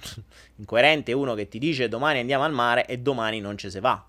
[0.56, 4.04] Incoerente uno che ti dice domani andiamo al mare e domani non ci si va.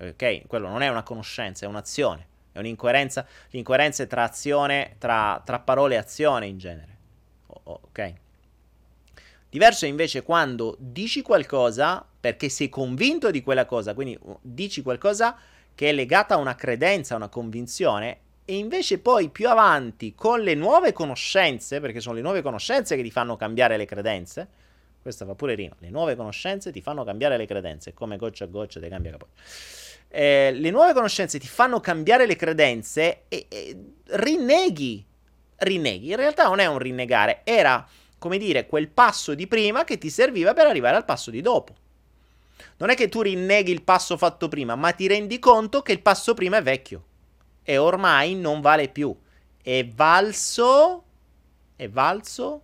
[0.00, 0.46] Ok?
[0.46, 2.26] Quello non è una conoscenza, è un'azione.
[2.52, 3.26] È un'incoerenza.
[3.50, 6.96] L'incoerenza è tra azione, tra, tra parole e azione in genere.
[7.46, 8.14] ok?
[9.50, 14.82] Diverso è invece quando dici qualcosa perché sei convinto di quella cosa, quindi uh, dici
[14.82, 15.36] qualcosa
[15.74, 20.40] che è legata a una credenza, a una convinzione, e invece poi più avanti con
[20.40, 24.48] le nuove conoscenze, perché sono le nuove conoscenze che ti fanno cambiare le credenze,
[25.02, 25.74] questa fa pure rima.
[25.78, 29.28] Le nuove conoscenze ti fanno cambiare le credenze, come goccia a goccia ti cambia capo.
[30.08, 35.04] Eh, le nuove conoscenze ti fanno cambiare le credenze e, e rinneghi.
[35.56, 36.10] Rinneghi.
[36.10, 37.86] In realtà non è un rinnegare, era,
[38.18, 41.74] come dire, quel passo di prima che ti serviva per arrivare al passo di dopo.
[42.78, 46.00] Non è che tu rinneghi il passo fatto prima, ma ti rendi conto che il
[46.00, 47.04] passo prima è vecchio
[47.68, 49.14] e ormai non vale più.
[49.60, 51.04] È valso.
[51.76, 52.62] È valso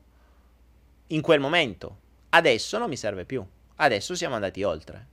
[1.08, 1.98] in quel momento.
[2.34, 3.44] Adesso non mi serve più.
[3.76, 5.06] Adesso siamo andati oltre.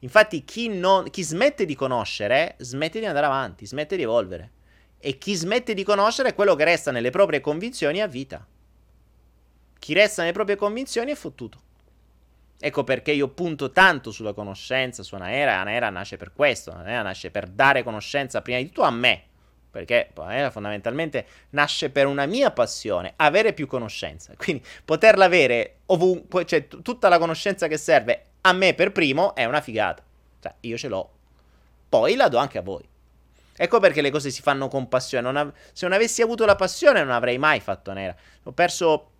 [0.00, 4.50] Infatti, chi, non, chi smette di conoscere, smette di andare avanti, smette di evolvere.
[4.98, 8.44] E chi smette di conoscere è quello che resta nelle proprie convinzioni a vita.
[9.78, 11.60] Chi resta nelle proprie convinzioni è fottuto.
[12.58, 15.60] Ecco perché io punto tanto sulla conoscenza, su Anaera.
[15.60, 16.72] Anaera nasce per questo.
[16.72, 19.26] Anaera nasce per dare conoscenza prima di tutto a me,
[19.78, 24.34] perché eh, fondamentalmente nasce per una mia passione, avere più conoscenza.
[24.36, 29.36] Quindi poterla avere ovunque, cioè t- tutta la conoscenza che serve a me per primo
[29.36, 30.02] è una figata.
[30.40, 31.10] Cioè, io ce l'ho.
[31.88, 32.82] Poi la do anche a voi.
[33.56, 35.22] Ecco perché le cose si fanno con passione.
[35.24, 38.16] Non av- se non avessi avuto la passione non avrei mai fatto nera.
[38.42, 39.10] Ho perso,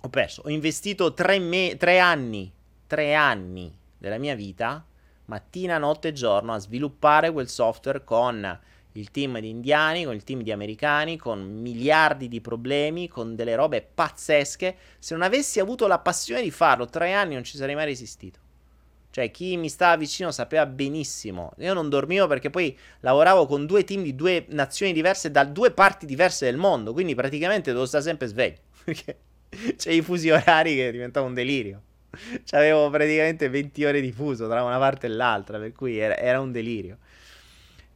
[0.00, 2.52] ho perso, ho investito tre, me- tre anni,
[2.86, 4.84] tre anni della mia vita,
[5.24, 8.60] mattina, notte e giorno, a sviluppare quel software con
[9.00, 13.54] il team di indiani, con il team di americani, con miliardi di problemi, con delle
[13.54, 14.76] robe pazzesche.
[14.98, 18.40] Se non avessi avuto la passione di farlo, tre anni non ci sarei mai resistito.
[19.16, 21.54] Cioè, chi mi stava vicino sapeva benissimo.
[21.60, 25.70] Io non dormivo perché poi lavoravo con due team di due nazioni diverse, da due
[25.70, 26.92] parti diverse del mondo.
[26.92, 28.58] Quindi praticamente dovevo stare sempre sveglio.
[28.84, 29.18] Perché
[29.76, 31.80] c'è i fusi orari che diventava un delirio.
[32.44, 36.38] C'avevo praticamente 20 ore di fuso tra una parte e l'altra, per cui era, era
[36.38, 36.98] un delirio.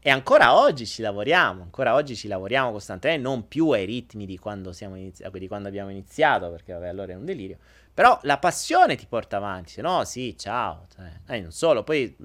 [0.03, 4.39] E ancora oggi ci lavoriamo, ancora oggi ci lavoriamo costantemente, non più ai ritmi di
[4.39, 7.59] quando, inizi- di quando abbiamo iniziato, perché vabbè, allora è un delirio.
[7.93, 10.87] Però la passione ti porta avanti, se no sì, ciao.
[10.95, 12.17] Cioè, eh, non solo, poi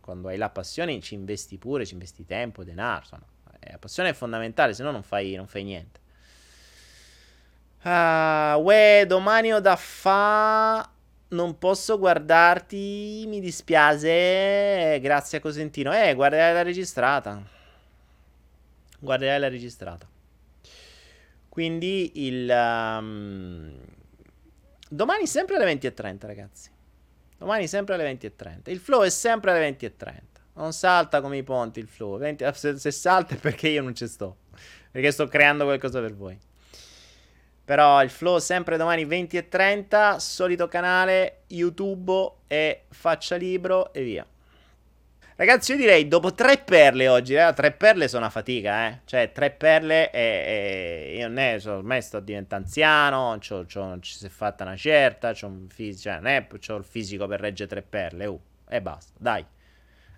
[0.00, 3.26] quando hai la passione ci investi pure, ci investi tempo, denaro, insomma.
[3.60, 6.00] Eh, la passione è fondamentale, se no non fai, non fai niente.
[7.82, 10.90] Ah, uè, domani ho da fa
[11.30, 15.92] non posso guardarti, mi dispiace, grazie a Cosentino.
[15.92, 17.42] Eh, guarderai la registrata.
[18.98, 20.08] Guarderai la registrata.
[21.48, 22.48] Quindi il...
[22.48, 23.74] Um,
[24.88, 26.70] domani sempre alle 20.30, ragazzi.
[27.38, 28.70] Domani sempre alle 20.30.
[28.70, 30.18] Il flow è sempre alle 20.30.
[30.54, 32.18] Non salta come i ponti il flow.
[32.18, 34.36] 20, se, se salta è perché io non ci sto.
[34.90, 36.38] Perché sto creando qualcosa per voi.
[37.70, 44.02] Però il flow sempre domani 20 e 30, solito canale, YouTube e faccia libro e
[44.02, 44.26] via.
[45.36, 48.98] Ragazzi, io direi dopo tre perle oggi, eh, tre perle sono una fatica, eh.
[49.04, 54.16] Cioè, tre perle e, e io ne so, ormai sto diventando anziano, c'ho, c'ho, ci
[54.16, 57.68] si è fatta una certa, c'ho, un fis- cioè, non c'ho il fisico per reggere
[57.68, 59.46] tre perle, uh, e basta, dai.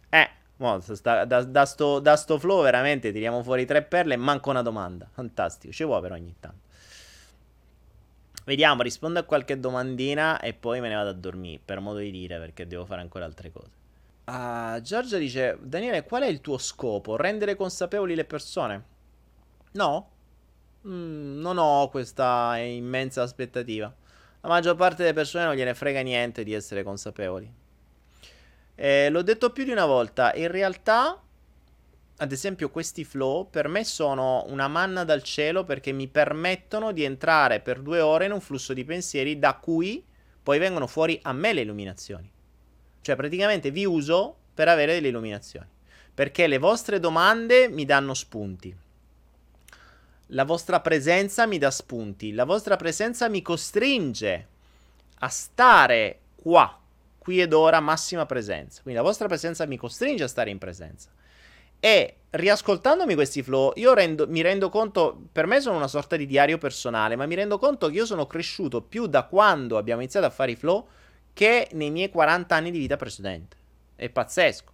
[0.09, 4.49] Eh, mo, da, da, sto, da sto flow veramente tiriamo fuori tre perle e manco
[4.49, 5.07] una domanda.
[5.13, 6.71] Fantastico, ci vuole però ogni tanto.
[8.45, 12.11] Vediamo, rispondo a qualche domandina e poi me ne vado a dormire, per modo di
[12.11, 13.71] dire, perché devo fare ancora altre cose.
[14.25, 17.17] Uh, Giorgia dice, Daniele, qual è il tuo scopo?
[17.17, 18.85] Rendere consapevoli le persone?
[19.73, 20.11] No,
[20.87, 23.93] mm, non ho questa immensa aspettativa.
[24.41, 27.53] La maggior parte delle persone non gliene frega niente di essere consapevoli.
[28.75, 31.21] Eh, l'ho detto più di una volta, in realtà,
[32.23, 37.03] ad esempio, questi flow per me sono una manna dal cielo perché mi permettono di
[37.03, 40.05] entrare per due ore in un flusso di pensieri da cui
[40.41, 42.31] poi vengono fuori a me le illuminazioni.
[43.01, 45.67] Cioè, praticamente vi uso per avere delle illuminazioni.
[46.15, 48.73] Perché le vostre domande mi danno spunti.
[50.27, 52.33] La vostra presenza mi dà spunti.
[52.35, 54.47] La vostra presenza mi costringe
[55.19, 56.81] a stare qua,
[57.19, 58.81] qui ed ora, massima presenza.
[58.83, 61.11] Quindi la vostra presenza mi costringe a stare in presenza.
[61.85, 66.27] E riascoltandomi questi flow, io rendo, mi rendo conto, per me sono una sorta di
[66.27, 70.27] diario personale, ma mi rendo conto che io sono cresciuto più da quando abbiamo iniziato
[70.27, 70.87] a fare i flow
[71.33, 73.57] che nei miei 40 anni di vita precedente.
[73.97, 74.73] È pazzesco.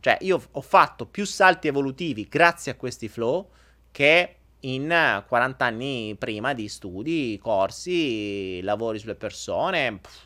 [0.00, 3.50] Cioè, io ho fatto più salti evolutivi grazie a questi flow
[3.90, 10.22] che in 40 anni prima di studi, corsi, lavori sulle persone, pff,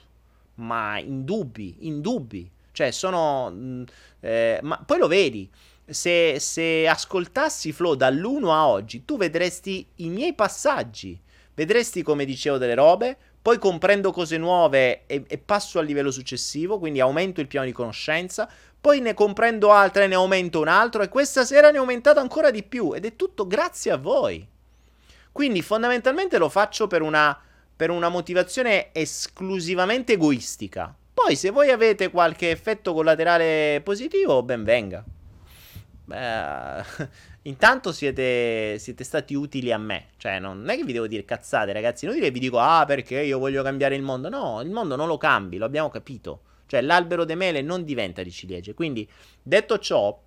[0.55, 2.49] ma indubbi, indubbi.
[2.71, 3.51] Cioè, sono...
[3.51, 3.83] Mm,
[4.21, 5.51] eh, ma poi lo vedi.
[5.85, 11.21] Se, se ascoltassi Flow dall'1 a oggi, tu vedresti i miei passaggi.
[11.55, 16.79] Vedresti come dicevo delle robe, poi comprendo cose nuove e, e, passo al livello successivo,
[16.79, 18.49] quindi aumento il piano di conoscenza,
[18.81, 22.21] poi ne comprendo altre e ne aumento un altro e questa sera ne ho aumentato
[22.21, 24.47] ancora di più ed è tutto grazie a voi.
[25.33, 27.39] Quindi fondamentalmente lo faccio per una,
[27.75, 30.95] per una motivazione esclusivamente egoistica.
[31.13, 35.05] Poi se voi avete qualche effetto collaterale positivo, ben venga.
[36.13, 37.09] Beh,
[37.49, 40.09] intanto siete, siete, stati utili a me.
[40.19, 42.05] Cioè, non è che vi devo dire cazzate, ragazzi.
[42.05, 44.29] Non è che vi dico, ah, perché io voglio cambiare il mondo.
[44.29, 46.43] No, il mondo non lo cambi, lo abbiamo capito.
[46.67, 48.75] Cioè, l'albero de mele non diventa di ciliegie.
[48.75, 49.09] Quindi,
[49.43, 50.21] detto ciò,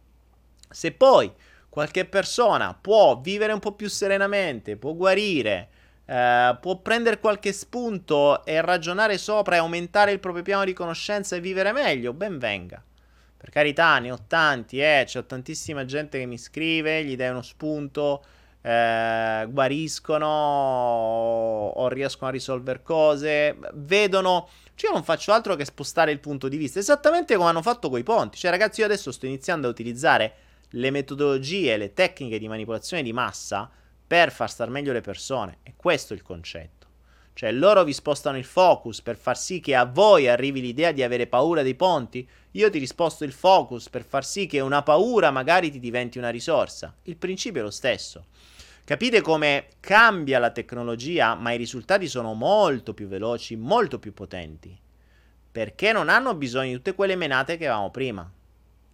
[0.67, 1.31] se poi
[1.69, 5.69] qualche persona può vivere un po' più serenamente, può guarire,
[6.05, 11.35] eh, può prendere qualche spunto e ragionare sopra e aumentare il proprio piano di conoscenza
[11.35, 12.83] e vivere meglio, ben venga.
[13.45, 17.43] Per carità, ne ho tanti, eh, c'è tantissima gente che mi scrive, gli dai uno
[17.43, 18.25] spunto,
[18.59, 24.49] eh, guariscono o riescono a risolvere cose, vedono...
[24.73, 27.91] Cioè io non faccio altro che spostare il punto di vista, esattamente come hanno fatto
[27.91, 28.39] con i ponti.
[28.39, 30.33] Cioè ragazzi, io adesso sto iniziando a utilizzare
[30.69, 33.69] le metodologie, le tecniche di manipolazione di massa
[34.07, 35.59] per far star meglio le persone.
[35.61, 36.84] E questo è il concetto.
[37.35, 41.03] Cioè loro vi spostano il focus per far sì che a voi arrivi l'idea di
[41.03, 42.25] avere paura dei ponti.
[42.51, 46.29] Io ti risposto il focus per far sì che una paura magari ti diventi una
[46.29, 46.95] risorsa.
[47.03, 48.27] Il principio è lo stesso.
[48.85, 54.73] Capite come cambia la tecnologia, ma i risultati sono molto più veloci, molto più potenti.
[55.51, 58.31] Perché non hanno bisogno di tutte quelle menate che avevamo prima.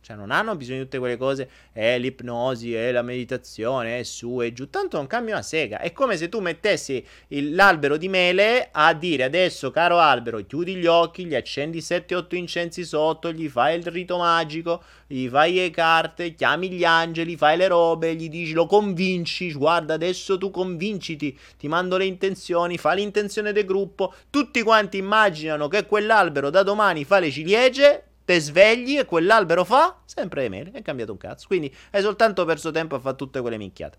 [0.02, 4.42] Cioè, non hanno bisogno di tutte quelle cose, è l'ipnosi, è la meditazione, è su
[4.42, 4.68] e giù.
[4.68, 5.80] Tanto non cambia una sega.
[5.80, 10.74] È come se tu mettessi il, l'albero di mele a dire adesso, caro albero, chiudi
[10.76, 15.70] gli occhi, gli accendi 7-8 incensi sotto, gli fai il rito magico, gli fai le
[15.70, 21.38] carte, chiami gli angeli, fai le robe, gli dici, lo convinci, guarda, adesso tu convinciti,
[21.58, 24.16] ti mando le intenzioni, fa l'intenzione del gruppo.
[24.32, 30.00] Tutti quanti immaginano che quell'albero da domani fa le ciliegie te svegli e quell'albero fa
[30.06, 31.48] sempre le mele, è cambiato un cazzo.
[31.48, 33.98] Quindi hai soltanto perso tempo a fare tutte quelle minchiate.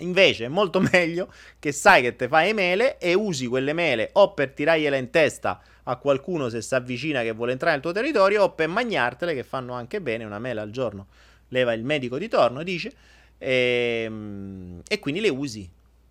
[0.00, 4.34] Invece è molto meglio che sai che te fai mele e usi quelle mele o
[4.34, 8.42] per tirargliela in testa a qualcuno se si avvicina che vuole entrare nel tuo territorio
[8.44, 11.06] o per mangiartele che fanno anche bene una mela al giorno.
[11.48, 12.92] Leva il medico di torno, dice,
[13.38, 15.68] e, ehm, e quindi le usi.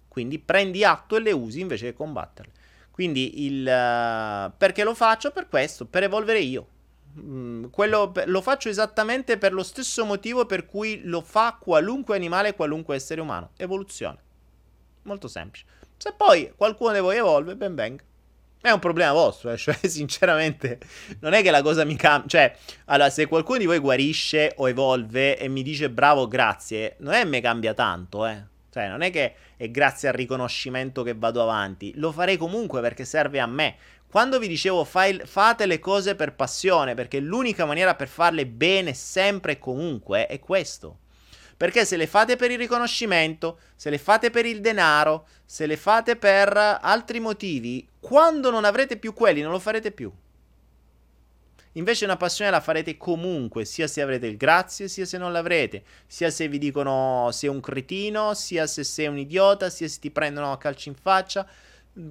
[0.08, 2.52] Quindi prendi atto e le usi invece che combatterle.
[2.90, 5.30] Quindi il, uh, perché lo faccio?
[5.30, 6.70] Per questo, per evolvere io.
[7.20, 12.54] Mm, quello, lo faccio esattamente per lo stesso motivo per cui lo fa qualunque animale,
[12.54, 13.52] qualunque essere umano.
[13.58, 14.20] Evoluzione.
[15.04, 15.66] Molto semplice.
[15.98, 18.04] Se poi qualcuno di voi evolve, ben venga.
[18.60, 19.58] È un problema vostro, eh?
[19.58, 20.80] cioè, sinceramente,
[21.22, 22.28] non è che la cosa mi cambia.
[22.28, 27.14] Cioè, allora, se qualcuno di voi guarisce o evolve e mi dice bravo, grazie, non
[27.14, 28.56] è che mi cambia tanto, eh.
[28.70, 31.94] Cioè, non è che è grazie al riconoscimento che vado avanti.
[31.96, 33.76] Lo farei comunque perché serve a me.
[34.10, 38.94] Quando vi dicevo fai, fate le cose per passione, perché l'unica maniera per farle bene
[38.94, 41.00] sempre e comunque è questo.
[41.58, 45.76] Perché se le fate per il riconoscimento, se le fate per il denaro, se le
[45.76, 50.12] fate per altri motivi, quando non avrete più quelli non lo farete più.
[51.74, 55.84] Invece una passione la farete comunque, sia se avrete il grazie, sia se non l'avrete,
[56.08, 60.10] sia se vi dicono sei un cretino, sia se sei un idiota, sia se ti
[60.10, 61.48] prendono a calci in faccia.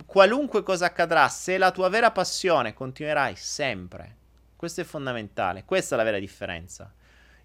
[0.05, 4.17] Qualunque cosa accadrà, se la tua vera passione continuerai sempre.
[4.57, 6.93] Questo è fondamentale, questa è la vera differenza.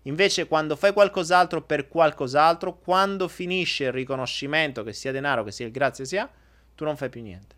[0.04, 5.68] Invece quando fai qualcos'altro per qualcos'altro, quando finisce il riconoscimento, che sia denaro, che sia
[5.68, 6.28] il grazie sia,
[6.74, 7.56] tu non fai più niente.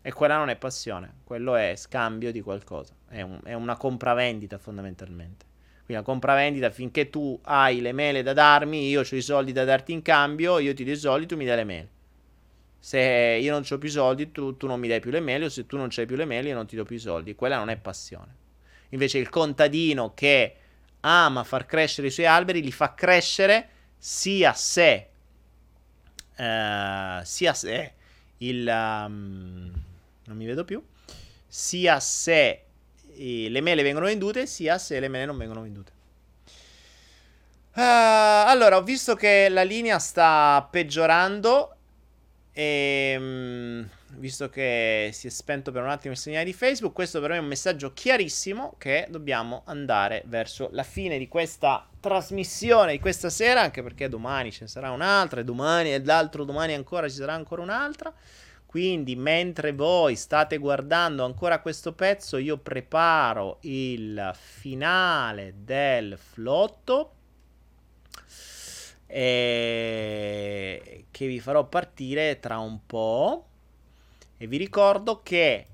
[0.00, 4.56] E quella non è passione, quello è scambio di qualcosa, è, un, è una compravendita
[4.56, 5.44] fondamentalmente.
[5.84, 9.64] Quindi la compravendita finché tu hai le mele da darmi, io ho i soldi da
[9.64, 11.88] darti in cambio, io ti do i soldi, tu mi dai le mele.
[12.84, 15.48] Se io non ho più soldi, tu, tu non mi dai più le mele, o
[15.48, 17.36] se tu non hai più le mele, io non ti do più i soldi.
[17.36, 18.34] Quella non è passione.
[18.88, 20.56] Invece il contadino che
[20.98, 25.08] ama far crescere i suoi alberi, li fa crescere sia se,
[26.38, 27.92] uh, sia se
[28.38, 28.66] il...
[28.66, 29.72] Um,
[30.24, 30.84] non mi vedo più,
[31.46, 32.64] sia se
[33.14, 35.92] eh, le mele vengono vendute, sia se le mele non vengono vendute.
[37.74, 41.76] Uh, allora, ho visto che la linea sta peggiorando
[42.52, 43.14] e...
[43.18, 47.30] Um, visto che si è spento per un attimo il segnale di Facebook, questo per
[47.30, 53.00] me è un messaggio chiarissimo che dobbiamo andare verso la fine di questa trasmissione di
[53.00, 57.08] questa sera, anche perché domani ce ne sarà un'altra, e domani e l'altro domani ancora
[57.08, 58.12] ci sarà ancora un'altra.
[58.66, 67.16] Quindi mentre voi state guardando ancora questo pezzo, io preparo il finale del flotto
[69.14, 73.46] e che vi farò partire tra un po'.
[74.38, 75.66] E vi ricordo che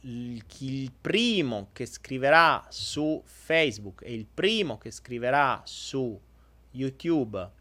[0.00, 6.18] il, il, primo che scriverà su Facebook e il primo che scriverà su
[6.72, 7.58] YouTube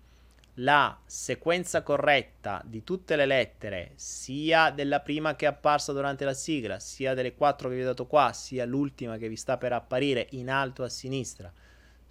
[0.56, 6.34] la sequenza corretta di tutte le lettere, sia della prima che è apparsa durante la
[6.34, 9.74] sigla, sia delle quattro che vi ho dato qua, sia l'ultima che vi sta per
[9.74, 11.54] apparire in alto a sinistra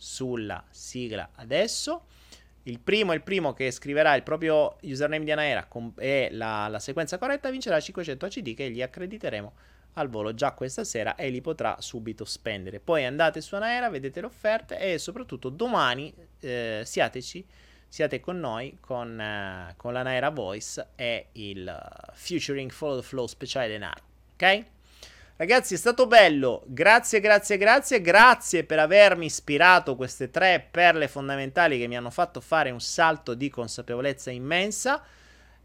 [0.01, 2.05] sulla sigla adesso
[2.69, 6.79] il primo il primo che scriverà il proprio username di Anaera com- e la, la,
[6.79, 9.53] sequenza corretta vincerà 500 ACD che gli accrediteremo
[9.95, 12.79] al volo già questa sera e li potrà subito spendere.
[12.79, 17.45] Poi andate su Anaera, vedete le offerte e soprattutto domani eh, siateci,
[17.89, 21.75] siate con noi con, eh, con l'Anaera Voice e il
[22.13, 24.03] Futuring Follow the Flow speciale denaro.
[24.35, 24.65] Ok?
[25.39, 26.65] Ragazzi, è stato bello.
[26.67, 28.01] Grazie, grazie, grazie.
[28.01, 33.35] Grazie per avermi ispirato queste tre perle fondamentali che mi hanno fatto fare un salto
[33.35, 35.01] di consapevolezza immensa.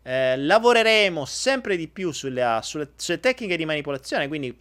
[0.04, 4.56] Eh, lavoreremo sempre di più sulle, sulle, sulle tecniche di manipolazione, quindi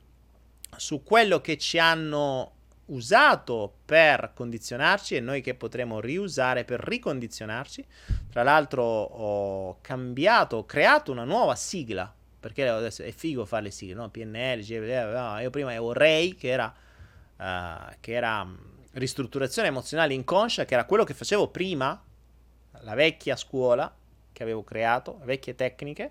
[0.78, 2.52] su quello che ci hanno
[2.86, 7.84] usato per condizionarci e noi che potremo riusare per ricondizionarci.
[8.30, 12.10] Tra l'altro ho cambiato, ho creato una nuova sigla
[12.42, 14.10] perché adesso è figo fare le sigle, no?
[14.10, 16.74] PNL, GPL, io prima avevo Ray che era,
[17.36, 18.56] uh, che era mm,
[18.94, 22.02] ristrutturazione emozionale inconscia, che era quello che facevo prima,
[22.80, 23.94] la vecchia scuola
[24.32, 26.10] che avevo creato, le vecchie tecniche,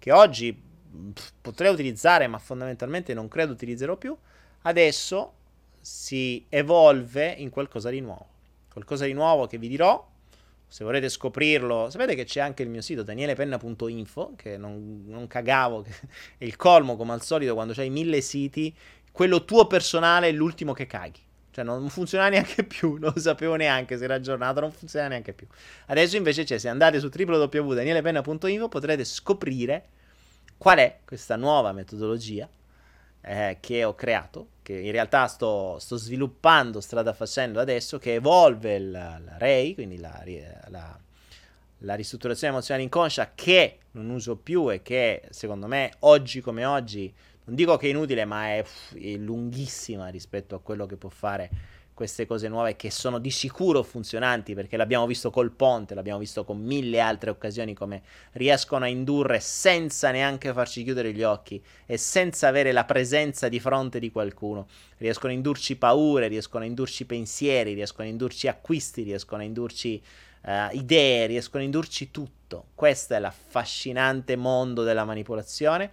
[0.00, 4.16] che oggi pff, potrei utilizzare, ma fondamentalmente non credo utilizzerò più,
[4.62, 5.34] adesso
[5.80, 8.26] si evolve in qualcosa di nuovo.
[8.72, 10.04] Qualcosa di nuovo che vi dirò,
[10.68, 15.80] se volete scoprirlo, sapete che c'è anche il mio sito danielepenna.info, che non, non cagavo,
[15.80, 15.90] che
[16.36, 18.74] è il colmo come al solito quando c'hai mille siti,
[19.10, 21.20] quello tuo personale è l'ultimo che caghi.
[21.50, 25.32] Cioè non funziona neanche più, non lo sapevo neanche se era aggiornato, non funziona neanche
[25.32, 25.46] più.
[25.86, 29.88] Adesso invece c'è, se andate su www.danielepenna.info potrete scoprire
[30.58, 32.48] qual è questa nuova metodologia
[33.28, 38.74] eh, che ho creato, che in realtà sto, sto, sviluppando strada facendo adesso, che evolve
[38.76, 40.24] il, la REI, quindi la,
[40.68, 40.98] la,
[41.80, 47.12] la, ristrutturazione emozionale inconscia, che non uso più e che secondo me oggi come oggi,
[47.44, 48.64] non dico che è inutile, ma è,
[48.94, 51.50] è lunghissima rispetto a quello che può fare
[51.98, 56.44] queste cose nuove che sono di sicuro funzionanti perché l'abbiamo visto col ponte, l'abbiamo visto
[56.44, 58.02] con mille altre occasioni come
[58.34, 63.58] riescono a indurre senza neanche farci chiudere gli occhi e senza avere la presenza di
[63.58, 64.68] fronte di qualcuno.
[64.98, 70.00] Riescono a indurci paure, riescono a indurci pensieri, riescono a indurci acquisti, riescono a indurci
[70.42, 72.66] uh, idee, riescono a indurci tutto.
[72.76, 75.90] Questo è l'affascinante mondo della manipolazione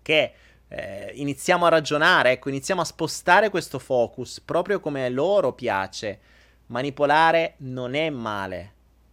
[0.00, 0.32] che
[0.74, 6.18] eh, iniziamo a ragionare, ecco, iniziamo a spostare questo focus proprio come loro piace.
[6.66, 8.72] Manipolare non è male,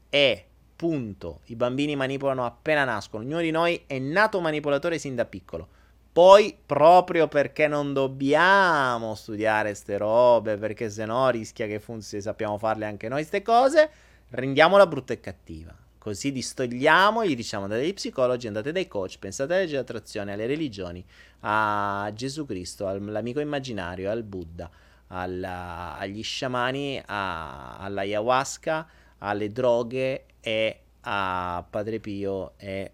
[0.10, 1.41] è punto.
[1.48, 3.23] I bambini manipolano appena nascono.
[3.23, 5.68] Ognuno di noi è nato manipolatore sin da piccolo.
[6.14, 12.86] Poi, proprio perché non dobbiamo studiare ste robe, perché sennò rischia che funzioni, sappiamo farle
[12.86, 13.90] anche noi ste cose,
[14.30, 15.76] rendiamola brutta e cattiva.
[16.00, 20.48] Così distogliamo, gli diciamo andate dai psicologi, andate dai coach, pensate alle leggi dell'attrazione, alle
[20.48, 21.06] religioni,
[21.42, 24.72] a Gesù Cristo, all'amico immaginario, al Buddha,
[25.08, 32.92] alla, agli sciamani, all'ayahuasca, alle droghe e a Padre Pio e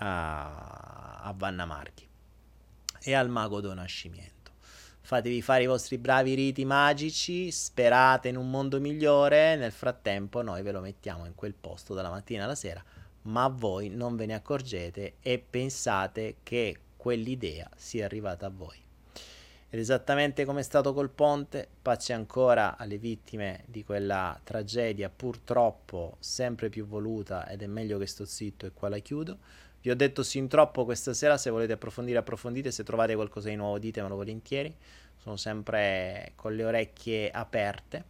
[0.00, 2.06] a, a Vanna Marchi
[3.02, 4.33] e al mago do nascimento.
[5.14, 10.60] Fatevi fare i vostri bravi riti magici, sperate in un mondo migliore, nel frattempo noi
[10.62, 12.82] ve lo mettiamo in quel posto dalla mattina alla sera,
[13.22, 18.76] ma voi non ve ne accorgete e pensate che quell'idea sia arrivata a voi.
[19.70, 26.16] Ed esattamente come è stato col ponte, pace ancora alle vittime di quella tragedia purtroppo
[26.18, 29.38] sempre più voluta ed è meglio che sto zitto e qua la chiudo.
[29.80, 33.54] Vi ho detto sin troppo questa sera, se volete approfondire approfondite, se trovate qualcosa di
[33.54, 34.74] nuovo ditemelo volentieri,
[35.24, 38.04] sono sempre con le orecchie aperte.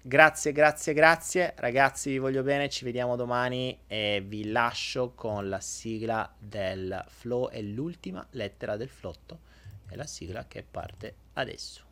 [0.00, 5.60] Grazie, grazie, grazie, ragazzi vi voglio bene, ci vediamo domani e vi lascio con la
[5.60, 9.40] sigla del flow e l'ultima lettera del flotto,
[9.86, 11.84] è la sigla che parte adesso.